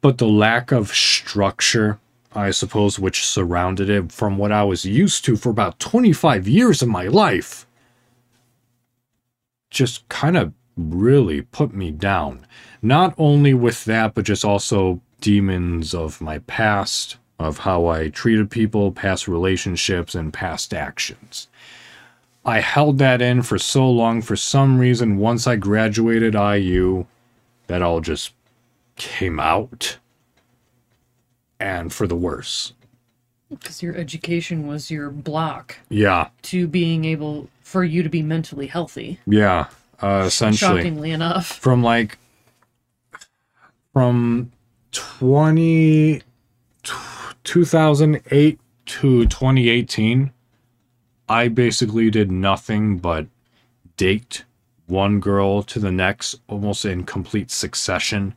But 0.01 0.18
the 0.18 0.29
lack 0.29 0.72
of 0.72 0.89
structure 0.91 1.99
i 2.37 2.51
suppose 2.51 2.99
which 2.99 3.27
surrounded 3.27 3.89
it 3.89 4.12
from 4.12 4.37
what 4.37 4.53
i 4.53 4.62
was 4.62 4.85
used 4.85 5.24
to 5.24 5.37
for 5.37 5.49
about 5.49 5.79
25 5.81 6.47
years 6.47 6.83
of 6.83 6.89
my 6.89 7.07
life 7.07 7.66
just 9.70 10.09
kind 10.09 10.37
of 10.37 10.53
really 10.77 11.43
put 11.43 11.72
me 11.74 11.91
down. 11.91 12.47
Not 12.83 13.14
only 13.18 13.55
with 13.55 13.85
that, 13.87 14.14
but 14.14 14.24
just 14.24 14.45
also 14.45 15.01
demons 15.20 15.95
of 15.95 16.20
my 16.20 16.39
past, 16.41 17.16
of 17.39 17.59
how 17.59 17.87
I 17.87 18.09
treated 18.09 18.51
people, 18.51 18.93
past 18.93 19.27
relationships, 19.29 20.14
and 20.14 20.33
past 20.33 20.72
actions. 20.74 21.49
I 22.45 22.61
held 22.61 22.99
that 22.99 23.20
in 23.20 23.43
for 23.43 23.59
so 23.59 23.91
long. 23.91 24.22
For 24.22 24.37
some 24.37 24.79
reason, 24.79 25.16
once 25.18 25.47
I 25.47 25.57
graduated 25.57 26.35
IU, 26.35 27.07
that 27.66 27.83
all 27.83 28.01
just 28.01 28.33
came 28.97 29.41
out. 29.41 29.99
And 31.59 31.93
for 31.93 32.07
the 32.07 32.14
worse. 32.16 32.74
Because 33.51 33.83
your 33.83 33.97
education 33.97 34.66
was 34.66 34.91
your 34.91 35.09
block 35.11 35.79
Yeah. 35.89 36.29
to 36.43 36.66
being 36.68 37.05
able 37.05 37.49
for 37.62 37.83
you 37.83 38.03
to 38.03 38.09
be 38.09 38.22
mentally 38.22 38.66
healthy. 38.66 39.18
Yeah. 39.27 39.66
Uh, 40.03 40.24
essentially. 40.26 40.82
Shockingly 40.82 41.11
enough. 41.11 41.47
from 41.47 41.82
like 41.82 42.18
from 43.92 44.53
20 44.92 46.22
2008 47.44 48.61
to 48.86 49.24
2018 49.26 50.32
i 51.28 51.49
basically 51.49 52.11
did 52.11 52.30
nothing 52.30 52.99
but 52.99 53.26
date 53.97 54.44
one 54.86 55.18
girl 55.18 55.62
to 55.62 55.78
the 55.78 55.90
next 55.90 56.36
almost 56.49 56.84
in 56.84 57.05
complete 57.05 57.51
succession 57.51 58.34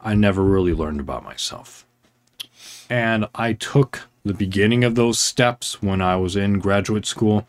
i 0.00 0.14
never 0.14 0.42
really 0.42 0.72
learned 0.72 1.00
about 1.00 1.22
myself 1.24 1.84
and 2.88 3.26
i 3.34 3.52
took 3.52 4.08
the 4.24 4.34
beginning 4.34 4.84
of 4.84 4.94
those 4.94 5.18
steps 5.18 5.82
when 5.82 6.00
i 6.00 6.16
was 6.16 6.34
in 6.34 6.58
graduate 6.58 7.06
school 7.06 7.46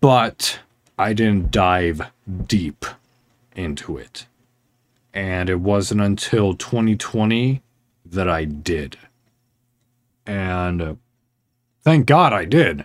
but 0.00 0.58
i 1.00 1.12
didn't 1.12 1.50
dive 1.50 2.02
deep 2.46 2.84
into 3.54 3.96
it. 3.96 4.26
And 5.12 5.50
it 5.50 5.60
wasn't 5.60 6.00
until 6.00 6.54
2020 6.54 7.62
that 8.04 8.28
I 8.28 8.44
did. 8.44 8.96
And 10.26 10.82
uh, 10.82 10.94
thank 11.82 12.06
God 12.06 12.32
I 12.32 12.44
did. 12.44 12.84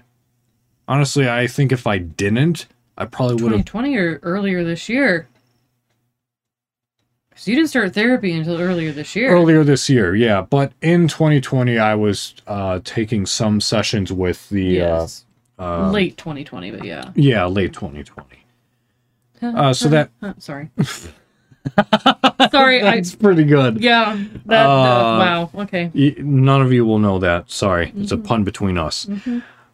Honestly, 0.87 1.29
I 1.29 1.47
think 1.47 1.71
if 1.71 1.85
I 1.85 1.97
didn't, 1.97 2.67
I 2.97 3.05
probably 3.05 3.35
would 3.35 3.51
have. 3.51 3.65
2020 3.65 3.97
or 3.97 4.19
earlier 4.23 4.63
this 4.63 4.89
year. 4.89 5.27
So 7.35 7.51
you 7.51 7.57
didn't 7.57 7.69
start 7.69 7.93
therapy 7.93 8.31
until 8.31 8.59
earlier 8.61 8.93
this 8.93 9.15
year. 9.15 9.29
Earlier 9.29 9.63
this 9.63 9.89
year, 9.89 10.15
yeah. 10.15 10.41
But 10.41 10.71
in 10.81 11.09
2020, 11.09 11.77
I 11.77 11.93
was 11.93 12.33
uh, 12.47 12.79
taking 12.83 13.25
some 13.25 13.59
sessions 13.59 14.11
with 14.11 14.47
the. 14.49 14.63
Yes. 14.63 15.24
Uh, 15.57 15.87
uh, 15.87 15.91
Late 15.91 16.17
2020, 16.17 16.71
but 16.71 16.83
yeah. 16.83 17.11
yeah, 17.15 17.45
late 17.45 17.73
2020. 17.73 18.27
Uh, 19.41 19.73
so 19.73 19.89
that. 19.89 20.09
Uh, 20.21 20.33
sorry. 20.37 20.69
sorry, 22.51 22.83
I. 22.87 23.01
Pretty 23.19 23.43
good. 23.43 23.81
Yeah. 23.81 24.21
That. 24.45 24.65
Uh, 24.65 24.69
wow. 25.19 25.49
Okay. 25.55 25.91
None 26.17 26.61
of 26.61 26.73
you 26.73 26.85
will 26.85 26.99
know 26.99 27.19
that. 27.19 27.49
Sorry. 27.49 27.93
It's 27.95 28.11
a 28.11 28.17
pun 28.17 28.43
between 28.43 28.77
us. 28.77 29.07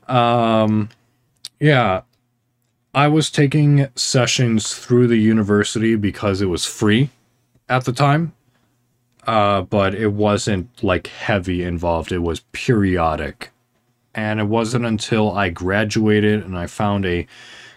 Um, 0.08 0.90
yeah. 1.60 2.02
I 2.94 3.08
was 3.08 3.32
taking 3.32 3.88
sessions 3.96 4.74
through 4.76 5.08
the 5.08 5.18
university 5.18 5.96
because 5.96 6.42
it 6.42 6.48
was 6.48 6.66
free 6.66 7.10
at 7.70 7.86
the 7.86 7.94
time. 7.94 8.34
Uh, 9.26 9.62
but 9.62 9.94
it 9.94 10.10
wasn't 10.10 10.84
like 10.84 11.08
heavy 11.08 11.64
involved. 11.64 12.12
It 12.12 12.20
was 12.20 12.42
periodic. 12.52 13.51
And 14.14 14.40
it 14.40 14.48
wasn't 14.48 14.86
until 14.86 15.32
I 15.32 15.50
graduated 15.50 16.44
and 16.44 16.58
I 16.58 16.68
found 16.68 17.06
a 17.06 17.28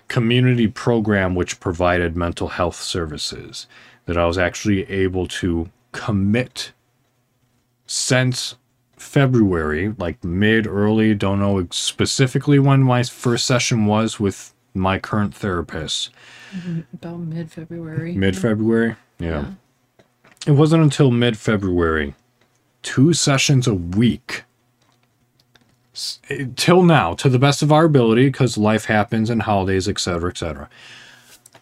community 0.09 0.67
program 0.67 1.35
which 1.35 1.61
provided 1.61 2.17
mental 2.17 2.49
health 2.49 2.77
services 2.77 3.67
that 4.07 4.17
I 4.17 4.27
was 4.27 4.37
actually 4.37 4.89
able 4.91 5.27
to 5.29 5.71
commit 5.93 6.73
since 7.87 8.57
February, 8.97 9.95
like 9.99 10.23
mid 10.25 10.67
early, 10.67 11.15
don't 11.15 11.39
know 11.39 11.67
specifically 11.71 12.59
when 12.59 12.83
my 12.83 13.03
first 13.03 13.47
session 13.47 13.87
was 13.87 14.19
with 14.19 14.55
my 14.75 14.99
current 14.99 15.35
therapist. 15.35 16.11
Mm-hmm, 16.53 16.81
about 16.95 17.21
mid 17.21 17.51
February. 17.53 18.15
Mid 18.15 18.37
February? 18.37 18.97
Yeah. 19.19 19.53
It 20.47 20.53
wasn't 20.53 20.83
until 20.83 21.11
mid 21.11 21.37
February, 21.39 22.15
two 22.83 23.13
sessions 23.13 23.67
a 23.67 23.75
week. 23.75 24.45
Till 26.57 26.83
now, 26.83 27.15
to 27.15 27.29
the 27.29 27.39
best 27.39 27.63
of 27.63 27.71
our 27.71 27.85
ability, 27.85 28.27
because 28.27 28.59
life 28.59 28.87
happens 28.87 29.31
and 29.31 29.43
holidays, 29.43 29.89
etc., 29.89 30.31
etc. 30.31 30.69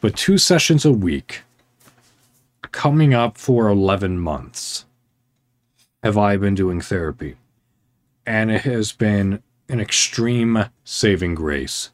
But 0.00 0.16
two 0.16 0.38
sessions 0.38 0.84
a 0.84 0.92
week, 0.92 1.42
coming 2.72 3.12
up 3.12 3.36
for 3.36 3.68
11 3.68 4.18
months, 4.18 4.86
have 6.02 6.18
I 6.18 6.36
been 6.36 6.54
doing 6.54 6.80
therapy. 6.80 7.36
And 8.26 8.50
it 8.50 8.62
has 8.62 8.92
been 8.92 9.42
an 9.68 9.80
extreme 9.80 10.66
saving 10.84 11.34
grace. 11.34 11.90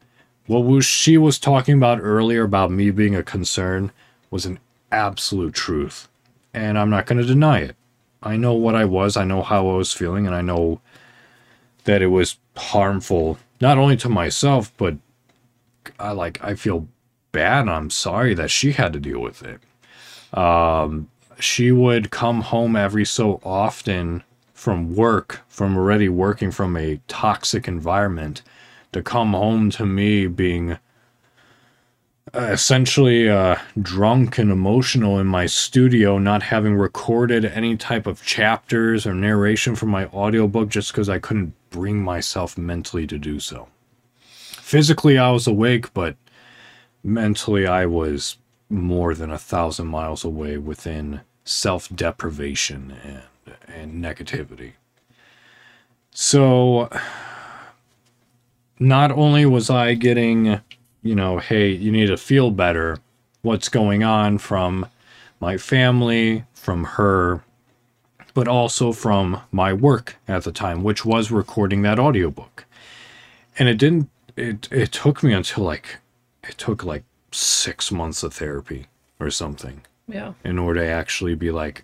What 0.47 0.59
was 0.59 0.85
she 0.85 1.17
was 1.17 1.37
talking 1.37 1.75
about 1.75 1.99
earlier 2.01 2.43
about 2.43 2.71
me 2.71 2.89
being 2.91 3.15
a 3.15 3.23
concern 3.23 3.91
was 4.31 4.45
an 4.45 4.59
absolute 4.91 5.53
truth. 5.53 6.07
And 6.53 6.77
I'm 6.79 6.89
not 6.89 7.05
going 7.05 7.21
to 7.21 7.27
deny 7.27 7.59
it. 7.59 7.75
I 8.21 8.35
know 8.35 8.53
what 8.53 8.75
I 8.75 8.85
was, 8.85 9.15
I 9.15 9.23
know 9.23 9.41
how 9.41 9.69
I 9.69 9.75
was 9.75 9.93
feeling, 9.93 10.25
and 10.25 10.35
I 10.35 10.41
know 10.41 10.81
that 11.89 12.03
it 12.03 12.07
was 12.07 12.37
harmful 12.55 13.39
not 13.59 13.79
only 13.79 13.97
to 13.97 14.09
myself, 14.09 14.71
but 14.77 14.95
I 15.99 16.11
like 16.11 16.41
I 16.43 16.53
feel 16.53 16.87
bad 17.31 17.67
I'm 17.67 17.89
sorry 17.89 18.35
that 18.35 18.51
she 18.51 18.73
had 18.73 18.93
to 18.93 18.99
deal 18.99 19.19
with 19.19 19.41
it. 19.43 19.59
Um 20.37 21.09
she 21.39 21.71
would 21.71 22.11
come 22.11 22.41
home 22.41 22.75
every 22.75 23.05
so 23.05 23.39
often 23.43 24.23
from 24.53 24.95
work, 24.95 25.41
from 25.47 25.75
already 25.75 26.09
working 26.09 26.51
from 26.51 26.77
a 26.77 26.99
toxic 27.07 27.67
environment, 27.67 28.43
to 28.91 29.01
come 29.01 29.33
home 29.33 29.71
to 29.71 29.85
me 29.85 30.27
being 30.27 30.77
uh, 32.35 32.49
essentially 32.51 33.29
uh, 33.29 33.55
drunk 33.81 34.37
and 34.37 34.51
emotional 34.51 35.17
in 35.17 35.25
my 35.25 35.47
studio, 35.47 36.19
not 36.19 36.43
having 36.43 36.75
recorded 36.75 37.45
any 37.45 37.75
type 37.77 38.05
of 38.05 38.23
chapters 38.23 39.07
or 39.07 39.15
narration 39.15 39.75
from 39.75 39.89
my 39.89 40.05
audiobook 40.07 40.69
just 40.69 40.91
because 40.91 41.09
I 41.09 41.17
couldn't 41.17 41.53
bring 41.69 42.01
myself 42.01 42.57
mentally 42.57 43.07
to 43.07 43.17
do 43.17 43.39
so. 43.39 43.67
Physically, 44.21 45.17
I 45.17 45.31
was 45.31 45.47
awake, 45.47 45.93
but 45.93 46.15
mentally, 47.03 47.65
I 47.65 47.85
was 47.85 48.37
more 48.69 49.15
than 49.15 49.31
a 49.31 49.37
thousand 49.37 49.87
miles 49.87 50.23
away 50.23 50.57
within 50.57 51.21
self 51.43 51.89
deprivation 51.93 52.95
and, 53.03 53.55
and 53.67 54.03
negativity. 54.03 54.73
So, 56.11 56.89
not 58.79 59.11
only 59.11 59.45
was 59.45 59.69
I 59.69 59.93
getting, 59.93 60.59
you 61.01 61.15
know, 61.15 61.39
hey, 61.39 61.69
you 61.69 61.91
need 61.91 62.07
to 62.07 62.17
feel 62.17 62.51
better, 62.51 62.97
what's 63.41 63.69
going 63.69 64.03
on 64.03 64.37
from 64.37 64.85
my 65.39 65.57
family, 65.57 66.43
from 66.53 66.83
her, 66.83 67.41
but 68.33 68.47
also 68.47 68.91
from 68.91 69.41
my 69.51 69.73
work 69.73 70.17
at 70.27 70.43
the 70.43 70.51
time, 70.51 70.83
which 70.83 71.05
was 71.05 71.31
recording 71.31 71.81
that 71.83 71.99
audiobook. 71.99 72.65
And 73.57 73.67
it 73.67 73.77
didn't, 73.77 74.09
it, 74.35 74.67
it 74.71 74.91
took 74.91 75.23
me 75.23 75.33
until 75.33 75.63
like, 75.63 75.97
it 76.43 76.57
took 76.57 76.83
like 76.83 77.03
six 77.31 77.91
months 77.91 78.23
of 78.23 78.33
therapy 78.33 78.87
or 79.19 79.29
something 79.29 79.81
Yeah. 80.07 80.33
in 80.43 80.57
order 80.57 80.81
to 80.81 80.87
actually 80.89 81.35
be 81.35 81.51
like, 81.51 81.83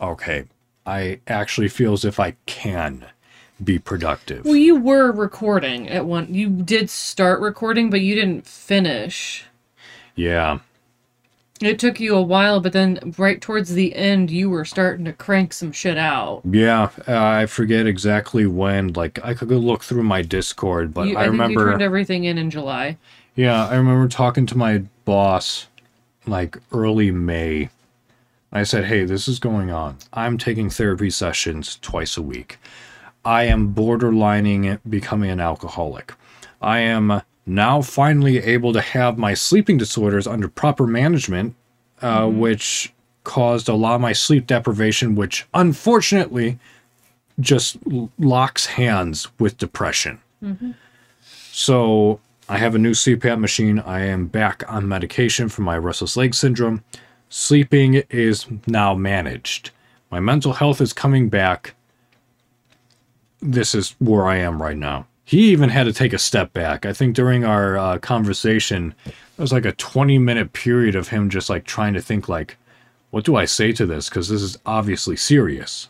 okay, 0.00 0.44
I 0.86 1.20
actually 1.26 1.68
feel 1.68 1.92
as 1.92 2.04
if 2.04 2.18
I 2.20 2.36
can 2.46 3.06
be 3.62 3.78
productive. 3.78 4.44
Well, 4.44 4.56
you 4.56 4.76
were 4.76 5.12
recording 5.12 5.88
at 5.88 6.06
one. 6.06 6.32
You 6.32 6.48
did 6.48 6.88
start 6.88 7.40
recording, 7.40 7.90
but 7.90 8.00
you 8.00 8.14
didn't 8.14 8.46
finish. 8.46 9.44
Yeah. 10.14 10.60
It 11.60 11.78
took 11.78 12.00
you 12.00 12.14
a 12.16 12.22
while, 12.22 12.60
but 12.60 12.72
then 12.72 13.14
right 13.18 13.38
towards 13.40 13.74
the 13.74 13.94
end, 13.94 14.30
you 14.30 14.48
were 14.48 14.64
starting 14.64 15.04
to 15.04 15.12
crank 15.12 15.52
some 15.52 15.72
shit 15.72 15.98
out. 15.98 16.40
Yeah, 16.50 16.88
uh, 17.06 17.22
I 17.22 17.44
forget 17.46 17.86
exactly 17.86 18.46
when. 18.46 18.94
Like 18.94 19.18
I 19.22 19.34
could 19.34 19.48
go 19.50 19.58
look 19.58 19.84
through 19.84 20.04
my 20.04 20.22
Discord, 20.22 20.94
but 20.94 21.06
You- 21.08 21.18
I, 21.18 21.24
you 21.24 21.30
remember. 21.32 21.70
turned 21.70 21.82
everything 21.82 22.24
in 22.24 22.38
in 22.38 22.48
July. 22.50 22.96
Yeah, 23.34 23.66
I 23.68 23.76
remember 23.76 24.08
talking 24.08 24.46
to 24.46 24.56
my 24.56 24.84
boss 25.04 25.66
like 26.26 26.56
early 26.72 27.10
May. 27.10 27.68
I 28.52 28.62
said, 28.64 28.86
"Hey, 28.86 29.04
this 29.04 29.28
is 29.28 29.38
going 29.38 29.70
on. 29.70 29.98
I'm 30.14 30.38
taking 30.38 30.70
therapy 30.70 31.10
sessions 31.10 31.78
twice 31.82 32.16
a 32.16 32.22
week. 32.22 32.58
I 33.24 33.44
am 33.44 33.74
borderlining 33.74 34.78
becoming 34.88 35.30
an 35.30 35.40
alcoholic. 35.40 36.14
I 36.62 36.78
am 36.80 37.20
now 37.50 37.82
finally 37.82 38.38
able 38.38 38.72
to 38.72 38.80
have 38.80 39.18
my 39.18 39.34
sleeping 39.34 39.76
disorders 39.76 40.26
under 40.26 40.48
proper 40.48 40.86
management, 40.86 41.54
uh, 42.00 42.26
which 42.26 42.92
caused 43.24 43.68
a 43.68 43.74
lot 43.74 43.94
of 43.94 44.00
my 44.00 44.12
sleep 44.12 44.46
deprivation, 44.46 45.14
which 45.14 45.46
unfortunately 45.52 46.58
just 47.38 47.76
locks 48.18 48.66
hands 48.66 49.28
with 49.38 49.58
depression. 49.58 50.20
So 51.52 52.20
I 52.48 52.58
have 52.58 52.74
a 52.74 52.78
new 52.78 52.92
CPAP 52.92 53.38
machine. 53.38 53.78
I 53.80 54.00
am 54.00 54.26
back 54.26 54.64
on 54.68 54.88
medication 54.88 55.48
for 55.48 55.62
my 55.62 55.76
restless 55.76 56.16
leg 56.16 56.34
syndrome. 56.34 56.82
Sleeping 57.28 58.02
is 58.10 58.46
now 58.66 58.94
managed. 58.94 59.70
My 60.10 60.20
mental 60.20 60.54
health 60.54 60.80
is 60.80 60.92
coming 60.92 61.28
back. 61.28 61.74
This 63.40 63.74
is 63.74 63.94
where 63.98 64.26
I 64.26 64.36
am 64.36 64.60
right 64.60 64.76
now. 64.76 65.06
He 65.30 65.52
even 65.52 65.68
had 65.68 65.84
to 65.84 65.92
take 65.92 66.12
a 66.12 66.18
step 66.18 66.52
back. 66.52 66.84
I 66.84 66.92
think 66.92 67.14
during 67.14 67.44
our 67.44 67.78
uh, 67.78 67.98
conversation, 67.98 68.96
it 69.06 69.14
was 69.38 69.52
like 69.52 69.64
a 69.64 69.70
20 69.70 70.18
minute 70.18 70.52
period 70.52 70.96
of 70.96 71.06
him 71.06 71.30
just 71.30 71.48
like 71.48 71.64
trying 71.64 71.94
to 71.94 72.00
think 72.00 72.28
like, 72.28 72.56
what 73.10 73.24
do 73.24 73.36
I 73.36 73.44
say 73.44 73.70
to 73.74 73.86
this? 73.86 74.08
Because 74.08 74.28
this 74.28 74.42
is 74.42 74.58
obviously 74.66 75.14
serious. 75.14 75.88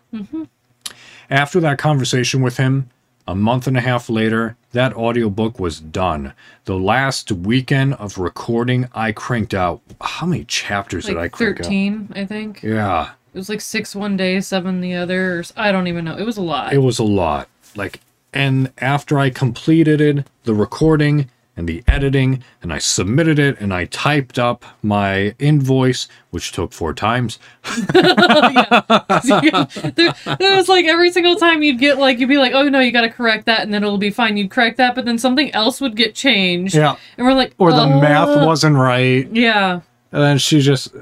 After 1.31 1.59
that 1.61 1.79
conversation 1.79 2.43
with 2.43 2.59
him, 2.59 2.91
a 3.27 3.35
month 3.35 3.67
and 3.67 3.79
a 3.79 3.81
half 3.81 4.11
later, 4.11 4.57
that 4.73 4.93
audiobook 4.93 5.59
was 5.59 5.81
done. 5.81 6.35
The 6.67 6.77
last 6.79 7.33
weekend 7.33 7.95
of 7.95 8.19
recording, 8.19 8.91
I 8.95 9.13
cranked 9.13 9.55
out. 9.55 9.81
How 10.03 10.27
many 10.27 10.45
chapters 10.45 11.07
did 11.07 11.17
I 11.17 11.21
Like 11.23 11.33
crank 11.33 11.61
out? 11.61 11.65
13, 11.65 12.13
I 12.15 12.27
think. 12.27 12.63
Yeah, 12.63 13.13
It 13.33 13.39
was 13.39 13.49
like 13.49 13.63
six 13.63 13.97
one 13.97 14.19
day, 14.19 14.39
seven 14.43 14.83
the 14.83 14.97
other. 14.97 15.43
I 15.57 15.73
don't 15.73 15.87
even 15.87 16.05
know. 16.05 16.19
It 16.19 16.25
was 16.25 16.37
a 16.37 16.43
lot. 16.43 16.75
it 16.75 16.79
was 16.79 16.99
a 16.99 17.05
lot. 17.05 17.49
Like, 17.75 18.01
and 18.33 18.73
after 18.79 19.19
I 19.19 19.31
completed 19.31 20.01
it, 20.01 20.27
the 20.45 20.55
recording 20.55 21.31
and 21.57 21.69
the 21.69 21.83
editing, 21.87 22.43
and 22.63 22.73
I 22.73 22.79
submitted 22.79 23.39
it, 23.39 23.61
and 23.61 23.75
I 23.75 23.85
typed 23.87 24.39
up 24.39 24.65
my 24.83 25.35
invoice, 25.39 26.09
which 26.31 26.53
took 26.53 26.73
four 26.73 26.95
times. 26.95 27.39
there, 27.93 28.15
it 30.27 30.57
was 30.57 30.69
like 30.69 30.87
every 30.87 31.11
single 31.13 31.37
time 31.37 31.63
you'd 31.63 31.79
get 31.79 31.99
like 31.99 32.19
you'd 32.19 32.29
be 32.29 32.39
like, 32.39 32.53
oh 32.55 32.69
no, 32.69 32.81
you 32.81 32.93
got 32.93 33.03
to 33.03 33.11
correct 33.11 33.47
that, 33.47 33.61
and 33.61 33.73
then 33.75 33.83
it'll 33.83 33.99
be 33.99 34.11
fine. 34.11 34.37
You'd 34.37 34.51
correct 34.51 34.77
that, 34.79 34.95
but 34.95 35.05
then 35.05 35.19
something 35.19 35.53
else 35.55 35.81
would 35.81 35.97
get 35.97 36.15
changed. 36.15 36.75
Yeah. 36.75 36.97
and 37.17 37.27
we're 37.27 37.35
like, 37.35 37.55
Or 37.59 37.73
the 37.73 37.83
"Uh, 37.83 38.01
math 38.01 38.47
wasn't 38.47 38.77
right. 38.77 39.29
Yeah, 39.31 39.81
And 40.13 40.23
then 40.23 40.39
she 40.39 40.61
just, 40.61 40.95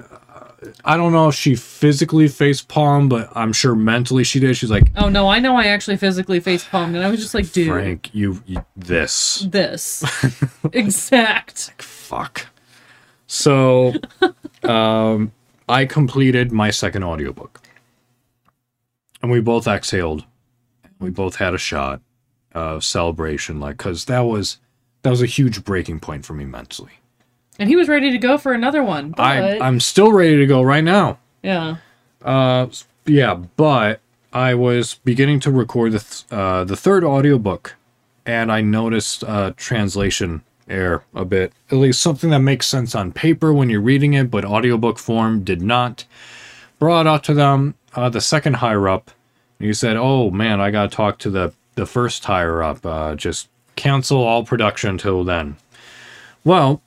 I 0.85 0.97
don't 0.97 1.13
know 1.13 1.29
if 1.29 1.35
she 1.35 1.55
physically 1.55 2.27
face 2.27 2.63
palmed, 2.63 3.11
but 3.11 3.31
I'm 3.35 3.53
sure 3.53 3.75
mentally 3.75 4.25
she 4.25 4.41
did. 4.41 4.57
She's 4.57 4.71
like, 4.71 4.91
Oh 4.97 5.09
no, 5.09 5.29
I 5.29 5.39
know. 5.39 5.57
I 5.57 5.67
actually 5.67 5.97
physically 5.97 6.41
face 6.41 6.65
palmed, 6.65 6.97
and 6.97 7.05
I 7.05 7.11
was 7.11 7.21
just 7.21 7.35
like, 7.35 7.53
dude, 7.53 7.69
Frank, 7.69 8.11
you, 8.13 8.43
you 8.47 8.65
this. 8.77 9.47
this 9.49 10.05
exact. 10.73 11.81
Fuck. 11.81 12.47
So, 13.29 13.95
um, 14.63 15.33
I 15.69 15.85
completed 15.85 16.51
my 16.51 16.71
second 16.71 17.05
audiobook. 17.05 17.61
And 19.21 19.31
we 19.31 19.41
both 19.41 19.69
exhaled. 19.69 20.25
We 20.99 21.11
both 21.11 21.37
had 21.37 21.55
a 21.55 21.59
shot 21.59 22.01
of 22.53 22.83
celebration, 22.83 23.61
like, 23.61 23.77
because 23.77 24.07
that 24.07 24.21
was, 24.21 24.59
that 25.03 25.11
was 25.11 25.23
a 25.23 25.27
huge 25.27 25.65
breaking 25.65 26.01
point 26.01 26.25
for 26.25 26.33
me 26.33 26.45
mentally. 26.45 26.98
And 27.59 27.69
he 27.69 27.77
was 27.77 27.89
ready 27.89 28.11
to 28.11 28.19
go 28.19 28.39
for 28.39 28.53
another 28.53 28.83
one. 28.83 29.11
But, 29.11 29.23
I, 29.23 29.59
I'm 29.59 29.81
still 29.81 30.13
ready 30.13 30.37
to 30.37 30.47
go 30.47 30.63
right 30.63 30.85
now. 30.85 31.19
yeah, 31.43 31.77
Uh, 32.23 32.67
yeah, 33.07 33.35
but 33.35 34.01
I 34.33 34.55
was 34.55 34.95
beginning 35.05 35.41
to 35.41 35.51
record 35.51 35.93
the 35.93 35.99
th- 36.01 36.25
uh, 36.31 36.65
the 36.65 36.77
third 36.77 37.03
audiobook, 37.05 37.75
and 38.27 38.53
I 38.53 38.61
noticed 38.61 39.25
uh, 39.25 39.53
translation 39.57 40.43
error 40.69 41.03
a 41.15 41.25
bit. 41.25 41.53
At 41.71 41.79
least 41.79 42.01
something 42.03 42.31
that 42.31 42.41
makes 42.41 42.67
sense 42.67 42.95
on 42.95 43.11
paper 43.13 43.53
when 43.53 43.71
you're 43.71 43.81
reading 43.81 44.13
it, 44.13 44.31
but 44.31 44.45
audiobook 44.45 44.99
form 44.99 45.43
did 45.43 45.63
not. 45.63 46.05
Brought 46.79 47.07
out 47.07 47.25
to 47.25 47.35
them 47.35 47.75
uh, 47.95 48.09
the 48.11 48.21
second 48.21 48.55
higher 48.57 48.89
up. 48.89 49.11
He 49.59 49.73
said, 49.73 49.97
"Oh 49.97 50.31
man, 50.31 50.61
I 50.61 50.71
gotta 50.71 50.95
talk 50.95 51.19
to 51.21 51.31
the 51.31 51.53
the 51.75 51.87
first 51.87 52.25
higher 52.27 52.63
up. 52.63 52.85
Uh, 52.87 53.15
just 53.17 53.49
cancel 53.75 54.19
all 54.23 54.45
production 54.45 54.99
till 54.99 55.25
then." 55.25 55.57
Well, 56.45 56.83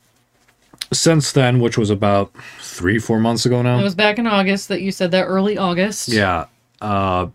since 0.94 1.32
then, 1.32 1.60
which 1.60 1.78
was 1.78 1.90
about 1.90 2.32
three 2.60 3.00
four 3.00 3.20
months 3.20 3.46
ago 3.46 3.62
now. 3.62 3.80
it 3.80 3.84
was 3.84 3.96
back 3.96 4.20
in 4.20 4.28
August 4.28 4.68
that 4.68 4.82
you 4.82 4.92
said 4.92 5.12
that 5.12 5.24
early 5.24 5.58
August. 5.58 6.10
Yeah, 6.10 6.46
uh, 6.82 7.28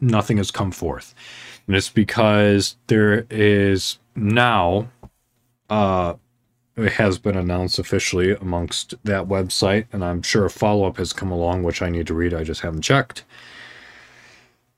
nothing 0.00 0.36
has 0.38 0.50
come 0.50 0.70
forth, 0.70 1.14
and 1.66 1.76
it's 1.76 1.90
because 1.90 2.76
there 2.88 3.26
is 3.30 3.98
now, 4.16 4.88
uh, 5.70 6.14
it 6.76 6.92
has 6.92 7.18
been 7.18 7.36
announced 7.36 7.78
officially 7.78 8.32
amongst 8.32 8.94
that 9.04 9.26
website, 9.26 9.86
and 9.92 10.04
I'm 10.04 10.22
sure 10.22 10.44
a 10.44 10.50
follow 10.50 10.86
up 10.86 10.96
has 10.96 11.12
come 11.12 11.30
along, 11.30 11.62
which 11.62 11.82
I 11.82 11.88
need 11.88 12.06
to 12.08 12.14
read. 12.14 12.34
I 12.34 12.42
just 12.44 12.62
haven't 12.62 12.82
checked. 12.82 13.24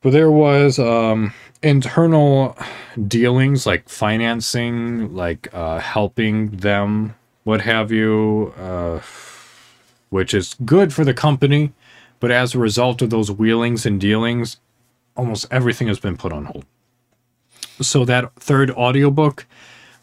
But 0.03 0.13
there 0.13 0.31
was 0.31 0.79
um, 0.79 1.33
internal 1.63 2.57
dealings 3.09 3.67
like 3.67 3.89
financing, 3.89 5.15
like 5.15 5.49
uh, 5.53 5.79
helping 5.79 6.51
them, 6.51 7.15
what 7.47 7.61
have 7.61 7.93
you, 7.93 8.53
uh, 8.59 9.01
which 10.11 10.35
is 10.35 10.57
good 10.65 10.93
for 10.93 11.05
the 11.05 11.15
company. 11.15 11.73
But 12.19 12.33
as 12.33 12.57
a 12.57 12.59
result 12.59 13.03
of 13.03 13.11
those 13.11 13.31
wheelings 13.31 13.87
and 13.87 14.01
dealings, 14.01 14.57
almost 15.17 15.47
everything 15.49 15.87
has 15.87 16.01
been 16.01 16.17
put 16.17 16.33
on 16.33 16.47
hold. 16.47 16.65
So 17.81 18.05
that 18.05 18.35
third 18.35 18.73
audiobook 18.73 19.47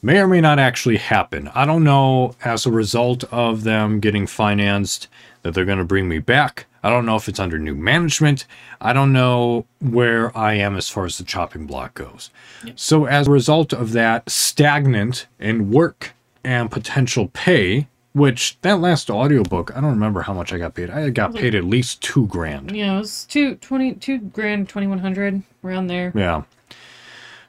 may 0.02 0.20
or 0.20 0.28
may 0.28 0.40
not 0.40 0.58
actually 0.58 0.96
happen. 0.96 1.50
I 1.54 1.66
don't 1.66 1.84
know 1.84 2.34
as 2.46 2.66
a 2.66 2.72
result 2.72 3.26
of 3.26 3.64
them 3.64 4.00
getting 4.00 4.26
financed 4.26 5.10
that 5.42 5.54
they're 5.54 5.66
going 5.66 5.80
to 5.80 5.84
bring 5.84 6.08
me 6.08 6.20
back. 6.20 6.66
I 6.82 6.90
don't 6.90 7.06
know 7.06 7.18
if 7.18 7.28
it's 7.28 7.42
under 7.42 7.60
new 7.60 7.76
management. 7.76 8.46
I 8.80 8.94
don't 8.94 9.12
know 9.12 9.66
where 9.82 10.36
I 10.38 10.54
am 10.54 10.78
as 10.78 10.88
far 10.88 11.04
as 11.04 11.18
the 11.18 11.26
chopping 11.26 11.66
block 11.66 11.94
goes. 11.96 12.30
So 12.76 13.04
as 13.04 13.28
a 13.28 13.32
result 13.32 13.74
of 13.74 13.92
that 13.92 14.30
stagnant 14.30 15.28
and 15.42 15.72
work 15.72 16.14
and 16.44 16.70
potential 16.70 17.30
pay, 17.34 17.88
which 18.14 18.60
that 18.62 18.80
last 18.80 19.10
audiobook, 19.10 19.72
I 19.76 19.82
don't 19.82 19.92
remember 19.92 20.22
how 20.22 20.34
much 20.34 20.54
I 20.54 20.58
got 20.58 20.76
paid. 20.76 20.90
I 20.90 21.10
got 21.10 21.34
paid 21.34 21.56
at 21.56 21.64
least 21.64 22.02
two 22.02 22.28
grand. 22.28 22.72
Yeah, 22.72 22.96
it 22.96 23.00
was 23.00 23.26
two 23.26 23.56
twenty 23.56 23.94
two 23.94 24.20
grand, 24.20 24.70
twenty 24.70 24.88
one 24.88 25.00
hundred 25.00 25.44
around 25.64 25.88
there. 25.88 26.12
Yeah. 26.16 26.44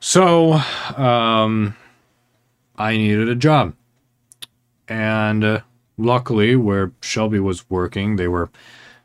So, 0.00 0.54
um, 0.96 1.76
I 2.76 2.96
needed 2.96 3.28
a 3.28 3.34
job. 3.34 3.74
And 4.86 5.44
uh, 5.44 5.60
luckily, 5.96 6.56
where 6.56 6.92
Shelby 7.00 7.40
was 7.40 7.68
working, 7.70 8.16
they 8.16 8.28
were 8.28 8.50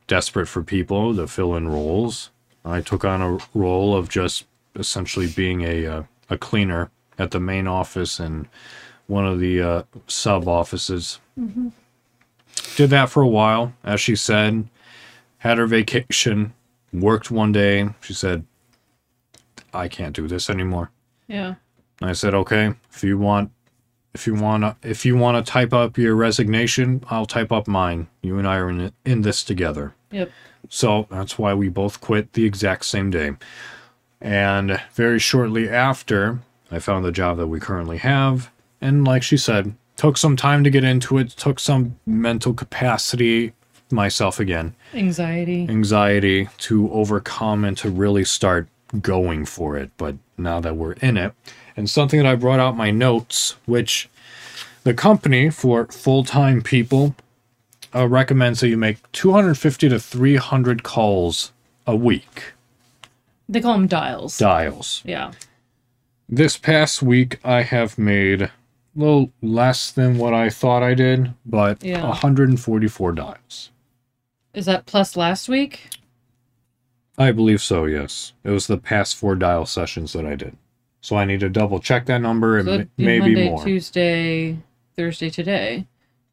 desperate 0.08 0.48
for 0.48 0.64
people 0.64 1.16
to 1.16 1.28
fill 1.28 1.56
in 1.56 1.70
roles. 1.70 2.32
I 2.66 2.82
took 2.82 3.06
on 3.06 3.22
a 3.22 3.38
role 3.54 3.96
of 3.96 4.10
just 4.10 4.46
essentially 4.76 5.28
being 5.28 5.62
a, 5.62 5.86
uh, 5.86 6.04
a 6.30 6.38
cleaner 6.38 6.92
at 7.18 7.32
the 7.32 7.40
main 7.40 7.68
office 7.68 8.20
and 8.20 8.48
one 9.10 9.26
of 9.26 9.40
the 9.40 9.62
uh, 9.62 9.84
sub 10.08 10.48
offices. 10.48 11.20
Did 12.76 12.92
that 12.92 13.10
for 13.10 13.22
a 13.24 13.28
while, 13.28 13.74
as 13.84 14.00
she 14.00 14.16
said. 14.16 14.70
Had 15.40 15.58
her 15.58 15.68
vacation, 15.68 16.54
worked 16.94 17.32
one 17.32 17.52
day. 17.52 17.90
She 18.02 18.14
said, 18.14 18.46
I 19.74 19.88
can't 19.88 20.16
do 20.16 20.28
this 20.28 20.50
anymore. 20.50 20.92
Yeah. 21.28 21.56
And 22.02 22.10
I 22.10 22.14
said, 22.14 22.34
okay, 22.34 22.74
if 22.92 23.04
you 23.04 23.18
want, 23.18 23.52
if 24.14 24.28
you 24.28 24.36
want 24.36 24.76
if 24.84 25.06
you 25.06 25.16
want 25.16 25.44
to 25.44 25.52
type 25.52 25.74
up 25.74 25.98
your 25.98 26.16
resignation, 26.16 27.04
I'll 27.10 27.26
type 27.26 27.52
up 27.52 27.68
mine. 27.68 28.08
You 28.22 28.38
and 28.38 28.48
I 28.48 28.58
are 28.58 28.70
in, 28.70 28.92
in 29.06 29.22
this 29.22 29.44
together. 29.44 29.94
Yep. 30.12 30.32
So 30.70 31.08
that's 31.10 31.38
why 31.38 31.54
we 31.54 31.70
both 31.70 32.02
quit 32.02 32.34
the 32.34 32.46
exact 32.46 32.86
same 32.86 33.10
day. 33.10 33.34
And 34.22 34.82
very 34.94 35.20
shortly 35.20 35.70
after, 35.70 36.40
I 36.72 36.80
found 36.80 37.06
the 37.06 37.12
job 37.12 37.38
that 37.38 37.48
we 37.48 37.60
currently 37.60 37.98
have. 37.98 38.52
And 38.82 39.06
like 39.06 39.24
she 39.24 39.38
said, 39.38 39.76
took 39.98 40.18
some 40.18 40.36
time 40.36 40.64
to 40.64 40.70
get 40.70 40.84
into 40.84 41.18
it, 41.18 41.30
took 41.32 41.60
some 41.60 41.98
mental 42.06 42.54
capacity 42.54 43.54
myself 43.92 44.40
again 44.40 44.76
Anxiety. 44.94 45.68
anxiety 45.68 46.48
to 46.60 46.92
overcome 46.92 47.66
and 47.66 47.76
to 47.78 47.90
really 47.90 48.24
start 48.24 48.68
going 49.02 49.46
for 49.46 49.78
it. 49.78 49.92
But 49.98 50.16
now 50.38 50.60
that 50.60 50.78
we're 50.78 50.94
in 50.94 51.18
it, 51.18 51.34
and 51.76 51.90
something 51.90 52.20
that 52.22 52.28
I 52.28 52.36
brought 52.36 52.60
out 52.60 52.78
my 52.78 52.92
notes, 52.92 53.56
which 53.66 54.08
the 54.84 54.94
company 54.94 55.50
for 55.50 55.88
full 55.88 56.24
time 56.24 56.62
people 56.62 57.16
uh, 57.94 58.08
recommends 58.08 58.60
that 58.60 58.70
you 58.70 58.78
make 58.78 58.98
250 59.12 59.90
to 59.90 60.00
300 60.00 60.84
calls 60.84 61.52
a 61.88 61.96
week. 61.96 62.54
They 63.48 63.62
call 63.62 63.74
them 63.74 63.88
dials. 63.88 64.38
Dials. 64.38 65.02
yeah. 65.04 65.32
This 66.32 66.58
past 66.58 67.02
week, 67.02 67.40
I 67.44 67.64
have 67.64 67.98
made 67.98 68.52
a 68.96 69.00
little 69.00 69.32
less 69.42 69.92
than 69.92 70.18
what 70.18 70.34
I 70.34 70.50
thought 70.50 70.84
I 70.84 70.94
did, 70.94 71.34
but 71.46 71.84
Yeah. 71.84 72.08
144 72.08 73.12
dials. 73.12 73.72
Is 74.54 74.66
that 74.66 74.86
plus 74.86 75.16
last 75.16 75.48
week? 75.48 75.90
I 77.18 77.32
believe 77.32 77.62
so, 77.62 77.86
yes. 77.86 78.34
It 78.44 78.50
was 78.50 78.68
the 78.68 78.78
past 78.78 79.16
four 79.16 79.36
dial 79.36 79.66
sessions 79.66 80.14
that 80.14 80.26
I 80.26 80.36
did. 80.36 80.56
So 81.02 81.16
I 81.16 81.26
need 81.26 81.40
to 81.42 81.50
double 81.50 81.80
check 81.80 82.06
that 82.08 82.22
number 82.22 82.58
and 82.58 82.66
So 82.66 82.72
ma- 82.72 82.76
it'd 82.76 82.96
be 82.98 83.06
maybe 83.06 83.26
Monday, 83.36 83.50
more. 83.50 83.64
Tuesday, 83.64 84.58
Thursday, 84.96 85.30
today. 85.30 85.86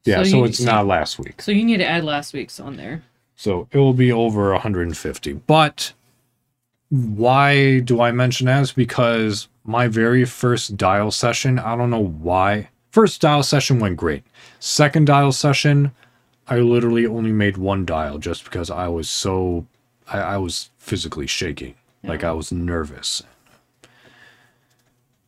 yeah, 0.04 0.22
so, 0.22 0.38
you- 0.38 0.44
it's 0.44 0.60
not 0.60 0.86
last 0.86 1.18
week. 1.18 1.42
So 1.42 1.52
you 1.52 1.64
need 1.64 1.78
to 1.78 1.86
add 1.88 2.04
last 2.04 2.32
week's 2.32 2.58
on 2.60 2.76
there. 2.76 3.02
So 3.36 3.68
it 3.70 3.78
will 3.78 3.92
be 3.92 4.10
over 4.10 4.52
150. 4.52 5.34
But 5.34 5.92
why 6.88 7.80
do 7.80 8.00
I 8.00 8.12
mention 8.12 8.46
that? 8.46 8.62
Is 8.62 8.72
because 8.72 9.48
my 9.66 9.88
very 9.88 10.24
first 10.24 10.76
dial 10.76 11.10
session, 11.10 11.58
I 11.58 11.76
don't 11.76 11.90
know 11.90 12.04
why. 12.04 12.68
First 12.90 13.20
dial 13.20 13.42
session 13.42 13.78
went 13.78 13.96
great. 13.96 14.24
Second 14.60 15.06
dial 15.06 15.32
session, 15.32 15.92
I 16.48 16.58
literally 16.58 17.06
only 17.06 17.32
made 17.32 17.56
one 17.56 17.84
dial 17.84 18.18
just 18.18 18.44
because 18.44 18.70
I 18.70 18.88
was 18.88 19.10
so, 19.10 19.66
I, 20.08 20.18
I 20.18 20.36
was 20.38 20.70
physically 20.78 21.26
shaking. 21.26 21.74
Like 22.02 22.22
I 22.22 22.32
was 22.32 22.52
nervous. 22.52 23.22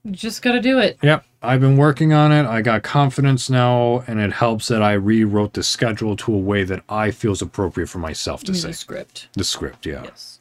You 0.05 0.13
just 0.13 0.43
gotta 0.43 0.61
do 0.61 0.79
it. 0.79 0.97
Yep, 1.03 1.25
I've 1.43 1.61
been 1.61 1.77
working 1.77 2.13
on 2.13 2.31
it. 2.31 2.47
I 2.47 2.63
got 2.63 2.85
confidence 2.85 3.51
now, 3.51 4.05
and 4.07 4.21
it 4.21 4.33
helps 4.33 4.69
that 4.69 4.81
I 4.81 4.93
rewrote 4.93 5.55
the 5.55 5.65
schedule 5.65 6.15
to 6.17 6.33
a 6.33 6.39
way 6.39 6.63
that 6.65 6.85
I 6.89 7.11
feels 7.11 7.43
appropriate 7.43 7.89
for 7.89 7.99
myself 7.99 8.45
to 8.45 8.55
say. 8.55 8.69
The 8.69 8.75
script. 8.75 9.29
The 9.33 9.45
script, 9.45 9.87
yeah. 9.87 10.05
Yes. 10.05 10.39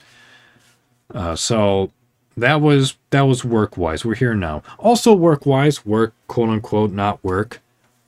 Uh, 1.14 1.36
so 1.36 1.92
that 2.38 2.62
was 2.62 2.98
that 3.10 3.22
was 3.24 3.44
work 3.44 3.78
wise. 3.78 4.06
We're 4.06 4.16
here 4.16 4.34
now. 4.36 4.64
Also 4.80 5.14
work 5.14 5.46
wise, 5.46 5.86
work 5.86 6.14
quote 6.28 6.50
unquote, 6.50 6.92
not 6.92 7.24
work. 7.24 7.62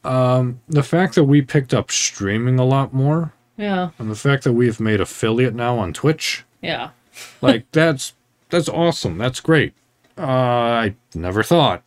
Um, 0.04 0.62
the 0.70 0.84
fact 0.84 1.16
that 1.16 1.26
we 1.26 1.42
picked 1.42 1.74
up 1.74 1.92
streaming 1.92 2.58
a 2.58 2.64
lot 2.66 2.94
more, 2.94 3.34
Yeah. 3.58 3.90
and 4.00 4.10
the 4.10 4.16
fact 4.16 4.44
that 4.46 4.54
we've 4.54 4.80
made 4.80 5.02
affiliate 5.02 5.54
now 5.54 5.78
on 5.78 5.92
Twitch, 5.94 6.46
Yeah. 6.62 6.92
like 7.42 7.66
that's 7.72 8.14
that's 8.50 8.70
awesome. 8.70 9.18
That's 9.18 9.40
great. 9.42 9.74
Uh, 10.18 10.22
I 10.24 10.96
never 11.14 11.44
thought, 11.44 11.84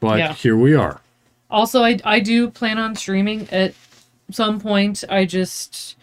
but 0.00 0.18
Yeah. 0.18 0.32
here 0.34 0.56
we 0.56 0.74
are. 0.74 1.00
Also, 1.50 1.82
I 1.82 1.98
I 2.04 2.20
do 2.20 2.48
plan 2.50 2.78
on 2.78 2.94
streaming 2.96 3.48
at 3.50 3.74
some 4.30 4.58
point. 4.60 5.04
I 5.10 5.24
just 5.26 5.96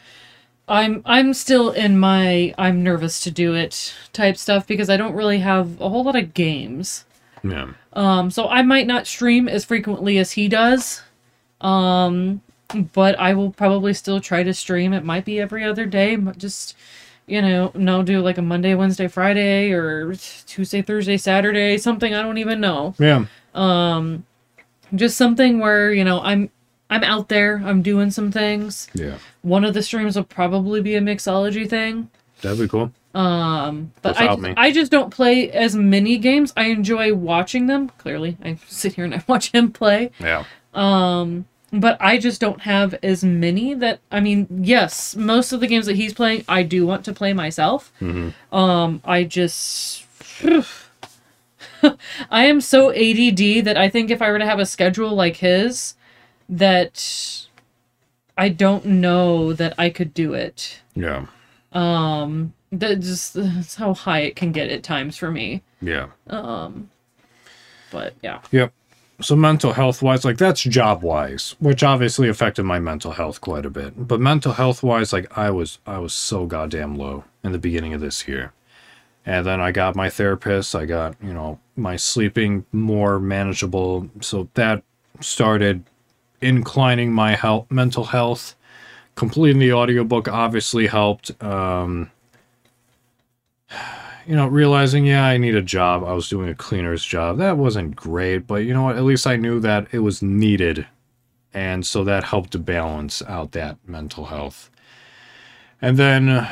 I'm 0.70 1.02
I'm 1.06 1.34
still 1.34 1.72
in 1.72 1.98
my 1.98 2.54
I'm 2.58 2.84
nervous 2.84 3.20
to 3.22 3.32
do 3.32 3.56
it 3.56 3.94
type 4.14 4.38
stuff 4.38 4.68
because 4.68 4.90
I 4.90 4.98
don't 4.98 5.16
really 5.16 5.40
have 5.40 5.82
a 5.82 5.90
whole 5.90 6.04
lot 6.04 6.16
of 6.16 6.34
games. 6.34 7.06
Yeah. 7.44 7.72
Um, 7.94 8.30
so 8.30 8.48
I 8.48 8.62
might 8.62 8.86
not 8.86 9.08
stream 9.08 9.50
as 9.50 9.66
frequently 9.66 10.18
as 10.20 10.34
he 10.34 10.48
does. 10.48 11.02
Um, 11.60 12.42
but 12.94 13.20
I 13.20 13.34
will 13.34 13.52
probably 13.52 13.94
still 13.94 14.22
try 14.22 14.44
to 14.44 14.54
stream. 14.54 14.94
It 14.94 15.04
might 15.04 15.26
be 15.26 15.40
every 15.40 15.64
other 15.64 15.86
day, 15.86 16.16
but 16.16 16.38
just 16.38 16.76
you 17.26 17.42
know, 17.42 17.72
no, 17.76 18.02
do 18.02 18.22
like 18.22 18.38
a 18.38 18.42
Monday, 18.42 18.74
Wednesday, 18.74 19.08
Friday, 19.08 19.72
or 19.72 20.16
Tuesday, 20.48 20.82
Thursday, 20.82 21.18
Saturday, 21.18 21.78
something 21.78 22.14
I 22.14 22.22
don't 22.22 22.40
even 22.40 22.60
know. 22.60 22.96
Yeah. 22.98 23.26
Um, 23.54 24.26
just 24.96 25.18
something 25.18 25.60
where 25.60 25.92
you 25.94 26.04
know 26.04 26.22
I'm 26.22 26.50
I'm 26.90 27.04
out 27.04 27.30
there, 27.30 27.62
I'm 27.64 27.82
doing 27.82 28.12
some 28.12 28.32
things. 28.32 28.88
Yeah. 28.94 29.18
One 29.42 29.64
of 29.64 29.74
the 29.74 29.84
streams 29.84 30.16
will 30.16 30.24
probably 30.24 30.82
be 30.82 30.96
a 30.96 31.02
mixology 31.02 31.70
thing. 31.70 32.10
That'd 32.42 32.60
be 32.60 32.68
cool. 32.68 32.92
Um, 33.14 33.92
but 34.02 34.20
I 34.20 34.28
just, 34.28 34.40
me. 34.40 34.54
I 34.56 34.72
just 34.72 34.92
don't 34.92 35.10
play 35.14 35.52
as 35.52 35.76
many 35.76 36.18
games. 36.18 36.54
I 36.56 36.66
enjoy 36.66 37.14
watching 37.14 37.68
them. 37.68 37.90
Clearly, 37.98 38.38
I 38.44 38.58
sit 38.68 38.94
here 38.94 39.06
and 39.06 39.14
I 39.14 39.24
watch 39.28 39.52
him 39.52 39.72
play. 39.72 40.12
Yeah. 40.20 40.46
Um, 40.74 41.46
but 41.72 41.98
I 42.00 42.18
just 42.18 42.42
don't 42.42 42.62
have 42.62 42.96
as 43.04 43.24
many 43.24 43.74
that 43.76 44.00
I 44.12 44.20
mean, 44.20 44.48
yes, 44.64 45.16
most 45.16 45.52
of 45.52 45.60
the 45.60 45.68
games 45.68 45.86
that 45.86 45.96
he's 45.96 46.14
playing, 46.14 46.44
I 46.48 46.64
do 46.64 46.86
want 46.86 47.06
to 47.06 47.14
play 47.14 47.34
myself. 47.34 47.92
Mhm. 48.00 48.34
Um, 48.52 49.02
I 49.04 49.24
just 49.24 50.06
I 52.32 52.46
am 52.46 52.62
so 52.62 52.90
ADD 52.92 53.66
that 53.66 53.76
I 53.78 53.90
think 53.90 54.12
if 54.12 54.22
I 54.22 54.32
were 54.32 54.40
to 54.40 54.46
have 54.46 54.60
a 54.60 54.66
schedule 54.66 55.14
like 55.16 55.38
his, 55.38 55.96
that 56.50 57.48
I 58.38 58.50
don't 58.50 58.86
know 58.86 59.54
that 59.54 59.76
I 59.78 59.90
could 59.90 60.14
do 60.14 60.34
it. 60.34 60.82
Yeah. 60.96 61.28
Um, 61.72 62.54
that 62.72 63.00
just 63.00 63.34
that's 63.36 63.76
how 63.76 63.94
high 63.94 64.22
it 64.22 64.36
can 64.36 64.52
get 64.52 64.70
at 64.70 64.84
times 64.84 65.18
for 65.18 65.32
me. 65.32 65.62
Yeah. 65.82 66.08
Um, 66.28 66.90
but 67.92 68.16
yeah, 68.22 68.42
Yep. 68.52 68.74
So 69.22 69.36
mental 69.36 69.74
health 69.74 70.02
wise, 70.02 70.24
like 70.24 70.38
that's 70.38 70.62
job 70.62 71.04
wise, 71.04 71.56
which 71.60 71.84
obviously 71.84 72.30
affected 72.30 72.64
my 72.64 72.80
mental 72.80 73.12
health 73.12 73.42
quite 73.42 73.66
a 73.66 73.70
bit. 73.70 74.08
But 74.08 74.22
mental 74.22 74.54
health 74.54 74.82
wise, 74.82 75.12
like 75.12 75.38
I 75.38 75.52
was 75.52 75.80
I 75.86 76.00
was 76.00 76.14
so 76.14 76.46
goddamn 76.46 76.96
low 76.96 77.26
in 77.44 77.52
the 77.52 77.58
beginning 77.58 77.94
of 77.94 78.00
this 78.00 78.28
year. 78.28 78.54
And 79.26 79.46
then 79.46 79.60
I 79.60 79.72
got 79.72 79.96
my 79.96 80.10
therapist, 80.10 80.74
I 80.74 80.86
got, 80.86 81.16
you 81.22 81.34
know, 81.34 81.60
my 81.76 81.98
sleeping 81.98 82.66
more 82.72 83.20
manageable. 83.20 84.10
So 84.22 84.48
that 84.54 84.82
started 85.20 85.84
inclining 86.42 87.12
my 87.12 87.36
health 87.36 87.70
mental 87.70 88.06
health. 88.06 88.56
Completing 89.16 89.60
the 89.60 89.74
audiobook 89.74 90.28
obviously 90.28 90.88
helped. 90.88 91.32
Um 91.44 92.12
you 94.30 94.36
know, 94.36 94.46
realizing, 94.46 95.08
yeah, 95.08 95.26
I 95.26 95.38
need 95.38 95.56
a 95.56 95.62
job. 95.62 96.04
I 96.04 96.14
was 96.14 96.30
doing 96.30 96.50
a 96.50 96.54
cleaner's 96.54 97.04
job. 97.04 97.40
That 97.40 97.58
wasn't 97.58 97.96
great, 97.96 98.46
but 98.46 98.58
you 98.58 98.76
know 98.76 98.84
what? 98.84 98.96
At 98.96 99.04
least 99.04 99.26
I 99.26 99.38
knew 99.38 99.60
that 99.62 99.88
it 99.92 100.00
was 100.00 100.22
needed. 100.22 100.86
And 101.52 101.84
so 101.84 102.04
that 102.04 102.26
helped 102.26 102.52
to 102.52 102.60
balance 102.60 103.24
out 103.24 103.54
that 103.54 103.78
mental 103.88 104.26
health. 104.26 104.70
And 105.82 105.98
then 105.98 106.30
uh, 106.30 106.48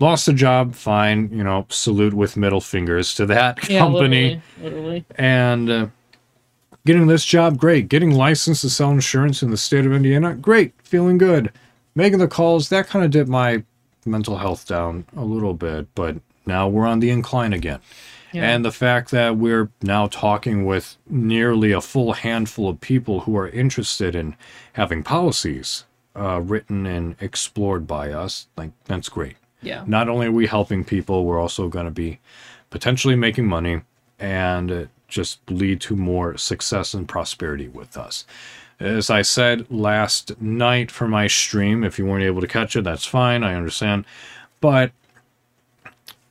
lost 0.00 0.24
the 0.24 0.32
job, 0.32 0.74
fine, 0.74 1.28
you 1.30 1.44
know, 1.44 1.66
salute 1.68 2.14
with 2.14 2.34
middle 2.34 2.62
fingers 2.62 3.14
to 3.16 3.26
that 3.26 3.68
yeah, 3.68 3.80
company. 3.80 4.40
literally, 4.56 5.02
literally. 5.02 5.04
And 5.16 5.70
uh, 5.70 5.86
getting 6.86 7.06
this 7.06 7.24
job, 7.24 7.58
great. 7.58 7.88
Getting 7.88 8.12
licensed 8.12 8.62
to 8.62 8.70
sell 8.70 8.90
insurance 8.90 9.42
in 9.42 9.50
the 9.50 9.56
state 9.58 9.84
of 9.84 9.92
Indiana, 9.92 10.34
great. 10.34 10.72
Feeling 10.82 11.18
good. 11.18 11.52
Making 11.94 12.18
the 12.20 12.28
calls, 12.28 12.70
that 12.70 12.86
kind 12.86 13.04
of 13.04 13.10
dipped 13.10 13.28
my 13.28 13.64
mental 14.06 14.38
health 14.38 14.66
down 14.66 15.04
a 15.16 15.24
little 15.24 15.52
bit, 15.54 15.88
but 15.94 16.16
now 16.46 16.68
we're 16.68 16.86
on 16.86 17.00
the 17.00 17.10
incline 17.10 17.52
again. 17.52 17.80
Yeah. 18.32 18.44
And 18.44 18.64
the 18.64 18.72
fact 18.72 19.10
that 19.10 19.36
we're 19.36 19.70
now 19.82 20.06
talking 20.08 20.64
with 20.66 20.96
nearly 21.08 21.72
a 21.72 21.80
full 21.80 22.12
handful 22.12 22.68
of 22.68 22.80
people 22.80 23.20
who 23.20 23.36
are 23.36 23.48
interested 23.48 24.14
in 24.14 24.36
having 24.74 25.02
policies 25.02 25.84
uh, 26.14 26.40
written 26.40 26.86
and 26.86 27.16
explored 27.20 27.86
by 27.86 28.12
us, 28.12 28.46
like 28.56 28.70
that's 28.84 29.08
great. 29.08 29.36
yeah, 29.62 29.84
Not 29.86 30.08
only 30.08 30.26
are 30.26 30.32
we 30.32 30.46
helping 30.46 30.84
people, 30.84 31.24
we're 31.24 31.40
also 31.40 31.68
going 31.68 31.86
to 31.86 31.90
be 31.90 32.20
potentially 32.70 33.16
making 33.16 33.46
money 33.46 33.82
and 34.18 34.70
uh, 34.70 34.84
just 35.08 35.38
lead 35.50 35.80
to 35.82 35.96
more 35.96 36.36
success 36.36 36.94
and 36.94 37.08
prosperity 37.08 37.68
with 37.68 37.96
us. 37.96 38.24
As 38.78 39.08
I 39.08 39.22
said 39.22 39.70
last 39.70 40.40
night 40.40 40.90
for 40.90 41.08
my 41.08 41.26
stream, 41.26 41.82
if 41.82 41.98
you 41.98 42.04
weren't 42.06 42.24
able 42.24 42.40
to 42.42 42.46
catch 42.46 42.76
it, 42.76 42.84
that's 42.84 43.06
fine. 43.06 43.42
I 43.42 43.54
understand. 43.54 44.04
But 44.60 44.92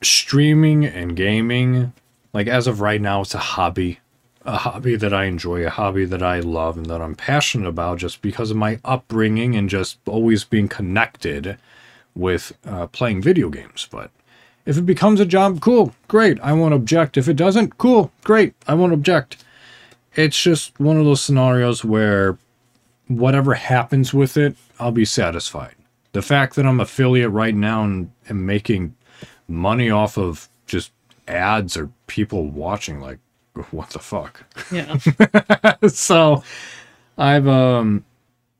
streaming 0.02 0.86
and 0.86 1.16
gaming, 1.16 1.94
like 2.34 2.48
as 2.48 2.68
of 2.68 2.82
right 2.82 3.02
now, 3.02 3.22
it's 3.22 3.34
a 3.34 3.40
hobby. 3.40 4.00
A 4.48 4.58
hobby 4.58 4.96
that 4.96 5.12
I 5.12 5.26
enjoy, 5.26 5.66
a 5.66 5.72
hobby 5.72 6.06
that 6.06 6.22
I 6.22 6.40
love 6.40 6.78
and 6.78 6.86
that 6.86 7.02
I'm 7.02 7.16
passionate 7.16 7.68
about 7.68 7.98
just 7.98 8.22
because 8.22 8.52
of 8.52 8.58
my 8.58 8.80
upbringing 8.86 9.56
and 9.56 9.68
just 9.68 9.98
always 10.06 10.44
being 10.44 10.68
connected 10.68 11.58
with 12.14 12.56
uh, 12.64 12.86
playing 12.86 13.24
video 13.24 13.50
games. 13.50 13.88
But 13.90 14.12
if 14.66 14.78
it 14.78 14.86
becomes 14.86 15.20
a 15.20 15.26
job, 15.26 15.62
cool, 15.62 15.94
great. 16.08 16.40
I 16.42 16.54
won't 16.54 16.74
object. 16.74 17.18
If 17.18 17.28
it 17.28 17.36
doesn't, 17.36 17.78
cool, 17.78 18.12
great. 18.24 18.54
I 18.68 18.74
won't 18.74 18.94
object. 18.94 19.44
It's 20.16 20.42
just 20.42 20.80
one 20.80 20.98
of 20.98 21.06
those 21.06 21.22
scenarios 21.22 21.84
where 21.84 22.38
whatever 23.08 23.54
happens 23.54 24.14
with 24.14 24.38
it, 24.38 24.56
I'll 24.80 24.92
be 24.92 25.06
satisfied. 25.06 25.76
The 26.14 26.22
fact 26.22 26.56
that 26.56 26.66
I'm 26.66 26.80
affiliate 26.80 27.32
right 27.32 27.54
now 27.54 27.84
and 27.84 28.12
am 28.30 28.46
making 28.46 28.96
money 29.48 29.90
off 29.90 30.18
of 30.18 30.50
just 30.66 30.92
ads 31.28 31.78
or 31.78 31.90
people 32.08 32.48
watching, 32.48 33.02
like, 33.02 33.20
what 33.72 33.90
the 33.92 34.00
fuck? 34.00 34.46
yeah. 34.72 34.98
so 35.88 36.44
I've 37.18 37.48
um 37.48 38.04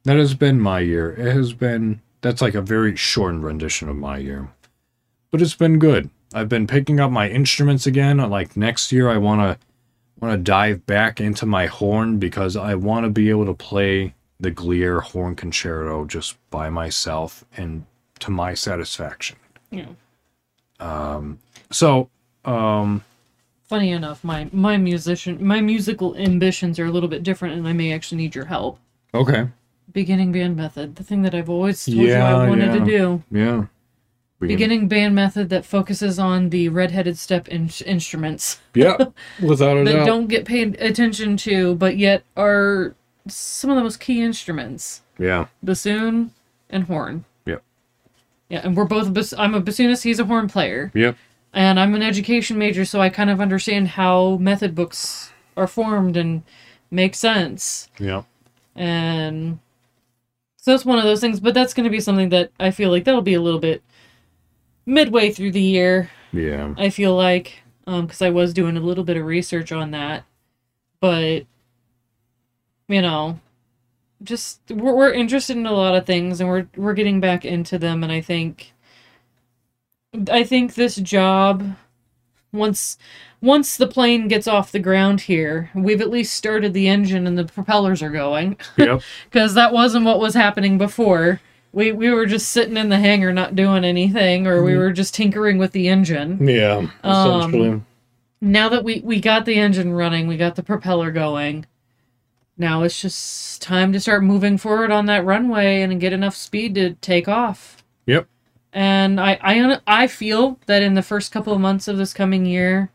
that 0.04 0.18
has 0.18 0.34
been 0.34 0.60
my 0.60 0.80
year. 0.80 1.14
It 1.14 1.34
has 1.34 1.54
been 1.54 2.02
that's 2.22 2.42
like 2.42 2.56
a 2.56 2.62
very 2.62 2.96
shortened 2.96 3.44
rendition 3.44 3.90
of 3.90 3.96
my 3.96 4.18
year. 4.18 4.50
But 5.36 5.42
it's 5.42 5.54
been 5.54 5.80
good. 5.80 6.10
I've 6.34 6.48
been 6.48 6.66
picking 6.66 7.02
up 7.02 7.12
my 7.12 7.28
instruments 7.28 7.86
again. 7.86 8.20
Like 8.20 8.56
next 8.56 8.94
year 8.94 9.10
I 9.10 9.18
want 9.18 9.42
to 9.42 9.68
want 10.22 10.32
to 10.32 10.42
dive 10.42 10.86
back 10.86 11.20
into 11.20 11.46
my 11.46 11.66
horn 11.66 12.20
because 12.20 12.56
I 12.56 12.76
want 12.76 13.04
to 13.04 13.10
be 13.10 13.30
able 13.30 13.46
to 13.48 13.54
play 13.54 14.14
the 14.40 14.50
Glière 14.50 15.02
horn 15.02 15.36
concerto 15.36 16.06
just 16.06 16.38
by 16.52 16.70
myself 16.70 17.44
and 17.58 17.86
to 18.20 18.32
my 18.32 18.54
satisfaction. 18.54 19.36
Yeah. 19.72 19.88
Um. 20.80 21.40
So, 21.70 22.08
um, 22.46 23.04
Funny 23.68 23.92
enough, 23.92 24.24
my 24.24 24.48
my 24.54 24.78
musician 24.78 25.46
my 25.46 25.60
musical 25.60 26.16
ambitions 26.16 26.80
are 26.80 26.86
a 26.86 26.92
little 26.92 27.10
bit 27.10 27.24
different, 27.24 27.56
and 27.58 27.68
I 27.68 27.74
may 27.74 27.92
actually 27.92 28.20
need 28.20 28.36
your 28.36 28.46
help. 28.46 28.80
okay. 29.14 29.50
Beginning 29.92 30.32
band 30.32 30.56
method, 30.56 30.96
the 30.96 31.04
thing 31.04 31.24
that 31.24 31.36
I've 31.36 31.50
always 31.50 31.84
told 31.84 31.98
you 31.98 32.08
Yeah, 32.08 32.38
I 32.38 32.48
wanted 32.48 32.68
yeah. 32.74 32.80
to 32.80 32.86
do. 32.86 33.24
Yeah. 33.30 33.66
Beginning 34.40 34.88
band 34.88 35.16
method 35.16 35.50
that 35.50 35.66
focuses 35.66 36.20
on 36.20 36.50
the 36.50 36.70
redheaded 36.70 37.18
step 37.18 37.48
in- 37.48 37.70
instruments 37.86 38.60
Yeah, 38.74 38.98
without 39.42 39.78
a 39.78 39.84
that 39.86 39.94
doubt. 39.94 40.06
don't 40.06 40.28
get 40.28 40.46
paid 40.46 40.80
attention 40.82 41.38
to, 41.38 41.76
but 41.76 41.98
yet 41.98 42.24
are 42.36 42.94
some 43.28 43.70
of 43.72 43.78
the 43.78 43.82
most 43.84 44.00
key 44.00 44.22
instruments: 44.22 45.02
Yeah. 45.18 45.48
bassoon 45.64 46.32
and 46.70 46.84
horn. 46.84 47.24
Yep. 47.46 47.64
Yeah, 48.50 48.62
and 48.64 48.76
we're 48.76 48.86
both. 48.86 49.14
Bas- 49.14 49.34
I'm 49.34 49.56
a 49.56 49.62
bassoonist. 49.62 50.04
He's 50.04 50.20
a 50.20 50.26
horn 50.26 50.48
player. 50.50 50.92
Yep. 50.94 51.16
and 51.54 51.80
I'm 51.80 51.96
an 51.96 52.04
education 52.04 52.58
major, 52.58 52.84
so 52.86 53.00
I 53.02 53.10
kind 53.10 53.30
of 53.30 53.40
understand 53.40 53.88
how 53.90 54.36
method 54.38 54.76
books 54.76 55.32
are 55.56 55.68
formed 55.68 56.18
and 56.18 56.44
make 56.92 57.16
sense. 57.16 57.90
Yeah. 57.98 58.24
And 58.76 59.60
so 60.58 60.72
that's 60.72 60.84
one 60.86 60.98
of 61.00 61.06
those 61.06 61.22
things, 61.22 61.40
but 61.40 61.54
that's 61.54 61.74
going 61.74 61.86
to 61.86 61.90
be 61.90 62.02
something 62.02 62.30
that 62.30 62.52
I 62.60 62.72
feel 62.72 62.92
like 62.92 63.06
that'll 63.06 63.22
be 63.22 63.34
a 63.36 63.42
little 63.42 63.62
bit 63.62 63.82
midway 64.86 65.32
through 65.32 65.52
the 65.52 65.62
year. 65.62 66.10
Yeah. 66.32 66.74
I 66.78 66.90
feel 66.90 67.16
like 67.16 67.64
um, 67.88 68.06
because 68.08 68.22
I 68.22 68.30
was 68.30 68.54
doing 68.54 68.78
a 68.78 68.82
little 68.82 69.04
bit 69.04 69.18
of 69.18 69.26
research 69.26 69.72
on 69.72 69.92
that, 69.92 70.24
but 71.00 71.46
you 72.88 73.02
know, 73.02 73.40
just 74.24 74.62
we're, 74.70 74.96
we're 74.96 75.14
interested 75.14 75.58
in 75.58 75.66
a 75.66 75.72
lot 75.72 75.96
of 75.96 76.06
things, 76.06 76.40
and 76.40 76.50
we're 76.50 76.68
we're 76.76 76.94
getting 76.94 77.20
back 77.20 77.46
into 77.46 77.78
them, 77.78 78.04
and 78.04 78.12
I 78.12 78.22
think 78.22 78.74
I 80.32 80.44
think 80.44 80.76
this 80.76 80.96
job 80.96 81.76
once 82.52 82.98
once 83.42 83.78
the 83.78 83.88
plane 83.88 84.28
gets 84.28 84.48
off 84.48 84.72
the 84.72 84.80
ground 84.80 85.22
here, 85.22 85.70
we've 85.76 86.02
at 86.02 86.10
least 86.10 86.36
started 86.36 86.74
the 86.74 86.88
engine 86.88 87.28
and 87.28 87.38
the 87.38 87.46
propellers 87.46 88.02
are 88.02 88.10
going 88.10 88.58
Yep. 88.78 89.02
because 89.30 89.54
that 89.54 89.74
wasn't 89.74 90.06
what 90.06 90.20
was 90.20 90.34
happening 90.34 90.78
before. 90.78 91.42
We 91.76 91.92
we 91.92 92.10
were 92.10 92.26
just 92.26 92.54
sitting 92.54 92.78
in 92.78 92.88
the 92.88 92.98
hangar 92.98 93.34
not 93.34 93.54
doing 93.54 93.84
anything, 93.84 94.48
or 94.48 94.64
we 94.64 94.72
mm. 94.72 94.78
were 94.78 94.94
just 94.94 95.14
tinkering 95.14 95.58
with 95.58 95.74
the 95.74 95.90
engine 95.90 96.48
yeah. 96.48 96.88
Essentially. 97.04 97.70
Um, 97.70 97.86
now 98.40 98.70
that 98.70 98.86
we 98.86 99.02
we 99.02 99.20
got 99.20 99.44
the 99.44 99.56
engine 99.56 99.92
running, 99.92 100.26
we 100.26 100.38
got 100.38 100.56
the 100.56 100.64
propeller 100.64 101.12
going. 101.12 101.66
Now 102.58 102.84
it's 102.84 103.02
just 103.02 103.62
time 103.62 103.92
to 103.92 104.00
start 104.00 104.24
moving 104.24 104.58
forward 104.58 104.90
on 104.90 105.08
that 105.08 105.26
runway 105.26 105.82
and 105.82 106.00
get 106.00 106.14
enough 106.14 106.36
speed 106.36 106.76
to 106.76 106.94
take 106.96 107.28
off. 107.28 107.84
yep. 108.06 108.30
And 108.72 109.20
I 109.20 109.38
I 109.42 109.82
I 109.86 110.08
feel 110.08 110.58
that 110.68 110.82
in 110.82 110.94
the 110.94 111.04
first 111.04 111.34
couple 111.34 111.52
of 111.52 111.60
months 111.60 111.90
of 111.90 111.98
this 111.98 112.14
coming 112.14 112.46
year, 112.46 112.90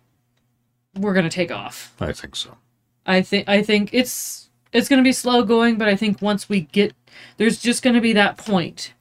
we're 0.98 1.12
gonna 1.12 1.28
take 1.28 1.52
off. 1.52 1.94
I 2.00 2.12
think 2.12 2.34
so. 2.34 2.56
I 3.04 3.20
think 3.20 3.46
I 3.46 3.62
think 3.62 3.92
it's 3.92 4.48
it's 4.72 4.88
gonna 4.88 5.02
be 5.02 5.12
slow 5.12 5.42
going, 5.42 5.76
but 5.76 5.88
I 5.88 5.96
think 5.96 6.22
once 6.22 6.48
we 6.48 6.62
get 6.62 6.94
there's 7.36 7.58
just 7.58 7.82
gonna 7.82 8.00
be 8.00 8.12
that 8.14 8.36
point, 8.36 8.92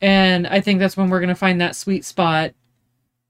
and 0.00 0.46
I 0.46 0.60
think 0.60 0.78
that's 0.78 0.96
when 0.96 1.10
we're 1.10 1.20
gonna 1.20 1.34
find 1.34 1.60
that 1.60 1.76
sweet 1.76 2.04
spot. 2.04 2.52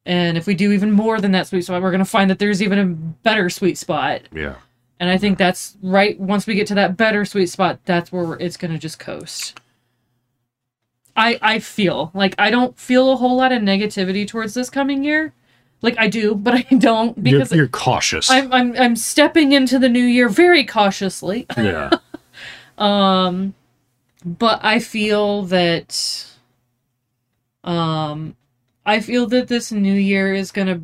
And 0.06 0.38
if 0.38 0.46
we 0.46 0.54
do 0.54 0.72
even 0.72 0.92
more 0.92 1.20
than 1.20 1.32
that 1.32 1.46
sweet 1.46 1.62
spot, 1.62 1.82
we're 1.82 1.90
gonna 1.90 2.04
find 2.04 2.30
that 2.30 2.38
there's 2.38 2.62
even 2.62 2.78
a 2.78 2.86
better 2.86 3.50
sweet 3.50 3.78
spot. 3.78 4.22
Yeah. 4.32 4.56
And 4.98 5.08
I 5.08 5.16
think 5.16 5.38
that's 5.38 5.76
right. 5.82 6.18
Once 6.20 6.46
we 6.46 6.54
get 6.54 6.66
to 6.68 6.74
that 6.74 6.96
better 6.96 7.24
sweet 7.24 7.46
spot, 7.46 7.80
that's 7.84 8.12
where 8.12 8.34
it's 8.34 8.56
gonna 8.56 8.78
just 8.78 8.98
coast. 8.98 9.58
I 11.16 11.38
I 11.42 11.58
feel 11.58 12.10
like 12.14 12.34
I 12.38 12.50
don't 12.50 12.78
feel 12.78 13.12
a 13.12 13.16
whole 13.16 13.36
lot 13.36 13.52
of 13.52 13.62
negativity 13.62 14.26
towards 14.26 14.54
this 14.54 14.70
coming 14.70 15.04
year. 15.04 15.32
Like 15.82 15.96
I 15.98 16.08
do, 16.08 16.34
but 16.34 16.54
I 16.54 16.62
don't 16.76 17.16
You're, 17.16 17.38
because 17.40 17.52
you're 17.52 17.68
cautious. 17.68 18.30
I'm 18.30 18.52
I'm 18.52 18.76
I'm 18.76 18.96
stepping 18.96 19.52
into 19.52 19.78
the 19.78 19.88
new 19.88 20.04
year 20.04 20.28
very 20.28 20.64
cautiously. 20.64 21.46
yeah. 21.56 21.90
Um 22.78 23.54
but 24.24 24.60
I 24.62 24.78
feel 24.80 25.42
that 25.44 26.26
um 27.64 28.36
I 28.86 29.00
feel 29.00 29.26
that 29.28 29.48
this 29.48 29.70
new 29.72 29.92
year 29.94 30.32
is 30.34 30.50
going 30.50 30.66
to 30.66 30.80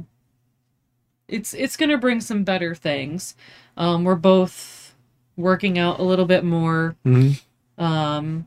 it's 1.28 1.54
it's 1.54 1.76
to 1.76 1.98
bring 1.98 2.20
some 2.20 2.44
better 2.44 2.74
things. 2.74 3.34
Um 3.76 4.04
we're 4.04 4.14
both 4.14 4.94
working 5.36 5.78
out 5.78 5.98
a 5.98 6.02
little 6.02 6.26
bit 6.26 6.44
more. 6.44 6.96
hmm 7.04 7.30
Um 7.78 8.46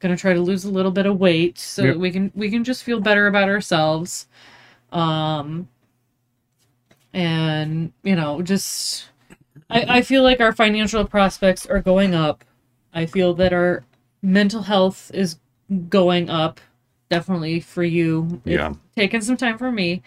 going 0.00 0.16
to 0.16 0.20
try 0.20 0.32
to 0.32 0.40
lose 0.40 0.64
a 0.64 0.70
little 0.70 0.90
bit 0.90 1.04
of 1.06 1.18
weight 1.20 1.58
so 1.58 1.82
Yep. 1.84 1.94
that 1.94 2.00
we 2.00 2.10
can 2.10 2.32
we 2.34 2.50
can 2.50 2.64
just 2.64 2.82
feel 2.84 3.00
better 3.00 3.26
about 3.26 3.48
ourselves. 3.48 4.26
Um 4.92 5.68
and 7.12 7.92
you 8.02 8.16
know, 8.16 8.42
just 8.42 9.08
I, 9.68 9.98
I 9.98 10.02
feel 10.02 10.22
like 10.22 10.40
our 10.40 10.52
financial 10.52 11.04
prospects 11.04 11.66
are 11.66 11.80
going 11.80 12.14
up. 12.14 12.44
I 12.92 13.06
feel 13.06 13.34
that 13.34 13.52
our 13.52 13.84
mental 14.22 14.62
health 14.62 15.10
is 15.14 15.36
going 15.88 16.28
up. 16.30 16.60
Definitely 17.08 17.60
for 17.60 17.82
you. 17.82 18.40
It's 18.44 18.52
Yeah. 18.56 18.74
taken 18.96 19.20
some 19.22 19.36
time 19.36 19.58
for 19.58 19.72
me. 19.72 20.02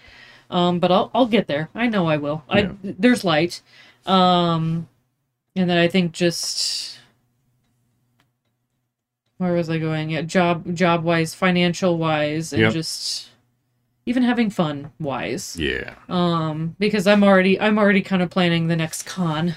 Um, 0.50 0.80
but 0.80 0.92
I'll 0.92 1.10
I'll 1.14 1.26
get 1.28 1.48
there. 1.48 1.70
I 1.74 1.88
know 1.88 2.08
I 2.08 2.18
will. 2.18 2.44
I 2.50 2.60
Yeah. 2.60 2.72
there's 2.84 3.24
light. 3.24 3.62
Um 4.06 4.88
and 5.56 5.70
then 5.70 5.78
I 5.78 5.88
think 5.88 6.12
just 6.14 7.00
where 9.38 9.54
was 9.54 9.70
I 9.70 9.78
going? 9.80 10.10
Yeah, 10.12 10.22
job 10.22 10.74
job 10.76 11.04
wise, 11.04 11.34
financial 11.36 11.98
wise, 11.98 12.54
and 12.54 12.62
Yep. 12.64 12.74
just 12.74 13.30
even 14.06 14.24
having 14.24 14.50
fun 14.50 14.92
wise 15.00 15.56
Yeah. 15.58 15.96
um 16.10 16.76
because 16.80 17.08
i'm 17.08 17.24
already 17.24 17.60
i'm 17.60 17.78
already 17.78 18.02
kind 18.02 18.22
of 18.22 18.30
planning 18.30 18.68
the 18.68 18.76
next 18.76 19.04
con 19.06 19.56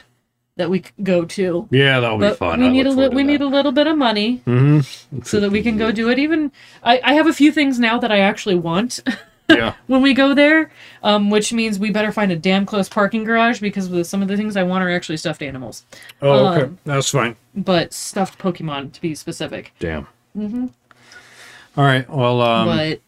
that 0.56 0.70
we 0.70 0.82
go 1.02 1.24
to 1.26 1.68
Yeah, 1.70 2.00
that'll 2.00 2.16
be 2.18 2.30
fun. 2.30 2.60
we 2.60 2.68
need 2.70 2.86
a 2.86 2.90
li- 2.90 3.08
we 3.08 3.22
need 3.24 3.40
a 3.42 3.46
little 3.46 3.72
bit 3.72 3.86
of 3.86 3.98
money 3.98 4.36
hmm 4.44 4.80
so 5.22 5.40
that 5.40 5.50
we 5.50 5.62
can 5.62 5.76
go 5.76 5.92
do 5.92 6.08
it 6.10 6.18
even 6.18 6.50
i 6.82 7.00
i 7.04 7.12
have 7.14 7.26
a 7.26 7.32
few 7.32 7.52
things 7.52 7.78
now 7.78 7.98
that 7.98 8.10
i 8.12 8.18
actually 8.20 8.54
want 8.56 9.00
Yeah. 9.48 9.74
when 9.86 10.02
we 10.02 10.12
go 10.12 10.34
there 10.34 10.72
um 11.04 11.30
which 11.30 11.52
means 11.52 11.78
we 11.78 11.90
better 11.90 12.10
find 12.10 12.32
a 12.32 12.36
damn 12.36 12.66
close 12.66 12.88
parking 12.88 13.22
garage 13.22 13.60
because 13.60 14.08
some 14.08 14.20
of 14.22 14.26
the 14.28 14.36
things 14.36 14.56
i 14.56 14.62
want 14.64 14.82
are 14.82 14.90
actually 14.90 15.18
stuffed 15.18 15.40
animals 15.42 15.84
Oh, 16.22 16.48
okay. 16.48 16.62
Um, 16.64 16.78
That's 16.84 17.10
fine. 17.10 17.36
but 17.54 17.92
stuffed 17.92 18.38
pokemon 18.40 18.92
to 18.94 19.00
be 19.00 19.14
specific 19.14 19.72
Damn. 19.78 20.06
Mm-hmm. 20.36 20.66
All 21.76 21.84
right. 21.84 22.08
Well, 22.08 22.40
um, 22.40 22.66
but 22.66 23.00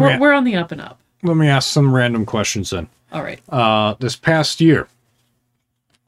we're, 0.00 0.18
we're 0.18 0.32
on 0.32 0.44
the 0.44 0.54
up 0.56 0.72
and 0.72 0.80
up 0.80 1.00
let 1.22 1.36
me 1.36 1.48
ask 1.48 1.70
some 1.70 1.94
random 1.94 2.24
questions 2.26 2.70
then. 2.70 2.88
all 3.12 3.22
right 3.22 3.40
Uh, 3.48 3.94
this 4.00 4.16
past 4.16 4.60
year, 4.60 4.88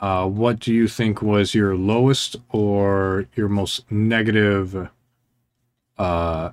uh, 0.00 0.26
what 0.26 0.58
do 0.58 0.72
you 0.74 0.88
think 0.88 1.22
was 1.22 1.54
your 1.54 1.76
lowest 1.76 2.36
or 2.50 3.26
your 3.36 3.48
most 3.48 3.90
negative 3.90 4.88
uh, 5.98 6.50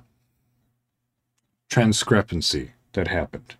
transcrepancy 1.70 2.70
that 2.92 3.08
happened? 3.08 3.54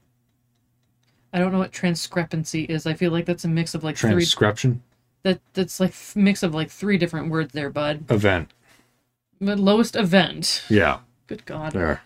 i 1.34 1.38
don't 1.38 1.50
know 1.50 1.58
what 1.58 1.72
transcrepancy 1.72 2.68
is 2.68 2.86
i 2.86 2.92
feel 2.92 3.10
like 3.10 3.24
that's 3.24 3.44
a 3.44 3.48
mix 3.48 3.74
of 3.74 3.82
like 3.82 3.96
three 3.96 4.10
Transcription 4.10 4.82
That 5.22 5.40
that's 5.54 5.80
like 5.80 5.94
mix 6.14 6.42
of 6.42 6.54
like 6.54 6.70
three 6.70 6.98
different 6.98 7.30
words 7.30 7.52
there, 7.52 7.70
bud. 7.70 8.10
event. 8.10 8.50
But 9.40 9.58
lowest 9.58 9.96
event. 9.96 10.62
Yeah, 10.68 10.98
Good 11.26 11.44
God. 11.46 11.72
there. 11.72 12.02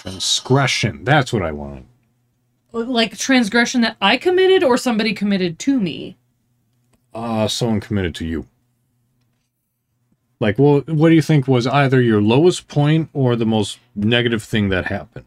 Transgression. 0.00 1.04
That's 1.04 1.30
what 1.32 1.42
I 1.42 1.52
want. 1.52 1.86
Like 2.72 3.18
transgression 3.18 3.80
that 3.82 3.96
I 4.00 4.16
committed 4.16 4.62
or 4.64 4.76
somebody 4.78 5.12
committed 5.12 5.58
to 5.60 5.78
me. 5.78 6.16
Uh, 7.12 7.48
someone 7.48 7.80
committed 7.80 8.14
to 8.16 8.24
you. 8.24 8.46
Like, 10.38 10.58
well, 10.58 10.80
what 10.86 11.10
do 11.10 11.14
you 11.14 11.20
think 11.20 11.46
was 11.46 11.66
either 11.66 12.00
your 12.00 12.22
lowest 12.22 12.66
point 12.66 13.10
or 13.12 13.36
the 13.36 13.44
most 13.44 13.78
negative 13.94 14.42
thing 14.42 14.70
that 14.70 14.86
happened? 14.86 15.26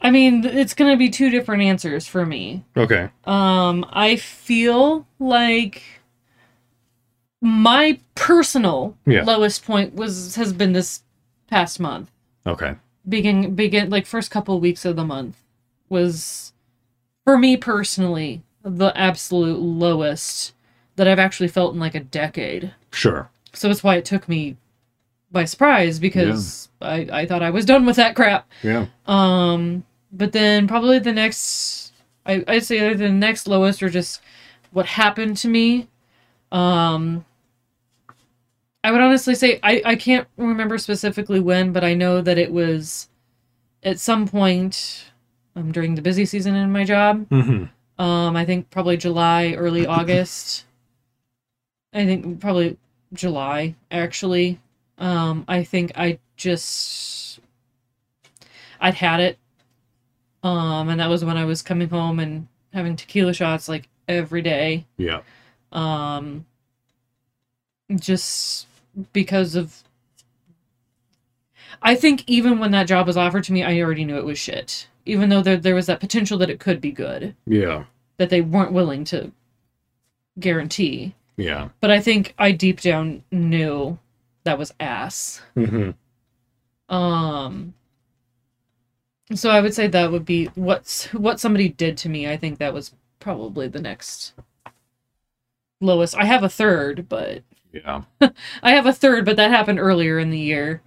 I 0.00 0.10
mean, 0.12 0.44
it's 0.44 0.74
gonna 0.74 0.96
be 0.96 1.10
two 1.10 1.30
different 1.30 1.62
answers 1.62 2.06
for 2.06 2.24
me. 2.24 2.64
Okay. 2.76 3.08
Um, 3.24 3.84
I 3.90 4.14
feel 4.16 5.06
like 5.18 5.82
my 7.40 7.98
personal 8.14 8.96
Yeah. 9.06 9.24
lowest 9.24 9.64
point 9.64 9.94
was 9.94 10.36
has 10.36 10.52
been 10.52 10.72
this 10.72 11.00
past 11.52 11.78
month. 11.78 12.10
Okay. 12.46 12.74
Begin 13.08 13.54
begin 13.54 13.90
like 13.90 14.06
first 14.06 14.30
couple 14.30 14.58
weeks 14.58 14.84
of 14.84 14.96
the 14.96 15.04
month 15.04 15.36
was 15.88 16.52
for 17.24 17.36
me 17.36 17.56
personally 17.56 18.42
the 18.62 18.92
absolute 18.96 19.60
lowest 19.60 20.54
that 20.96 21.06
I've 21.06 21.18
actually 21.18 21.48
felt 21.48 21.74
in 21.74 21.80
like 21.80 21.94
a 21.94 22.00
decade. 22.00 22.74
Sure. 22.92 23.28
So 23.52 23.68
that's 23.68 23.84
why 23.84 23.96
it 23.96 24.04
took 24.04 24.28
me 24.28 24.56
by 25.30 25.44
surprise 25.44 25.98
because 25.98 26.68
I, 26.80 27.08
I 27.12 27.26
thought 27.26 27.42
I 27.42 27.50
was 27.50 27.64
done 27.64 27.86
with 27.86 27.96
that 27.96 28.14
crap. 28.14 28.48
Yeah. 28.62 28.86
Um, 29.06 29.84
but 30.12 30.32
then 30.32 30.68
probably 30.68 30.98
the 30.98 31.12
next, 31.12 31.92
I, 32.24 32.44
I'd 32.46 32.64
say 32.64 32.78
either 32.78 32.94
the 32.94 33.08
next 33.10 33.46
lowest 33.46 33.82
or 33.82 33.88
just 33.88 34.20
what 34.70 34.86
happened 34.86 35.36
to 35.38 35.48
me 35.48 35.88
Um, 36.52 37.24
I 38.84 38.90
would 38.90 39.00
honestly 39.00 39.34
say 39.34 39.60
I, 39.62 39.82
I 39.84 39.96
can't 39.96 40.26
remember 40.36 40.76
specifically 40.78 41.40
when, 41.40 41.72
but 41.72 41.84
I 41.84 41.94
know 41.94 42.20
that 42.20 42.38
it 42.38 42.52
was 42.52 43.08
at 43.82 44.00
some 44.00 44.26
point 44.26 45.04
um, 45.54 45.72
during 45.72 45.94
the 45.94 46.02
busy 46.02 46.24
season 46.24 46.54
in 46.54 46.72
my 46.72 46.84
job. 46.84 47.28
Mm-hmm. 47.28 48.02
Um, 48.02 48.36
I 48.36 48.44
think 48.44 48.70
probably 48.70 48.96
July, 48.96 49.52
early 49.52 49.86
August. 49.86 50.64
I 51.92 52.04
think 52.06 52.40
probably 52.40 52.76
July, 53.12 53.74
actually. 53.90 54.60
Um, 54.98 55.44
I 55.46 55.62
think 55.62 55.92
I 55.96 56.18
just 56.36 57.40
I'd 58.80 58.94
had 58.94 59.20
it. 59.20 59.38
Um, 60.42 60.88
and 60.88 60.98
that 60.98 61.08
was 61.08 61.24
when 61.24 61.36
I 61.36 61.44
was 61.44 61.62
coming 61.62 61.88
home 61.88 62.18
and 62.18 62.48
having 62.72 62.96
tequila 62.96 63.32
shots 63.32 63.68
like 63.68 63.88
every 64.08 64.42
day. 64.42 64.86
Yeah. 64.96 65.20
Um, 65.70 66.46
just 67.94 68.66
because 69.12 69.54
of 69.54 69.82
I 71.80 71.94
think 71.94 72.22
even 72.26 72.58
when 72.58 72.70
that 72.72 72.86
job 72.86 73.06
was 73.06 73.16
offered 73.16 73.44
to 73.44 73.52
me, 73.52 73.62
I 73.62 73.80
already 73.80 74.04
knew 74.04 74.16
it 74.18 74.24
was 74.24 74.38
shit. 74.38 74.88
Even 75.06 75.28
though 75.30 75.42
there 75.42 75.56
there 75.56 75.74
was 75.74 75.86
that 75.86 76.00
potential 76.00 76.38
that 76.38 76.50
it 76.50 76.60
could 76.60 76.80
be 76.80 76.92
good, 76.92 77.34
Yeah. 77.46 77.84
that 78.18 78.30
they 78.30 78.40
weren't 78.40 78.72
willing 78.72 79.04
to 79.06 79.32
guarantee. 80.38 81.14
Yeah. 81.36 81.70
But 81.80 81.90
I 81.90 82.00
think 82.00 82.34
I 82.38 82.52
deep 82.52 82.80
down 82.80 83.24
knew 83.32 83.98
that 84.44 84.58
was 84.58 84.74
ass. 84.78 85.42
Mm-hmm. 85.56 86.94
Um 86.94 87.74
so 89.34 89.50
I 89.50 89.60
would 89.60 89.72
say 89.74 89.86
that 89.88 90.12
would 90.12 90.26
be 90.26 90.46
what's 90.54 91.06
what 91.14 91.40
somebody 91.40 91.68
did 91.68 91.96
to 91.98 92.08
me. 92.08 92.28
I 92.28 92.36
think 92.36 92.58
that 92.58 92.74
was 92.74 92.94
probably 93.18 93.66
the 93.66 93.80
next 93.80 94.34
lowest. 95.80 96.16
I 96.16 96.24
have 96.26 96.44
a 96.44 96.48
third, 96.48 97.08
but 97.08 97.42
Yeah. 97.72 98.02
I 98.62 98.72
have 98.72 98.86
a 98.86 98.92
third, 98.92 99.24
but 99.24 99.36
that 99.36 99.50
happened 99.50 99.78
earlier 99.80 100.18
in 100.18 100.30
the 100.30 100.38
year 100.38 100.82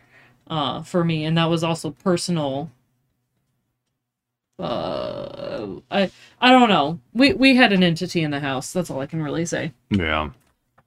uh 0.48 0.84
for 0.84 1.04
me 1.04 1.26
and 1.26 1.36
that 1.38 1.50
was 1.50 1.64
also 1.64 1.90
personal 1.90 2.70
uh 4.60 5.68
I 5.92 6.12
I 6.40 6.52
don't 6.52 6.70
know. 6.70 7.00
We 7.14 7.34
we 7.34 7.56
had 7.56 7.74
an 7.74 7.84
entity 7.84 8.22
in 8.24 8.32
the 8.32 8.40
house. 8.40 8.72
That's 8.72 8.90
all 8.90 9.02
I 9.02 9.06
can 9.08 9.22
really 9.22 9.46
say. 9.46 9.74
Yeah. 9.90 10.30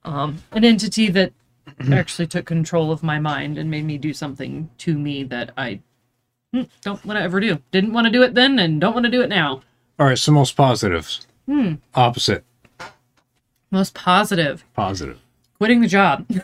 Um 0.03 0.37
an 0.51 0.63
entity 0.63 1.09
that 1.09 1.33
actually 1.91 2.27
took 2.27 2.45
control 2.45 2.91
of 2.91 3.03
my 3.03 3.19
mind 3.19 3.57
and 3.57 3.69
made 3.69 3.85
me 3.85 3.97
do 3.97 4.13
something 4.13 4.69
to 4.79 4.97
me 4.97 5.23
that 5.25 5.51
I 5.57 5.81
mm, 6.55 6.67
don't 6.81 7.05
want 7.05 7.19
to 7.19 7.23
ever 7.23 7.39
do. 7.39 7.61
Didn't 7.71 7.93
want 7.93 8.05
to 8.05 8.11
do 8.11 8.23
it 8.23 8.33
then 8.33 8.57
and 8.59 8.81
don't 8.81 8.93
want 8.93 9.05
to 9.05 9.11
do 9.11 9.21
it 9.21 9.29
now. 9.29 9.61
All 9.99 10.07
right. 10.07 10.17
So 10.17 10.31
most 10.31 10.55
positives. 10.55 11.27
Hmm. 11.45 11.75
Opposite. 11.93 12.43
Most 13.71 13.93
positive. 13.93 14.63
Positive. 14.73 15.19
Quitting 15.59 15.81
the 15.81 15.87
job. 15.87 16.25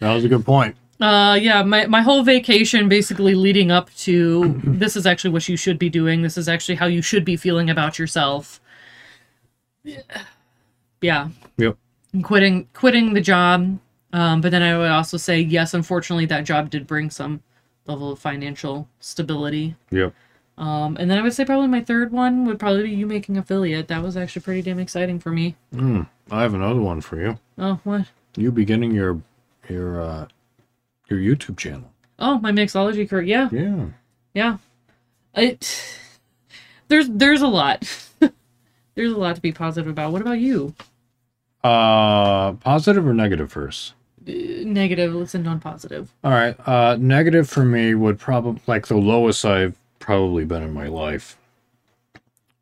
That 0.00 0.12
was 0.12 0.24
a 0.24 0.28
good 0.28 0.44
point. 0.44 0.76
Uh 1.00 1.38
yeah, 1.40 1.62
my 1.62 1.86
my 1.86 2.02
whole 2.02 2.24
vacation 2.24 2.88
basically 2.88 3.34
leading 3.34 3.70
up 3.70 3.94
to 3.98 4.60
this 4.64 4.96
is 4.96 5.06
actually 5.06 5.30
what 5.30 5.48
you 5.48 5.56
should 5.56 5.78
be 5.78 5.88
doing. 5.88 6.22
This 6.22 6.36
is 6.36 6.48
actually 6.48 6.74
how 6.74 6.86
you 6.86 7.00
should 7.00 7.24
be 7.24 7.36
feeling 7.36 7.70
about 7.70 7.98
yourself. 7.98 8.60
Yeah. 11.00 11.28
Yep. 11.58 11.76
Quitting 12.22 12.68
quitting 12.72 13.14
the 13.14 13.20
job. 13.20 13.78
Um 14.12 14.40
but 14.40 14.50
then 14.50 14.62
I 14.62 14.76
would 14.76 14.90
also 14.90 15.16
say 15.16 15.40
yes, 15.40 15.72
unfortunately 15.74 16.26
that 16.26 16.44
job 16.44 16.70
did 16.70 16.86
bring 16.86 17.10
some 17.10 17.42
level 17.86 18.12
of 18.12 18.18
financial 18.18 18.88
stability. 19.00 19.76
Yep. 19.90 20.12
Um 20.56 20.96
and 21.00 21.10
then 21.10 21.18
I 21.18 21.22
would 21.22 21.32
say 21.32 21.44
probably 21.44 21.68
my 21.68 21.82
third 21.82 22.12
one 22.12 22.44
would 22.44 22.58
probably 22.58 22.84
be 22.84 22.90
you 22.90 23.06
making 23.06 23.36
affiliate. 23.36 23.88
That 23.88 24.02
was 24.02 24.16
actually 24.16 24.42
pretty 24.42 24.62
damn 24.62 24.78
exciting 24.78 25.18
for 25.18 25.30
me. 25.30 25.56
Mm. 25.74 26.06
I 26.30 26.42
have 26.42 26.54
another 26.54 26.80
one 26.80 27.00
for 27.00 27.20
you. 27.20 27.38
Oh, 27.58 27.80
what? 27.84 28.06
You 28.36 28.52
beginning 28.52 28.92
your 28.92 29.20
your 29.68 30.00
uh 30.00 30.26
your 31.08 31.18
YouTube 31.18 31.56
channel. 31.56 31.90
Oh, 32.18 32.38
my 32.38 32.52
mixology 32.52 33.08
career. 33.08 33.22
Yeah. 33.22 33.48
Yeah. 33.52 33.86
Yeah. 34.32 34.56
It 35.34 36.00
there's 36.88 37.08
there's 37.08 37.42
a 37.42 37.48
lot. 37.48 38.08
there's 38.94 39.12
a 39.12 39.16
lot 39.16 39.36
to 39.36 39.42
be 39.42 39.52
positive 39.52 39.90
about. 39.90 40.12
What 40.12 40.22
about 40.22 40.38
you? 40.38 40.74
Uh, 41.62 42.52
positive 42.54 43.06
or 43.06 43.14
negative 43.14 43.50
first? 43.50 43.94
Uh, 44.28 44.32
negative, 44.64 45.14
let's 45.14 45.34
end 45.34 45.48
on 45.48 45.60
positive. 45.60 46.12
All 46.22 46.30
right. 46.30 46.56
Uh, 46.68 46.96
negative 47.00 47.48
for 47.48 47.64
me 47.64 47.94
would 47.94 48.18
probably 48.18 48.60
like 48.66 48.86
the 48.86 48.96
lowest 48.96 49.44
I've 49.44 49.76
probably 50.04 50.44
been 50.44 50.62
in 50.62 50.74
my 50.74 50.86
life. 50.86 51.38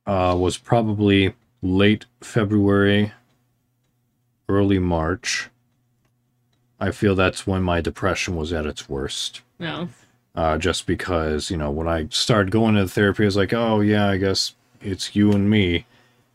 Uh, 0.07 0.36
was 0.38 0.57
probably 0.57 1.34
late 1.61 2.07
February, 2.20 3.12
early 4.49 4.78
March. 4.78 5.51
I 6.78 6.93
feel 6.93 7.16
that's 7.16 7.45
when 7.45 7.64
my 7.64 7.80
depression 7.80 8.36
was 8.36 8.53
at 8.53 8.64
its 8.64 8.88
worst. 8.88 9.43
No. 9.59 9.88
Uh, 10.36 10.57
just 10.57 10.86
because 10.86 11.51
you 11.51 11.57
know 11.57 11.70
when 11.70 11.88
I 11.88 12.07
started 12.11 12.53
going 12.53 12.76
to 12.76 12.84
the 12.84 12.88
therapy, 12.88 13.24
I 13.24 13.26
was 13.26 13.36
like, 13.36 13.53
oh 13.53 13.80
yeah, 13.80 14.09
I 14.09 14.18
guess 14.18 14.55
it's 14.80 15.16
you 15.16 15.32
and 15.32 15.51
me, 15.51 15.84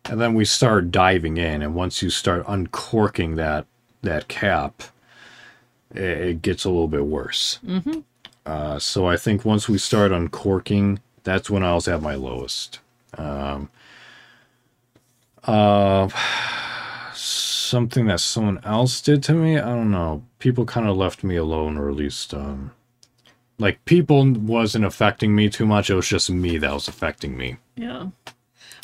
and 0.05 0.19
then 0.19 0.33
we 0.33 0.43
start 0.43 0.91
diving 0.91 1.37
in, 1.37 1.61
and 1.61 1.73
once 1.73 2.01
you 2.01 2.09
start 2.09 2.43
uncorking 2.49 3.35
that 3.35 3.65
that 4.01 4.27
cap, 4.27 4.83
it, 5.91 6.01
it 6.01 6.41
gets 6.41 6.65
a 6.65 6.69
little 6.69 6.89
bit 6.89 7.05
worse. 7.05 7.59
Mm-hmm. 7.65 8.01
Uh, 8.47 8.79
so 8.79 9.05
I 9.05 9.17
think 9.17 9.43
once 9.43 9.67
we 9.67 9.77
start 9.77 10.13
uncorking, 10.13 11.01
that's 11.23 11.49
when 11.49 11.63
I 11.63 11.73
was 11.73 11.89
at 11.89 12.01
my 12.01 12.15
lowest. 12.15 12.79
Um, 13.17 13.69
uh, 15.43 16.07
something 17.13 18.07
that 18.07 18.21
someone 18.21 18.61
else 18.63 19.01
did 19.01 19.21
to 19.23 19.33
me, 19.33 19.57
I 19.57 19.75
don't 19.75 19.91
know. 19.91 20.23
People 20.39 20.63
kind 20.63 20.87
of 20.87 20.95
left 20.95 21.25
me 21.25 21.35
alone, 21.35 21.77
or 21.77 21.89
at 21.89 21.95
least, 21.95 22.33
um, 22.33 22.71
like 23.59 23.83
people 23.83 24.31
wasn't 24.31 24.85
affecting 24.85 25.35
me 25.35 25.49
too 25.49 25.65
much. 25.65 25.89
It 25.89 25.95
was 25.95 26.07
just 26.07 26.29
me 26.29 26.57
that 26.57 26.73
was 26.73 26.87
affecting 26.87 27.35
me. 27.35 27.57
Yeah. 27.75 28.07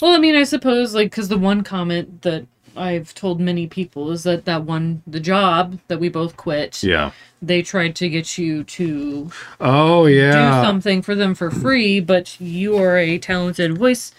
Well, 0.01 0.11
I 0.11 0.17
mean, 0.17 0.35
I 0.35 0.43
suppose 0.43 0.93
like 0.93 1.11
because 1.11 1.29
the 1.29 1.37
one 1.37 1.63
comment 1.63 2.23
that 2.23 2.45
I've 2.75 3.13
told 3.13 3.39
many 3.39 3.67
people 3.67 4.11
is 4.11 4.23
that 4.23 4.45
that 4.45 4.63
one 4.63 5.01
the 5.07 5.19
job 5.19 5.79
that 5.87 5.99
we 5.99 6.09
both 6.09 6.37
quit. 6.37 6.83
Yeah. 6.83 7.11
They 7.41 7.61
tried 7.61 7.95
to 7.97 8.09
get 8.09 8.37
you 8.37 8.63
to 8.63 9.29
Oh 9.59 10.05
yeah. 10.05 10.31
do 10.31 10.37
yeah. 10.37 10.61
something 10.63 11.01
for 11.01 11.15
them 11.15 11.35
for 11.35 11.51
free, 11.51 11.99
but 11.99 12.39
you 12.39 12.77
are 12.77 12.97
a 12.97 13.17
talented 13.17 13.77
voice 13.77 14.13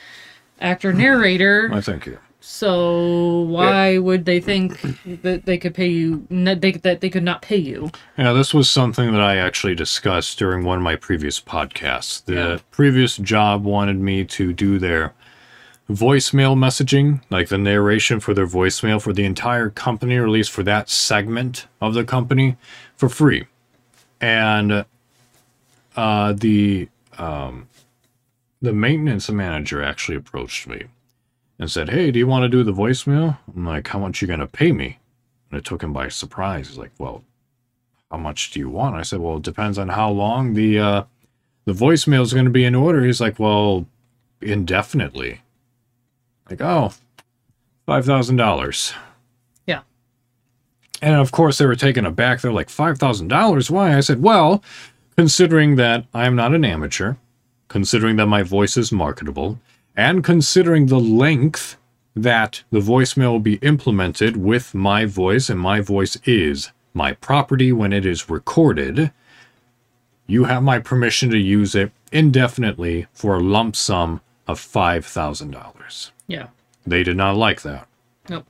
actor 0.61 0.93
narrator. 0.93 1.71
I 1.73 1.81
think 1.81 2.07
you. 2.07 2.19
So 2.41 3.41
why 3.49 3.97
would 3.97 4.27
they 4.27 4.39
think 4.39 4.79
that 5.23 5.47
they 5.47 5.57
could 5.57 5.75
pay 5.75 5.89
you? 5.89 6.27
They, 6.31 6.73
that 6.73 7.01
they 7.01 7.09
could 7.09 7.23
not 7.23 7.41
pay 7.41 7.57
you? 7.57 7.91
Yeah, 8.19 8.35
this 8.35 8.53
was 8.53 8.69
something 8.69 9.13
that 9.13 9.21
I 9.23 9.37
actually 9.37 9.75
discussed 9.75 10.39
during 10.39 10.63
one 10.63 10.77
of 10.77 10.83
my 10.85 10.95
previous 10.95 11.41
podcasts. 11.41 12.23
The 12.23 12.35
Yeah. 12.35 12.59
previous 12.71 13.17
job 13.17 13.65
wanted 13.65 13.99
me 13.99 14.25
to 14.27 14.53
do 14.53 14.79
their 14.79 15.15
voicemail 15.89 16.57
messaging, 16.57 17.23
like 17.31 17.49
the 17.49 17.59
narration 17.59 18.21
for 18.21 18.35
their 18.35 18.47
voicemail 18.47 19.01
for 19.01 19.13
the 19.13 19.25
entire 19.25 19.71
company, 19.71 20.17
or 20.17 20.25
at 20.25 20.31
least 20.31 20.51
for 20.51 20.63
that 20.63 20.89
segment 20.89 21.67
of 21.81 21.95
the 21.95 22.05
company, 22.05 22.57
for 22.97 23.09
free. 23.09 23.47
And 24.21 24.85
uh, 25.97 26.33
the 26.33 26.89
um, 27.19 27.69
the 28.63 28.73
maintenance 28.73 29.31
manager 29.31 29.83
actually 29.83 30.17
approached 30.17 30.67
me 30.67 30.85
and 31.59 31.71
said, 31.71 31.91
"Hey, 31.91 32.11
do 32.11 32.19
you 32.19 32.27
want 32.27 32.45
to 32.45 32.49
do 32.49 32.63
the 32.63 32.73
voicemail?" 32.73 33.39
I'm 33.55 33.67
like, 33.67 33.89
"How 33.89 33.99
much 33.99 34.23
are 34.23 34.27
you 34.27 34.31
gonna 34.31 34.47
pay 34.47 34.73
me?" 34.73 34.99
And 35.51 35.59
it 35.59 35.65
took 35.65 35.83
him 35.83 35.93
by 35.93 36.09
surprise. 36.09 36.69
He's 36.69 36.79
like, 36.79 36.93
"Well, 36.99 37.23
how 38.15 38.21
much 38.21 38.53
do 38.53 38.61
you 38.61 38.69
want? 38.69 38.95
I 38.95 39.03
said, 39.03 39.19
well, 39.19 39.39
it 39.39 39.43
depends 39.43 39.77
on 39.77 39.89
how 39.89 40.09
long 40.09 40.55
the 40.55 40.79
uh, 40.79 41.03
the 41.65 41.73
voicemail 41.73 42.23
is 42.23 42.33
going 42.33 42.45
to 42.45 42.51
be 42.51 42.65
in 42.65 42.77
order. 42.77 43.05
He's 43.05 43.21
like, 43.21 43.41
well, 43.41 43.87
indefinitely. 44.41 45.41
Like, 46.49 46.61
oh, 46.61 46.93
five 47.87 48.05
thousand 48.05 48.37
dollars. 48.37 48.93
Yeah. 49.67 49.81
And 51.01 51.15
of 51.15 51.33
course, 51.33 51.59
they 51.59 51.67
were 51.67 51.77
taken 51.77 52.05
aback. 52.05 52.41
They're 52.41 52.53
like, 52.53 52.71
five 52.71 52.99
thousand 52.99 53.29
dollars? 53.29 53.71
Why? 53.71 53.97
I 53.97 54.01
said, 54.01 54.23
well, 54.23 54.63
considering 55.17 55.77
that 55.77 56.07
I 56.13 56.27
am 56.27 56.37
not 56.37 56.55
an 56.55 56.65
amateur, 56.65 57.15
considering 57.69 58.17
that 58.17 58.27
my 58.27 58.43
voice 58.43 58.77
is 58.77 58.93
marketable, 58.93 59.59
and 59.97 60.25
considering 60.25 60.87
the 60.87 61.01
length 61.01 61.77
that 62.17 62.63
the 62.71 62.81
voicemail 62.81 63.33
will 63.33 63.41
be 63.41 63.57
implemented 63.57 64.37
with 64.37 64.75
my 64.75 65.05
voice, 65.05 65.49
and 65.49 65.59
my 65.59 65.81
voice 65.81 66.17
is 66.25 66.71
my 66.93 67.13
property 67.13 67.73
when 67.73 67.93
it 67.93 68.07
is 68.07 68.31
recorded, 68.31 69.11
you 70.27 70.45
have 70.45 70.63
my 70.63 70.79
permission 70.79 71.29
to 71.31 71.39
use 71.39 71.75
it 71.75 71.91
indefinitely 72.13 73.07
for 73.13 73.35
a 73.35 73.41
lump 73.43 73.75
sum 73.75 74.21
of 74.47 74.61
$5,000. 74.61 76.11
Yeah. 76.27 76.49
They 76.87 77.03
did 77.03 77.17
not 77.17 77.37
like 77.37 77.63
that. 77.63 77.87
Nope. 78.29 78.47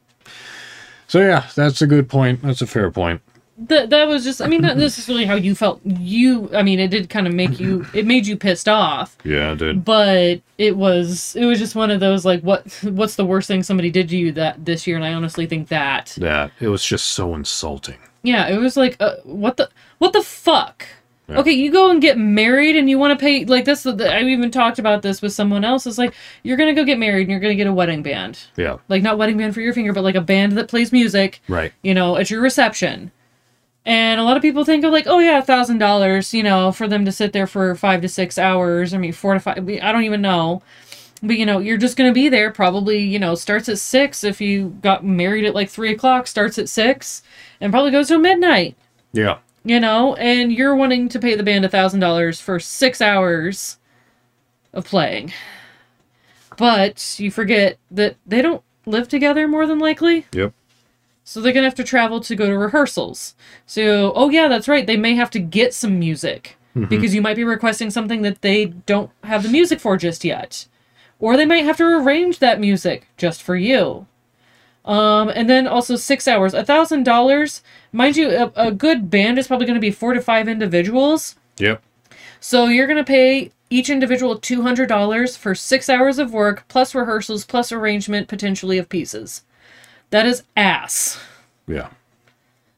So, 1.06 1.20
yeah, 1.20 1.46
that's 1.54 1.82
a 1.82 1.86
good 1.86 2.08
point. 2.08 2.42
That's 2.42 2.62
a 2.62 2.66
fair 2.66 2.90
point. 2.90 3.20
that 3.56 3.90
that 3.90 4.08
was 4.08 4.24
just. 4.24 4.42
I 4.42 4.48
mean, 4.48 4.62
not 4.62 4.76
necessarily 4.76 5.24
how 5.26 5.36
you 5.36 5.54
felt. 5.54 5.80
You, 5.84 6.50
I 6.52 6.62
mean, 6.62 6.80
it 6.80 6.88
did 6.88 7.08
kind 7.08 7.28
of 7.28 7.34
make 7.34 7.60
you. 7.60 7.86
It 7.94 8.06
made 8.06 8.26
you 8.26 8.36
pissed 8.36 8.68
off. 8.68 9.16
Yeah, 9.22 9.52
it 9.52 9.58
did. 9.58 9.84
But 9.84 10.40
it 10.58 10.76
was. 10.76 11.36
It 11.36 11.44
was 11.44 11.60
just 11.60 11.76
one 11.76 11.92
of 11.92 12.00
those 12.00 12.24
like, 12.24 12.40
what? 12.40 12.66
What's 12.82 13.14
the 13.14 13.24
worst 13.24 13.46
thing 13.46 13.62
somebody 13.62 13.90
did 13.92 14.08
to 14.08 14.16
you 14.16 14.32
that 14.32 14.64
this 14.64 14.86
year? 14.88 14.96
And 14.96 15.04
I 15.04 15.12
honestly 15.12 15.46
think 15.46 15.68
that. 15.68 16.16
That 16.18 16.50
it 16.58 16.68
was 16.68 16.84
just 16.84 17.12
so 17.12 17.34
insulting. 17.36 17.98
Yeah, 18.24 18.48
it 18.48 18.58
was 18.58 18.76
like, 18.76 18.96
uh, 19.00 19.16
what 19.22 19.58
the, 19.58 19.68
what 19.98 20.14
the 20.14 20.22
fuck? 20.22 20.86
Yeah. 21.28 21.38
Okay, 21.38 21.52
you 21.52 21.72
go 21.72 21.90
and 21.90 22.02
get 22.02 22.18
married, 22.18 22.76
and 22.76 22.90
you 22.90 22.98
want 22.98 23.18
to 23.18 23.22
pay 23.22 23.46
like 23.46 23.64
this. 23.64 23.86
I 23.86 24.20
even 24.22 24.50
talked 24.50 24.78
about 24.78 25.00
this 25.00 25.22
with 25.22 25.32
someone 25.32 25.64
else. 25.64 25.86
It's 25.86 25.96
like 25.96 26.14
you're 26.42 26.58
gonna 26.58 26.74
go 26.74 26.84
get 26.84 26.98
married, 26.98 27.22
and 27.22 27.30
you're 27.30 27.40
gonna 27.40 27.54
get 27.54 27.66
a 27.66 27.72
wedding 27.72 28.02
band, 28.02 28.38
Yeah, 28.56 28.76
like 28.88 29.02
not 29.02 29.16
wedding 29.16 29.38
band 29.38 29.54
for 29.54 29.62
your 29.62 29.72
finger, 29.72 29.92
but 29.94 30.04
like 30.04 30.16
a 30.16 30.20
band 30.20 30.52
that 30.52 30.68
plays 30.68 30.92
music. 30.92 31.40
right. 31.48 31.72
You 31.82 31.94
know, 31.94 32.16
at 32.16 32.30
your 32.30 32.42
reception. 32.42 33.10
And 33.86 34.18
a 34.18 34.24
lot 34.24 34.36
of 34.36 34.42
people 34.42 34.64
think 34.64 34.82
of 34.84 34.92
like, 34.92 35.06
oh 35.06 35.18
yeah, 35.18 35.38
a 35.38 35.42
thousand 35.42 35.78
dollars, 35.78 36.32
you 36.32 36.42
know, 36.42 36.72
for 36.72 36.88
them 36.88 37.04
to 37.04 37.12
sit 37.12 37.32
there 37.32 37.46
for 37.46 37.74
five 37.74 38.00
to 38.02 38.08
six 38.08 38.38
hours. 38.38 38.94
I 38.94 38.98
mean, 38.98 39.12
four 39.12 39.34
to 39.34 39.40
five. 39.40 39.58
I 39.58 39.92
don't 39.92 40.04
even 40.04 40.22
know. 40.22 40.62
But 41.22 41.38
you 41.38 41.46
know, 41.46 41.58
you're 41.58 41.78
just 41.78 41.96
gonna 41.96 42.12
be 42.12 42.28
there. 42.28 42.50
Probably, 42.50 42.98
you 42.98 43.18
know, 43.18 43.34
starts 43.34 43.68
at 43.70 43.78
six. 43.78 44.24
If 44.24 44.40
you 44.42 44.76
got 44.82 45.04
married 45.04 45.44
at 45.46 45.54
like 45.54 45.70
three 45.70 45.92
o'clock, 45.92 46.26
starts 46.26 46.58
at 46.58 46.68
six, 46.68 47.22
and 47.62 47.72
probably 47.72 47.90
goes 47.92 48.08
till 48.08 48.18
midnight 48.18 48.76
Yeah, 49.12 49.38
you 49.64 49.80
know, 49.80 50.14
and 50.16 50.52
you're 50.52 50.76
wanting 50.76 51.08
to 51.08 51.18
pay 51.18 51.34
the 51.34 51.42
band 51.42 51.64
a 51.64 51.68
thousand 51.68 52.00
dollars 52.00 52.40
for 52.40 52.60
six 52.60 53.00
hours 53.00 53.78
of 54.72 54.84
playing. 54.86 55.32
But 56.56 57.16
you 57.18 57.30
forget 57.30 57.78
that 57.90 58.16
they 58.26 58.42
don't 58.42 58.62
live 58.86 59.08
together 59.08 59.48
more 59.48 59.66
than 59.66 59.78
likely. 59.78 60.26
yep. 60.32 60.52
So 61.26 61.40
they're 61.40 61.54
gonna 61.54 61.66
have 61.66 61.74
to 61.76 61.84
travel 61.84 62.20
to 62.20 62.36
go 62.36 62.46
to 62.46 62.58
rehearsals. 62.58 63.34
So 63.66 64.12
oh 64.14 64.28
yeah, 64.28 64.48
that's 64.48 64.68
right, 64.68 64.86
they 64.86 64.98
may 64.98 65.14
have 65.14 65.30
to 65.30 65.38
get 65.38 65.72
some 65.74 65.98
music. 65.98 66.56
Mm-hmm. 66.76 66.88
Because 66.88 67.14
you 67.14 67.22
might 67.22 67.36
be 67.36 67.44
requesting 67.44 67.90
something 67.90 68.22
that 68.22 68.42
they 68.42 68.66
don't 68.66 69.10
have 69.22 69.44
the 69.44 69.48
music 69.48 69.80
for 69.80 69.96
just 69.96 70.24
yet. 70.24 70.66
Or 71.20 71.36
they 71.36 71.46
might 71.46 71.64
have 71.64 71.76
to 71.78 71.84
arrange 71.84 72.40
that 72.40 72.60
music 72.60 73.06
just 73.16 73.42
for 73.42 73.56
you. 73.56 74.06
Um, 74.84 75.30
and 75.34 75.48
then 75.48 75.66
also 75.66 75.96
six 75.96 76.28
hours, 76.28 76.52
a 76.52 76.64
thousand 76.64 77.04
dollars. 77.04 77.62
Mind 77.92 78.16
you, 78.16 78.28
a, 78.30 78.52
a 78.54 78.70
good 78.70 79.08
band 79.08 79.38
is 79.38 79.46
probably 79.46 79.66
going 79.66 79.76
to 79.76 79.80
be 79.80 79.90
four 79.90 80.12
to 80.12 80.20
five 80.20 80.46
individuals. 80.46 81.36
Yep. 81.58 81.82
So 82.38 82.66
you're 82.66 82.86
going 82.86 82.98
to 82.98 83.04
pay 83.04 83.52
each 83.70 83.88
individual 83.88 84.38
two 84.38 84.60
hundred 84.60 84.88
dollars 84.88 85.36
for 85.38 85.54
six 85.54 85.88
hours 85.88 86.18
of 86.18 86.34
work, 86.34 86.64
plus 86.68 86.94
rehearsals, 86.94 87.46
plus 87.46 87.72
arrangement 87.72 88.28
potentially 88.28 88.76
of 88.76 88.90
pieces. 88.90 89.42
That 90.10 90.26
is 90.26 90.42
ass. 90.54 91.18
Yeah. 91.66 91.88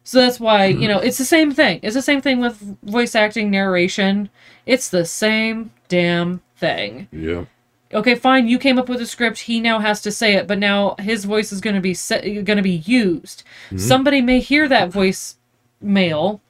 So 0.05 0.21
that's 0.21 0.39
why, 0.39 0.67
you 0.67 0.87
know, 0.87 1.01
it's 1.01 1.19
the 1.19 1.25
same 1.25 1.51
thing. 1.51 1.81
It's 1.83 1.97
the 1.97 2.03
same 2.03 2.21
thing 2.21 2.41
with 2.41 2.79
voice 2.85 3.17
acting, 3.17 3.51
narration. 3.51 4.31
It's 4.65 4.89
the 4.89 5.05
same 5.05 5.73
damn 5.89 6.41
thing. 6.57 7.09
Yep. 7.11 7.49
Okay, 7.93 8.15
fine, 8.15 8.49
you 8.49 8.59
came 8.59 8.79
up 8.79 8.89
with 8.89 9.01
a 9.01 9.07
script. 9.07 9.41
He 9.41 9.61
now 9.61 9.79
has 9.79 10.01
to 10.03 10.11
say 10.11 10.35
it, 10.35 10.47
but 10.47 10.59
now 10.59 10.97
his 10.99 11.25
voice 11.25 11.53
is 11.53 11.61
going 11.61 11.77
to 11.77 11.83
be 11.83 11.95
set, 11.95 12.23
going 12.23 12.57
to 12.57 12.63
be 12.63 12.83
used. 12.85 13.45
Mm-hmm. 13.67 13.79
Somebody 13.79 14.21
may 14.21 14.41
hear 14.41 14.69
that 14.69 14.91
voice 14.91 15.37
mail, 15.81 16.41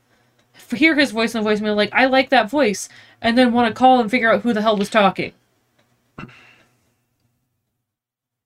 hear 0.75 0.95
his 0.95 1.11
voice 1.11 1.35
in 1.35 1.43
the 1.43 1.49
voicemail, 1.49 1.77
like 1.77 1.93
I 1.93 2.07
like 2.07 2.31
that 2.31 2.51
voice, 2.51 2.89
and 3.21 3.37
then 3.37 3.53
want 3.53 3.69
to 3.69 3.79
call 3.79 4.01
and 4.01 4.11
figure 4.11 4.33
out 4.33 4.43
who 4.43 4.53
the 4.53 4.63
hell 4.63 4.77
was 4.77 4.91
talking. 4.91 5.33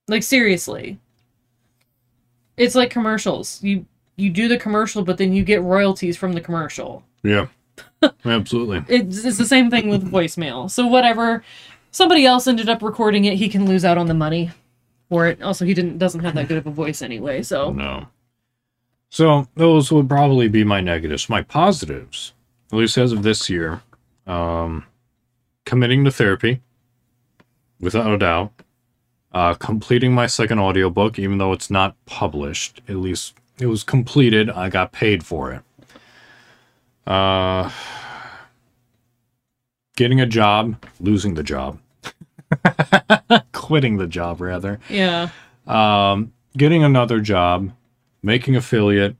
Like 0.08 0.24
seriously, 0.24 0.98
it's 2.56 2.74
like 2.74 2.90
commercials. 2.90 3.62
You 3.62 3.86
you 4.16 4.28
do 4.28 4.48
the 4.48 4.58
commercial, 4.58 5.02
but 5.02 5.18
then 5.18 5.32
you 5.32 5.44
get 5.44 5.62
royalties 5.62 6.16
from 6.16 6.32
the 6.32 6.40
commercial 6.40 7.04
Yeah. 7.22 7.46
Absolutely. 8.24 8.84
it's, 8.88 9.24
it's 9.24 9.38
the 9.38 9.46
same 9.46 9.70
thing 9.70 9.88
with 9.88 10.10
voicemail. 10.10 10.70
So 10.70 10.86
whatever 10.86 11.42
somebody 11.90 12.26
else 12.26 12.46
ended 12.46 12.68
up 12.68 12.82
recording 12.82 13.24
it, 13.24 13.34
he 13.36 13.48
can 13.48 13.66
lose 13.66 13.84
out 13.84 13.98
on 13.98 14.06
the 14.06 14.14
money 14.14 14.50
for 15.08 15.26
it. 15.26 15.42
Also, 15.42 15.64
he 15.64 15.74
didn't 15.74 15.98
doesn't 15.98 16.20
have 16.20 16.34
that 16.34 16.48
good 16.48 16.58
of 16.58 16.66
a 16.66 16.70
voice 16.70 17.02
anyway. 17.02 17.42
So 17.42 17.72
No. 17.72 18.06
So 19.08 19.48
those 19.56 19.90
would 19.90 20.08
probably 20.08 20.48
be 20.48 20.62
my 20.62 20.80
negatives. 20.80 21.28
My 21.28 21.42
positives, 21.42 22.32
at 22.72 22.78
least 22.78 22.96
as 22.96 23.10
of 23.10 23.24
this 23.24 23.50
year, 23.50 23.82
um, 24.26 24.86
committing 25.64 26.04
to 26.04 26.12
therapy, 26.12 26.60
without 27.80 28.12
a 28.12 28.18
doubt. 28.18 28.52
Uh, 29.32 29.54
completing 29.54 30.12
my 30.12 30.26
second 30.26 30.58
audiobook, 30.58 31.16
even 31.16 31.38
though 31.38 31.52
it's 31.52 31.70
not 31.70 31.94
published. 32.04 32.80
At 32.88 32.96
least 32.96 33.34
it 33.60 33.66
was 33.66 33.84
completed. 33.84 34.50
I 34.50 34.68
got 34.68 34.90
paid 34.90 35.24
for 35.24 35.52
it. 35.52 35.62
Uh, 37.06 37.70
getting 40.00 40.18
a 40.18 40.24
job, 40.24 40.82
losing 40.98 41.34
the 41.34 41.42
job, 41.42 41.78
quitting 43.52 43.98
the 43.98 44.06
job 44.06 44.40
rather 44.40 44.80
yeah, 44.88 45.28
um, 45.66 46.32
getting 46.56 46.82
another 46.82 47.20
job, 47.20 47.70
making 48.22 48.56
affiliate, 48.56 49.14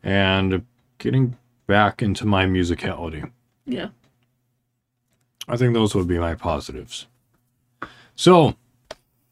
and 0.00 0.64
getting 0.98 1.36
back 1.66 2.00
into 2.02 2.24
my 2.24 2.46
musicality. 2.46 3.28
yeah. 3.66 3.88
I 5.48 5.56
think 5.56 5.74
those 5.74 5.92
would 5.96 6.06
be 6.06 6.20
my 6.20 6.36
positives. 6.36 7.08
So, 8.14 8.54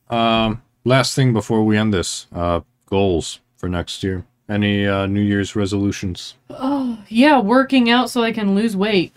um, 0.09 0.61
last 0.85 1.15
thing 1.15 1.33
before 1.33 1.65
we 1.65 1.77
end 1.77 1.95
this, 1.95 2.27
uh, 2.35 2.63
goals 2.87 3.39
for 3.57 3.69
next 3.69 4.03
year. 4.03 4.25
Any 4.49 4.89
uh, 4.89 5.07
New 5.07 5.21
Year's 5.21 5.55
resolutions? 5.55 6.35
Oh 6.51 6.99
yeah, 7.09 7.39
working 7.39 7.89
out 7.89 8.11
so 8.11 8.25
I 8.25 8.33
can 8.33 8.57
lose 8.57 8.77
weight. 8.77 9.17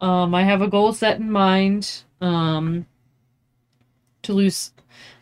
Um, 0.00 0.34
I 0.34 0.44
have 0.44 0.62
a 0.62 0.68
goal 0.68 0.92
set 0.92 1.18
in 1.20 1.30
mind. 1.30 2.02
Um, 2.20 2.86
to 4.22 4.32
lose 4.32 4.72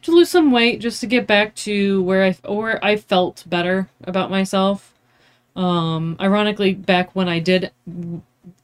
to 0.03 0.11
lose 0.11 0.31
some 0.31 0.51
weight 0.51 0.81
just 0.81 1.01
to 1.01 1.07
get 1.07 1.27
back 1.27 1.55
to 1.57 2.03
where 2.03 2.25
I 2.25 2.33
where 2.51 2.83
I 2.85 2.97
felt 2.97 3.45
better 3.47 3.89
about 4.05 4.31
myself. 4.31 4.95
Um, 5.55 6.17
ironically, 6.21 6.75
back 6.75 7.15
when 7.15 7.29
I 7.29 7.39
did 7.39 7.71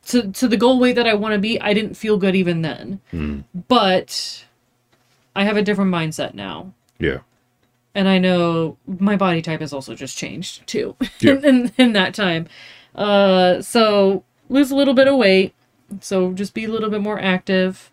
to 0.06 0.30
to 0.32 0.48
the 0.48 0.56
goal 0.56 0.78
weight 0.78 0.96
that 0.96 1.06
I 1.06 1.14
want 1.14 1.32
to 1.34 1.38
be, 1.38 1.60
I 1.60 1.72
didn't 1.74 1.94
feel 1.94 2.16
good 2.16 2.34
even 2.34 2.62
then. 2.62 3.00
Hmm. 3.10 3.40
But 3.68 4.44
I 5.36 5.44
have 5.44 5.56
a 5.56 5.62
different 5.62 5.90
mindset 5.92 6.34
now. 6.34 6.72
Yeah. 6.98 7.18
And 7.94 8.08
I 8.08 8.18
know 8.18 8.78
my 8.86 9.16
body 9.16 9.42
type 9.42 9.60
has 9.60 9.72
also 9.72 9.94
just 9.94 10.16
changed 10.16 10.66
too 10.66 10.96
Yeah. 11.20 11.32
in, 11.32 11.44
in, 11.44 11.72
in 11.76 11.92
that 11.92 12.14
time. 12.14 12.46
Uh, 12.94 13.60
so 13.60 14.24
lose 14.48 14.70
a 14.70 14.76
little 14.76 14.94
bit 14.94 15.08
of 15.08 15.16
weight. 15.16 15.54
So 16.00 16.32
just 16.32 16.54
be 16.54 16.64
a 16.64 16.68
little 16.70 16.90
bit 16.90 17.00
more 17.00 17.20
active 17.20 17.90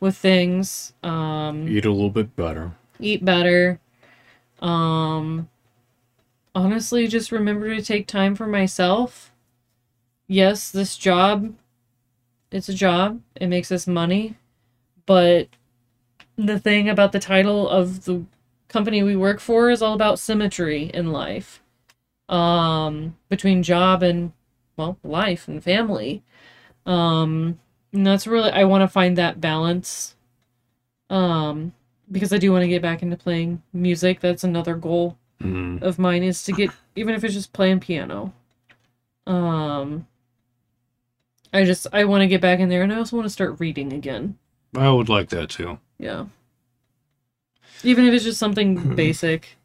with 0.00 0.16
things. 0.16 0.92
Um, 1.02 1.68
Eat 1.68 1.84
a 1.84 1.90
little 1.92 2.10
bit 2.10 2.34
better. 2.36 2.72
eat 3.00 3.24
better. 3.24 3.80
Um, 4.60 5.48
honestly, 6.54 7.06
just 7.08 7.32
remember 7.32 7.74
to 7.74 7.82
take 7.82 8.06
time 8.06 8.34
for 8.34 8.46
myself. 8.46 9.32
Yes, 10.26 10.70
this 10.70 10.96
job, 10.96 11.54
it's 12.50 12.68
a 12.68 12.74
job. 12.74 13.20
It 13.36 13.46
makes 13.48 13.70
us 13.70 13.86
money. 13.86 14.36
But 15.04 15.48
the 16.36 16.58
thing 16.58 16.88
about 16.88 17.12
the 17.12 17.20
title 17.20 17.68
of 17.68 18.04
the 18.06 18.24
company 18.68 19.02
we 19.02 19.14
work 19.16 19.38
for 19.40 19.70
is 19.70 19.82
all 19.82 19.94
about 19.94 20.18
symmetry 20.18 20.90
in 20.92 21.12
life. 21.12 21.62
Um, 22.28 23.16
between 23.28 23.62
job 23.62 24.02
and, 24.02 24.32
well, 24.76 24.98
life 25.04 25.46
and 25.46 25.62
family. 25.62 26.22
Um, 26.86 27.58
and 27.92 28.06
that's 28.06 28.26
really, 28.26 28.50
I 28.50 28.64
want 28.64 28.82
to 28.82 28.88
find 28.88 29.18
that 29.18 29.40
balance. 29.40 30.14
Um, 31.10 31.72
because 32.10 32.32
I 32.32 32.38
do 32.38 32.52
want 32.52 32.62
to 32.62 32.68
get 32.68 32.82
back 32.82 33.02
into 33.02 33.16
playing 33.16 33.62
music. 33.72 34.20
That's 34.20 34.44
another 34.44 34.74
goal 34.76 35.18
Mm. 35.42 35.82
of 35.82 35.98
mine 35.98 36.22
is 36.22 36.42
to 36.44 36.52
get 36.52 36.70
even 36.94 37.14
if 37.14 37.22
it's 37.22 37.34
just 37.34 37.52
playing 37.52 37.80
piano. 37.80 38.32
Um 39.26 40.06
I 41.52 41.64
just 41.66 41.86
I 41.92 42.04
want 42.06 42.22
to 42.22 42.26
get 42.26 42.40
back 42.40 42.58
in 42.58 42.70
there 42.70 42.82
and 42.82 42.90
I 42.90 42.96
also 42.96 43.16
want 43.16 43.26
to 43.26 43.30
start 43.32 43.60
reading 43.60 43.92
again. 43.92 44.38
I 44.74 44.88
would 44.90 45.10
like 45.10 45.28
that 45.28 45.50
too. 45.50 45.78
Yeah. 45.98 46.24
Even 47.82 48.06
if 48.06 48.14
it's 48.14 48.24
just 48.24 48.38
something 48.38 48.94
basic, 48.96 49.58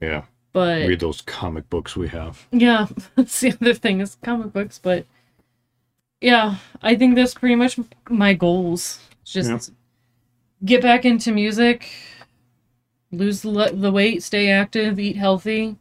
Yeah. 0.00 0.22
but 0.52 0.86
Read 0.86 1.00
those 1.00 1.22
comic 1.22 1.68
books 1.70 1.96
we 1.96 2.06
have. 2.08 2.46
yeah, 2.52 2.86
that's 3.16 3.40
the 3.40 3.52
other 3.60 3.74
thing 3.74 4.00
is 4.00 4.16
comic 4.22 4.52
books, 4.52 4.78
but 4.80 5.06
yeah, 6.20 6.56
I 6.82 6.96
think 6.96 7.14
that's 7.14 7.34
pretty 7.34 7.54
much 7.54 7.78
my 8.08 8.34
goals. 8.34 9.00
Just 9.24 9.50
Yeah. 9.50 9.74
get 10.64 10.82
back 10.82 11.04
into 11.04 11.32
music, 11.32 11.90
lose 13.10 13.42
the, 13.42 13.50
le- 13.50 13.72
the 13.72 13.90
weight, 13.92 14.22
stay 14.22 14.50
active, 14.50 14.98
eat 14.98 15.16
healthy. 15.16 15.76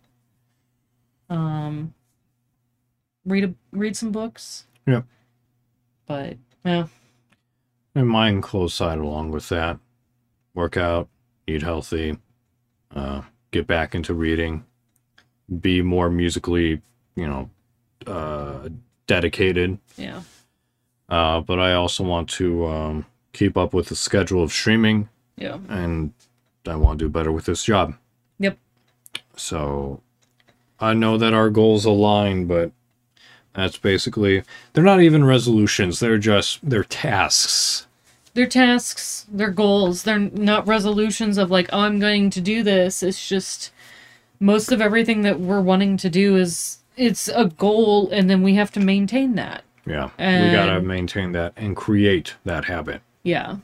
Um, 1.29 1.93
read 3.25 3.43
a, 3.45 3.53
read 3.71 3.95
some 3.97 4.11
books. 4.11 4.65
Yeah. 4.87 5.01
But 6.05 6.37
yeah, 6.63 6.87
And 7.95 8.07
mine 8.07 8.41
close 8.41 8.73
side 8.73 8.99
along 8.99 9.31
with 9.31 9.49
that. 9.49 9.79
Work 10.53 10.77
out, 10.77 11.07
eat 11.47 11.61
healthy, 11.63 12.17
uh, 12.95 13.21
get 13.51 13.67
back 13.67 13.93
into 13.95 14.13
reading, 14.13 14.65
be 15.61 15.81
more 15.81 16.09
musically, 16.09 16.81
you 17.15 17.27
know, 17.27 17.49
uh, 18.07 18.69
dedicated. 19.07 19.77
Yeah. 19.97 20.21
Uh, 21.09 21.39
but 21.41 21.59
I 21.59 21.73
also 21.73 22.03
want 22.03 22.29
to 22.31 22.65
um, 22.67 23.05
keep 23.33 23.57
up 23.57 23.73
with 23.73 23.87
the 23.89 23.95
schedule 23.95 24.41
of 24.41 24.51
streaming, 24.51 25.09
Yeah. 25.37 25.57
and 25.69 26.13
I 26.67 26.75
want 26.75 26.97
to 26.99 27.05
do 27.05 27.09
better 27.09 27.31
with 27.31 27.45
this 27.45 27.63
job. 27.63 27.93
Yep. 28.39 28.57
So 29.35 30.01
I 30.79 30.93
know 30.93 31.17
that 31.17 31.33
our 31.33 31.49
goals 31.49 31.85
align, 31.85 32.45
but 32.47 32.71
that's 33.53 33.77
basically 33.77 34.43
they're 34.73 34.83
not 34.83 35.01
even 35.01 35.23
resolutions. 35.23 35.99
They're 35.99 36.17
just 36.17 36.59
they're 36.67 36.83
tasks. 36.83 37.85
They're 38.33 38.47
tasks, 38.47 39.25
they're 39.31 39.49
goals. 39.51 40.03
They're 40.03 40.19
not 40.19 40.67
resolutions 40.67 41.37
of 41.37 41.49
like, 41.51 41.69
oh, 41.71 41.79
I'm 41.81 41.99
going 41.99 42.29
to 42.31 42.41
do 42.41 42.63
this. 42.63 43.01
It's 43.01 43.29
just 43.29 43.71
most 44.41 44.73
of 44.73 44.81
everything 44.81 45.21
that 45.21 45.39
we're 45.39 45.61
wanting 45.61 45.95
to 45.97 46.09
do 46.09 46.35
is 46.35 46.79
it's 46.97 47.27
a 47.27 47.45
goal, 47.45 48.09
and 48.11 48.29
then 48.29 48.41
we 48.43 48.55
have 48.55 48.71
to 48.71 48.79
maintain 48.79 49.35
that. 49.35 49.63
Yeah, 49.85 50.09
and, 50.17 50.45
we 50.45 50.51
gotta 50.51 50.81
maintain 50.81 51.31
that 51.33 51.53
and 51.55 51.75
create 51.75 52.35
that 52.45 52.65
habit. 52.65 53.01
Yeah. 53.23 53.57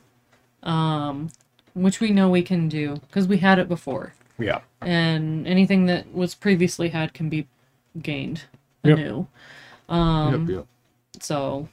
Um, 0.64 1.30
which 1.74 2.00
we 2.00 2.12
know 2.12 2.30
we 2.30 2.44
can 2.44 2.70
do 2.70 2.98
because 3.08 3.28
we 3.28 3.38
had 3.38 3.58
it 3.60 3.68
before. 3.68 4.14
Yeah. 4.40 4.62
and 4.82 5.46
anything 5.48 5.86
that 5.86 6.12
was 6.12 6.34
previously 6.34 6.90
had 6.90 7.14
can 7.14 7.30
be 7.30 7.46
gained 8.02 8.46
Yep. 8.84 8.98
anew. 8.98 9.28
Um, 9.88 10.48
yep, 10.50 10.58
yep. 10.58 10.66
so 11.22 11.70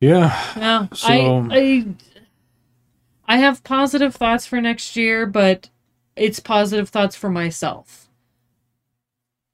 Yeah. 0.00 0.32
yeah, 0.56 0.86
So- 0.92 1.48
I 1.50 1.56
I 1.56 1.86
I 3.26 3.36
have 3.38 3.64
positive 3.64 4.14
thoughts 4.14 4.46
for 4.46 4.60
next 4.60 4.94
year, 4.96 5.26
but 5.26 5.70
it's 6.14 6.38
positive 6.40 6.88
thoughts 6.90 7.16
for 7.16 7.30
myself. 7.30 8.03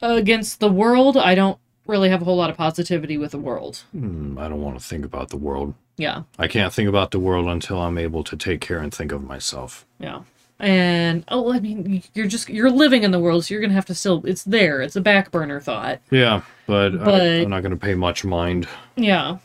Against 0.03 0.61
the 0.61 0.71
world, 0.71 1.17
I 1.17 1.35
don't 1.35 1.59
really 1.87 2.09
have 2.09 2.23
a 2.23 2.25
whole 2.25 2.37
lot 2.37 2.49
of 2.51 2.57
positivity 2.57 3.19
with 3.19 3.33
the 3.33 3.39
world. 3.39 3.85
Hmm, 3.93 4.39
I 4.39 4.49
don't 4.49 4.63
want 4.63 4.79
to 4.79 4.85
think 4.85 5.05
about 5.05 5.29
the 5.29 5.37
world. 5.37 5.75
Yeah, 5.97 6.23
I 6.39 6.49
can't 6.49 6.73
think 6.73 6.89
about 6.89 7.11
the 7.11 7.19
world 7.19 7.47
until 7.47 7.79
I'm 7.81 7.99
able 7.99 8.25
to 8.25 8.37
take 8.37 8.61
care 8.63 8.79
and 8.79 8.93
think 8.95 9.13
of 9.13 9.23
myself. 9.23 9.85
yeah. 9.99 10.21
And 10.63 11.25
oh, 11.29 11.55
I 11.55 11.59
mean, 11.61 12.03
you're 12.13 12.27
just 12.27 12.51
you're 12.51 12.71
living 12.71 13.03
in 13.03 13.13
the 13.13 13.19
world, 13.19 13.47
so 13.47 13.55
you're 13.55 13.63
gonna 13.63 13.73
have 13.73 13.87
to 13.87 13.95
still. 13.95 14.23
It's 14.27 14.45
there. 14.45 14.83
It's 14.83 14.95
a 14.95 15.01
back 15.01 15.31
burner 15.31 15.59
thought. 15.59 16.01
Yeah, 16.11 16.43
but, 16.67 16.95
I, 17.01 17.05
But- 17.05 17.23
I'm 17.23 17.49
not 17.49 17.63
going 17.63 17.71
to 17.71 17.79
pay 17.79 17.95
much 17.95 18.27
mind. 18.27 18.69
Yeah. 18.95 19.39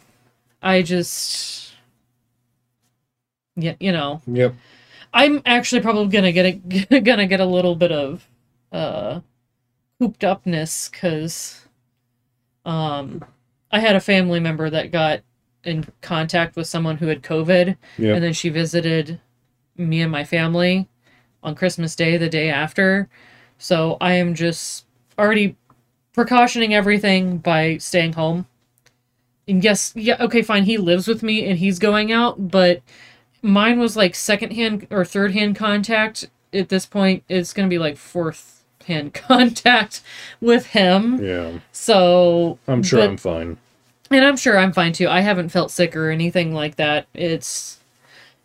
I 0.62 0.82
just 0.82 1.72
yeah, 3.56 3.76
you 3.80 3.92
know, 3.94 4.22
Yep. 4.28 4.56
I'm 5.14 5.42
actually 5.46 5.80
probably 5.82 6.08
gonna 6.08 6.34
get 6.34 6.46
a 6.46 7.00
gonna 7.02 7.28
get 7.28 7.40
a 7.40 7.46
little 7.46 7.76
bit 7.76 7.92
of 7.94 8.28
uh 8.74 9.22
cooped 10.00 10.24
upness 10.24 10.90
because 10.90 11.66
um 12.66 13.24
I 13.72 13.80
had 13.80 13.96
a 13.96 14.02
family 14.02 14.40
member 14.40 14.70
that 14.70 14.92
got 14.92 15.22
in 15.64 15.86
contact 16.02 16.56
with 16.56 16.68
someone 16.68 16.98
who 16.98 17.08
had 17.08 17.24
COVID 17.24 17.76
Yep. 17.98 18.16
and 18.16 18.24
then 18.24 18.34
she 18.34 18.50
visited 18.50 19.20
me 19.78 20.02
and 20.02 20.12
my 20.12 20.24
family 20.24 20.88
on 21.44 21.56
Christmas 21.56 21.96
Day 21.96 22.18
the 22.18 22.30
day 22.30 22.50
after. 22.50 23.10
So 23.58 23.98
I 24.00 24.14
am 24.14 24.36
just 24.36 24.86
already 25.18 25.56
precautioning 26.14 26.74
everything 26.74 27.38
by 27.40 27.78
staying 27.78 28.14
home. 28.14 28.48
And 29.48 29.64
yes, 29.64 29.92
yeah, 29.96 30.18
okay, 30.20 30.42
fine. 30.42 30.64
He 30.64 30.78
lives 30.78 31.08
with 31.08 31.22
me 31.22 31.46
and 31.46 31.60
he's 31.60 31.78
going 31.78 32.12
out, 32.12 32.50
but 32.50 32.82
mine 33.42 33.80
was 33.80 33.96
like 33.96 34.16
secondhand 34.16 34.88
or 34.90 35.04
third 35.06 35.34
hand 35.34 35.56
contact. 35.56 36.30
At 36.54 36.70
this 36.70 36.86
point, 36.86 37.24
it's 37.28 37.54
going 37.54 37.68
to 37.68 37.74
be 37.74 37.80
like 37.80 37.98
fourth 37.98 38.55
hand 38.86 39.14
contact 39.28 40.02
with 40.42 40.68
him. 40.68 41.24
yeah. 41.24 41.60
So 41.72 42.58
I'm 42.68 42.84
sure 42.84 43.00
but- 43.00 43.10
I'm 43.10 43.18
fine. 43.18 43.58
and 44.12 44.24
I'm 44.26 44.38
sure 44.38 44.58
I'm 44.58 44.74
fine 44.74 44.94
too. 44.94 45.08
I 45.08 45.22
haven't 45.22 45.50
felt 45.50 45.72
sick 45.72 45.96
or 45.96 46.10
anything 46.10 46.54
like 46.54 46.76
that. 46.78 47.08
It's 47.14 47.80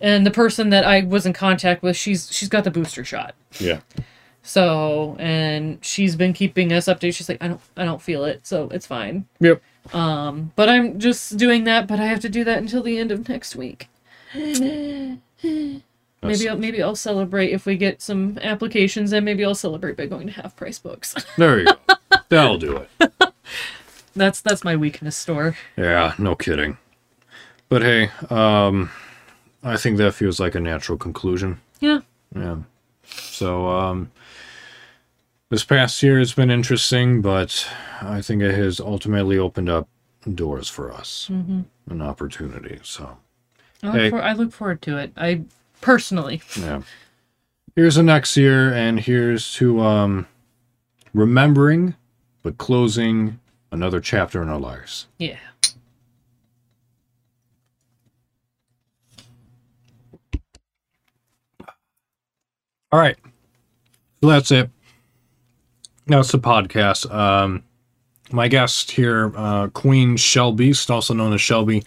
and 0.00 0.24
the 0.26 0.30
person 0.30 0.70
that 0.70 0.84
I 0.84 1.02
was 1.02 1.26
in 1.26 1.32
contact 1.34 1.82
with, 1.82 1.96
she's 1.96 2.30
she's 2.32 2.48
got 2.48 2.64
the 2.64 2.70
booster 2.70 3.04
shot. 3.04 3.34
Yeah. 3.58 3.80
So 4.42 5.16
and 5.18 5.78
she's 5.84 6.16
been 6.16 6.32
keeping 6.32 6.72
us 6.72 6.86
updated. 6.86 7.14
She's 7.16 7.28
like, 7.28 7.42
I 7.42 7.48
don't 7.48 7.60
I 7.76 7.84
don't 7.84 8.00
feel 8.00 8.24
it, 8.24 8.46
so 8.46 8.68
it's 8.70 8.86
fine. 8.86 9.26
Yep. 9.40 9.60
Um, 9.94 10.52
but 10.56 10.68
I'm 10.68 10.98
just 10.98 11.36
doing 11.36 11.64
that, 11.64 11.86
but 11.86 12.00
I 12.00 12.06
have 12.06 12.20
to 12.20 12.28
do 12.28 12.44
that 12.44 12.58
until 12.58 12.82
the 12.82 12.98
end 12.98 13.10
of 13.12 13.28
next 13.28 13.54
week. 13.56 13.88
Maybe 16.22 16.48
I'll, 16.50 16.58
maybe 16.58 16.82
I'll 16.82 16.96
celebrate 16.96 17.50
if 17.50 17.64
we 17.64 17.76
get 17.76 18.02
some 18.02 18.38
applications, 18.42 19.12
and 19.12 19.24
maybe 19.24 19.42
I'll 19.44 19.54
celebrate 19.54 19.96
by 19.96 20.04
going 20.06 20.26
to 20.26 20.32
half 20.34 20.54
price 20.54 20.78
books. 20.78 21.14
There 21.38 21.60
you 21.60 21.64
go. 21.66 22.18
That'll 22.28 22.58
do 22.58 22.76
it. 22.76 23.12
that's 24.14 24.40
that's 24.42 24.62
my 24.64 24.76
weakness 24.76 25.16
store. 25.16 25.56
Yeah, 25.76 26.14
no 26.18 26.34
kidding. 26.34 26.76
But 27.70 27.82
hey, 27.82 28.10
um, 28.28 28.90
I 29.62 29.76
think 29.76 29.96
that 29.98 30.12
feels 30.14 30.38
like 30.40 30.54
a 30.54 30.60
natural 30.60 30.98
conclusion. 30.98 31.60
Yeah. 31.80 32.00
Yeah. 32.36 32.56
So, 33.04 33.68
um, 33.68 34.10
this 35.48 35.64
past 35.64 36.02
year 36.02 36.18
has 36.18 36.32
been 36.32 36.50
interesting, 36.50 37.22
but 37.22 37.66
I 38.02 38.20
think 38.20 38.42
it 38.42 38.54
has 38.54 38.78
ultimately 38.80 39.38
opened 39.38 39.68
up 39.70 39.88
doors 40.34 40.68
for 40.68 40.92
us, 40.92 41.28
Mm-hmm. 41.32 41.60
an 41.90 42.02
opportunity. 42.02 42.78
So, 42.82 43.16
I 43.82 43.86
look, 43.86 43.96
Hey. 43.96 44.10
for, 44.10 44.22
I 44.22 44.32
look 44.34 44.52
forward 44.52 44.82
to 44.82 44.98
it. 44.98 45.12
I 45.16 45.42
personally. 45.80 46.42
yeah. 46.58 46.82
Here's 47.76 47.94
the 47.94 48.02
next 48.02 48.36
year, 48.36 48.72
and 48.72 48.98
here's 48.98 49.54
to 49.54 49.80
um, 49.80 50.26
remembering, 51.14 51.94
but 52.42 52.58
closing 52.58 53.38
another 53.70 54.00
chapter 54.00 54.42
in 54.42 54.48
our 54.48 54.58
lives. 54.58 55.06
Yeah. 55.18 55.36
All 62.92 62.98
right. 62.98 63.16
So 64.20 64.28
that's 64.28 64.50
it. 64.50 64.68
That's 66.06 66.32
the 66.32 66.38
podcast. 66.38 67.12
Um, 67.12 67.62
my 68.32 68.48
guest 68.48 68.90
here, 68.90 69.32
uh, 69.36 69.68
Queen 69.68 70.16
Shelbeast, 70.16 70.90
also 70.90 71.14
known 71.14 71.32
as 71.32 71.40
Shelby. 71.40 71.84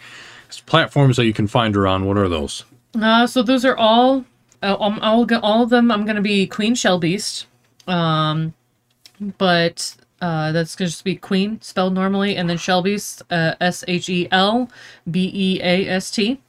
It's 0.48 0.60
platforms 0.60 1.16
that 1.16 1.26
you 1.26 1.34
can 1.34 1.46
find 1.46 1.74
her 1.74 1.86
on. 1.86 2.06
What 2.06 2.16
are 2.16 2.28
those? 2.28 2.64
Uh, 2.94 3.26
so 3.26 3.42
those 3.42 3.64
are 3.64 3.76
all, 3.76 4.24
uh, 4.62 4.76
um, 4.78 4.98
all, 5.00 5.26
all 5.42 5.62
of 5.62 5.70
them. 5.70 5.90
I'm 5.90 6.04
gonna 6.04 6.20
be 6.20 6.46
Queen 6.46 6.74
Shelbeast, 6.74 7.46
um, 7.86 8.54
but 9.38 9.96
uh, 10.20 10.52
that's 10.52 10.76
gonna 10.76 10.88
just 10.88 11.04
be 11.04 11.16
Queen 11.16 11.60
spelled 11.60 11.94
normally, 11.94 12.36
and 12.36 12.48
then 12.48 12.56
Shelbeast, 12.56 13.22
uh, 13.30 13.54
S 13.60 13.84
H 13.88 14.08
E 14.08 14.28
L 14.30 14.70
B 15.10 15.30
E 15.34 15.60
A 15.62 15.88
S 15.88 16.10
T, 16.10 16.40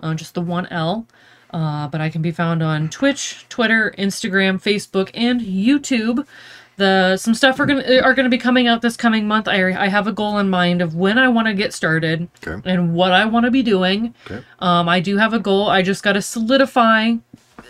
uh, 0.00 0.14
just 0.14 0.34
the 0.34 0.42
one 0.42 0.66
L. 0.66 1.06
Uh, 1.50 1.86
but 1.86 2.00
I 2.00 2.10
can 2.10 2.20
be 2.20 2.32
found 2.32 2.64
on 2.64 2.88
Twitch, 2.88 3.46
Twitter, 3.48 3.94
Instagram, 3.96 4.60
Facebook, 4.60 5.10
and 5.14 5.40
YouTube. 5.40 6.26
The 6.76 7.16
some 7.16 7.34
stuff 7.34 7.60
are 7.60 7.66
gonna 7.66 8.00
are 8.02 8.14
gonna 8.14 8.28
be 8.28 8.38
coming 8.38 8.66
out 8.66 8.82
this 8.82 8.96
coming 8.96 9.28
month. 9.28 9.46
I 9.48 9.72
I 9.72 9.88
have 9.88 10.06
a 10.06 10.12
goal 10.12 10.38
in 10.38 10.50
mind 10.50 10.82
of 10.82 10.94
when 10.94 11.18
I 11.18 11.28
want 11.28 11.46
to 11.48 11.54
get 11.54 11.72
started 11.72 12.28
Okay. 12.46 12.68
and 12.68 12.94
what 12.94 13.12
I 13.12 13.24
want 13.26 13.44
to 13.44 13.50
be 13.50 13.62
doing. 13.62 14.14
Okay. 14.26 14.44
Um, 14.58 14.88
I 14.88 15.00
do 15.00 15.16
have 15.18 15.32
a 15.32 15.38
goal. 15.38 15.68
I 15.68 15.82
just 15.82 16.02
got 16.02 16.14
to 16.14 16.22
solidify 16.22 17.14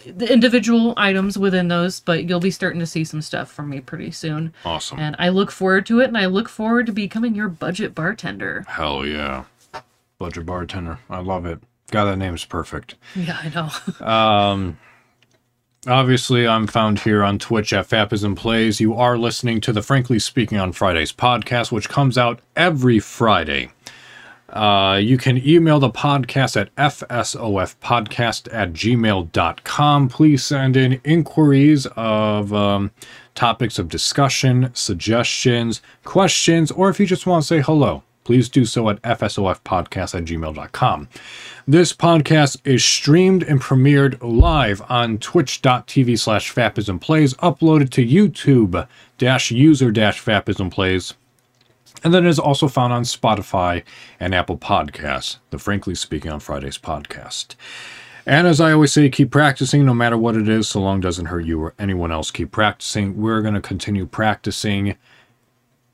the 0.07 0.31
individual 0.33 0.95
items 0.97 1.39
within 1.39 1.69
those, 1.69 2.01
but 2.01 2.25
you'll 2.29 2.41
be 2.41 2.51
starting 2.51 2.81
to 2.81 2.87
see 2.87 3.05
some 3.05 3.23
stuff 3.23 3.51
from 3.51 3.71
me 3.71 3.81
pretty 3.81 4.11
soon. 4.11 4.53
Awesome. 4.65 4.99
And 4.99 5.17
I 5.19 5.29
look 5.31 5.51
forward 5.51 5.87
to 5.87 6.01
it, 6.01 6.09
and 6.09 6.19
I 6.19 6.27
look 6.27 6.49
forward 6.49 6.87
to 6.87 6.93
becoming 6.93 7.35
your 7.35 7.49
budget 7.49 7.95
bartender. 7.95 8.65
Hell 8.69 9.07
yeah. 9.07 9.45
Budget 10.19 10.45
bartender. 10.47 10.99
I 11.09 11.21
love 11.21 11.47
it. 11.47 11.61
God, 11.91 12.05
that 12.07 12.17
name's 12.17 12.45
perfect. 12.45 12.97
Yeah, 13.15 13.39
I 13.43 13.49
know. 13.51 14.07
Um, 14.07 14.79
obviously, 15.87 16.47
I'm 16.47 16.67
found 16.67 17.01
here 17.01 17.23
on 17.23 17.39
Twitch 17.39 17.73
at 17.73 17.89
Fapism 17.89 18.37
Plays. 18.37 18.81
You 18.81 18.95
are 18.95 19.19
listening 19.19 19.61
to 19.63 19.73
the 19.73 19.83
Frankly 19.83 20.19
Speaking 20.19 20.59
on 20.59 20.73
Fridays 20.73 21.13
podcast, 21.13 21.73
which 21.73 21.89
comes 21.89 22.19
out 22.19 22.41
every 22.57 22.99
Friday. 22.99 23.71
Uh, 24.49 25.01
you 25.03 25.19
can 25.19 25.45
email 25.47 25.81
the 25.81 25.91
podcast 25.91 26.61
at 26.61 26.75
fsofpodcast 26.77 28.53
at 28.53 28.73
gmail.com. 28.73 30.09
Please 30.09 30.45
send 30.45 30.77
in 30.77 31.01
inquiries 31.03 31.87
of 31.97 32.53
um, 32.53 32.91
topics 33.35 33.79
of 33.79 33.89
discussion, 33.89 34.71
suggestions, 34.73 35.83
questions, 36.05 36.71
or 36.71 36.89
if 36.89 37.01
you 37.01 37.07
just 37.07 37.27
want 37.27 37.43
to 37.43 37.47
say 37.47 37.61
hello, 37.61 38.05
please 38.25 38.49
do 38.49 38.65
so 38.65 38.89
at 38.89 39.01
fsofpodcast 39.03 40.15
at 40.15 40.25
gmail.com. 40.25 41.09
This 41.67 41.93
podcast 41.93 42.61
is 42.65 42.85
streamed 42.85 43.43
and 43.43 43.61
premiered 43.61 44.19
live 44.21 44.83
on 44.89 45.19
twitch.tv 45.19 46.19
slash 46.19 46.53
fapismplays, 46.53 47.35
uploaded 47.37 47.91
to 47.91 48.07
YouTube 48.07 48.87
dash 49.19 49.51
user 49.51 49.91
dash 49.91 50.23
fapismplays, 50.23 51.15
and 52.03 52.13
then 52.13 52.27
is 52.27 52.39
also 52.39 52.69
found 52.69 52.93
on 52.93 53.03
Spotify 53.03 53.83
and 54.19 54.35
Apple 54.35 54.59
Podcasts, 54.59 55.39
the 55.51 55.59
Frankly 55.59 55.95
Speaking 55.95 56.33
on 56.33 56.41
Fridays 56.41 56.79
podcast. 56.79 57.55
And 58.27 58.47
as 58.47 58.61
I 58.61 58.73
always 58.73 58.93
say, 58.93 59.09
keep 59.11 59.31
practicing 59.31 59.85
no 59.85 59.93
matter 59.93 60.17
what 60.17 60.35
it 60.35 60.49
is, 60.49 60.67
so 60.69 60.81
long 60.81 61.01
doesn't 61.01 61.27
hurt 61.27 61.45
you 61.45 61.61
or 61.61 61.75
anyone 61.79 62.11
else. 62.11 62.31
Keep 62.31 62.53
practicing. 62.53 63.21
We're 63.21 63.43
going 63.43 63.55
to 63.55 63.61
continue 63.61 64.07
practicing 64.07 64.97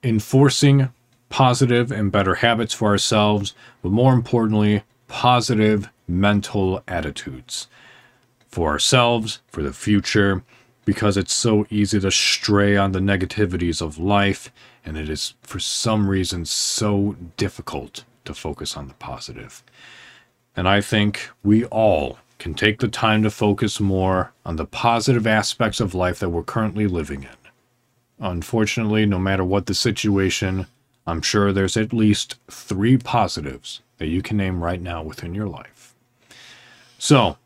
enforcing 0.02 0.90
positive 1.31 1.90
and 1.90 2.12
better 2.12 2.36
habits 2.36 2.74
for 2.74 2.89
ourselves, 2.89 3.55
but 3.82 3.90
more 3.90 4.12
importantly, 4.12 4.82
positive 5.09 5.89
mental 6.07 6.82
attitudes 6.86 7.69
for 8.48 8.69
ourselves, 8.69 9.40
for 9.48 9.62
the 9.62 9.73
future, 9.73 10.43
because 10.85 11.16
it's 11.16 11.32
so 11.32 11.66
easy 11.70 12.01
to 12.01 12.11
stray 12.11 12.77
on 12.77 12.93
the 12.93 12.98
negativities 12.98 13.81
of 13.81 13.97
life, 13.98 14.52
and 14.85 14.98
it 14.98 15.09
is 15.09 15.35
for 15.43 15.61
some 15.61 16.09
reason 16.09 16.44
so 16.44 17.16
difficult 17.36 18.05
to 18.24 18.35
focus 18.35 18.77
on 18.77 18.89
the 18.89 18.94
positive. 18.94 19.62
And 20.57 20.69
I 20.69 20.81
think 20.81 21.31
we 21.44 21.65
all 21.66 22.19
can 22.39 22.55
take 22.55 22.81
the 22.81 22.89
time 22.89 23.23
to 23.23 23.31
focus 23.31 23.78
more 23.78 24.32
on 24.44 24.57
the 24.57 24.65
positive 24.65 25.27
aspects 25.27 25.78
of 25.78 25.94
life 25.94 26.19
that 26.19 26.31
we're 26.31 26.43
currently 26.43 26.86
living 26.86 27.23
in. 27.23 27.28
Unfortunately, 28.19 29.07
no 29.07 29.19
matter 29.19 29.44
what 29.44 29.66
the 29.66 29.74
situation, 29.74 30.66
I'm 31.10 31.22
sure 31.22 31.52
there's 31.52 31.76
at 31.76 31.92
least 31.92 32.36
three 32.48 32.96
positives 32.96 33.82
that 33.98 34.06
you 34.06 34.22
can 34.22 34.36
name 34.36 34.62
right 34.62 34.80
now 34.80 35.02
within 35.02 35.34
your 35.34 35.48
life. 35.48 35.94
So, 36.98 37.36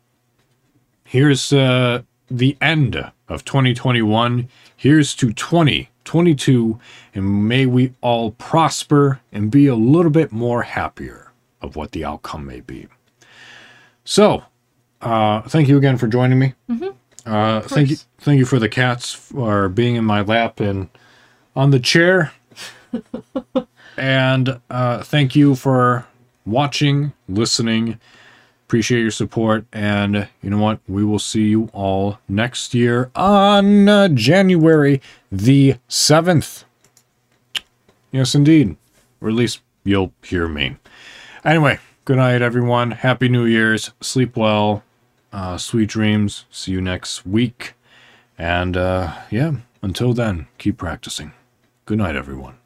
here's 1.03 1.51
uh, 1.51 2.03
the 2.29 2.57
end 2.61 3.11
of 3.27 3.45
2021. 3.45 4.47
Here's 4.75 5.15
to 5.15 5.33
2022, 5.33 6.79
and 7.13 7.47
may 7.47 7.65
we 7.65 7.93
all 8.01 8.31
prosper 8.31 9.21
and 9.31 9.49
be 9.49 9.67
a 9.67 9.75
little 9.75 10.11
bit 10.11 10.31
more 10.31 10.63
happier 10.63 11.31
of 11.61 11.75
what 11.75 11.91
the 11.91 12.05
outcome 12.05 12.45
may 12.45 12.61
be. 12.61 12.87
So, 14.03 14.43
uh, 15.01 15.41
thank 15.41 15.67
you 15.67 15.77
again 15.77 15.97
for 15.97 16.07
joining 16.07 16.39
me. 16.39 16.53
Mm-hmm. 16.69 16.89
Uh, 17.25 17.61
thank 17.61 17.89
you, 17.89 17.97
thank 18.19 18.37
you 18.37 18.45
for 18.45 18.59
the 18.59 18.69
cats 18.69 19.11
for 19.11 19.67
being 19.67 19.95
in 19.95 20.05
my 20.05 20.21
lap 20.21 20.59
and 20.59 20.89
on 21.55 21.71
the 21.71 21.79
chair. 21.79 22.31
and 23.97 24.59
uh, 24.69 25.03
thank 25.03 25.35
you 25.35 25.55
for 25.55 26.05
watching, 26.45 27.13
listening. 27.27 27.99
Appreciate 28.67 29.01
your 29.01 29.11
support. 29.11 29.65
And 29.71 30.27
you 30.41 30.49
know 30.49 30.57
what? 30.57 30.79
We 30.87 31.03
will 31.03 31.19
see 31.19 31.45
you 31.45 31.69
all 31.73 32.19
next 32.27 32.73
year 32.73 33.11
on 33.15 33.87
uh, 33.87 34.07
January 34.09 35.01
the 35.31 35.75
7th. 35.87 36.63
Yes, 38.11 38.33
indeed. 38.33 38.75
Or 39.21 39.29
at 39.29 39.35
least 39.35 39.61
you'll 39.83 40.13
hear 40.23 40.47
me. 40.47 40.77
Anyway, 41.43 41.79
good 42.05 42.17
night, 42.17 42.41
everyone. 42.41 42.91
Happy 42.91 43.29
New 43.29 43.45
Year's. 43.45 43.91
Sleep 44.01 44.35
well. 44.35 44.83
Uh, 45.31 45.57
sweet 45.57 45.89
dreams. 45.89 46.45
See 46.49 46.71
you 46.71 46.81
next 46.81 47.25
week. 47.25 47.73
And 48.37 48.75
uh, 48.75 49.13
yeah, 49.29 49.53
until 49.81 50.13
then, 50.13 50.47
keep 50.57 50.77
practicing. 50.77 51.33
Good 51.85 51.99
night, 51.99 52.15
everyone. 52.15 52.57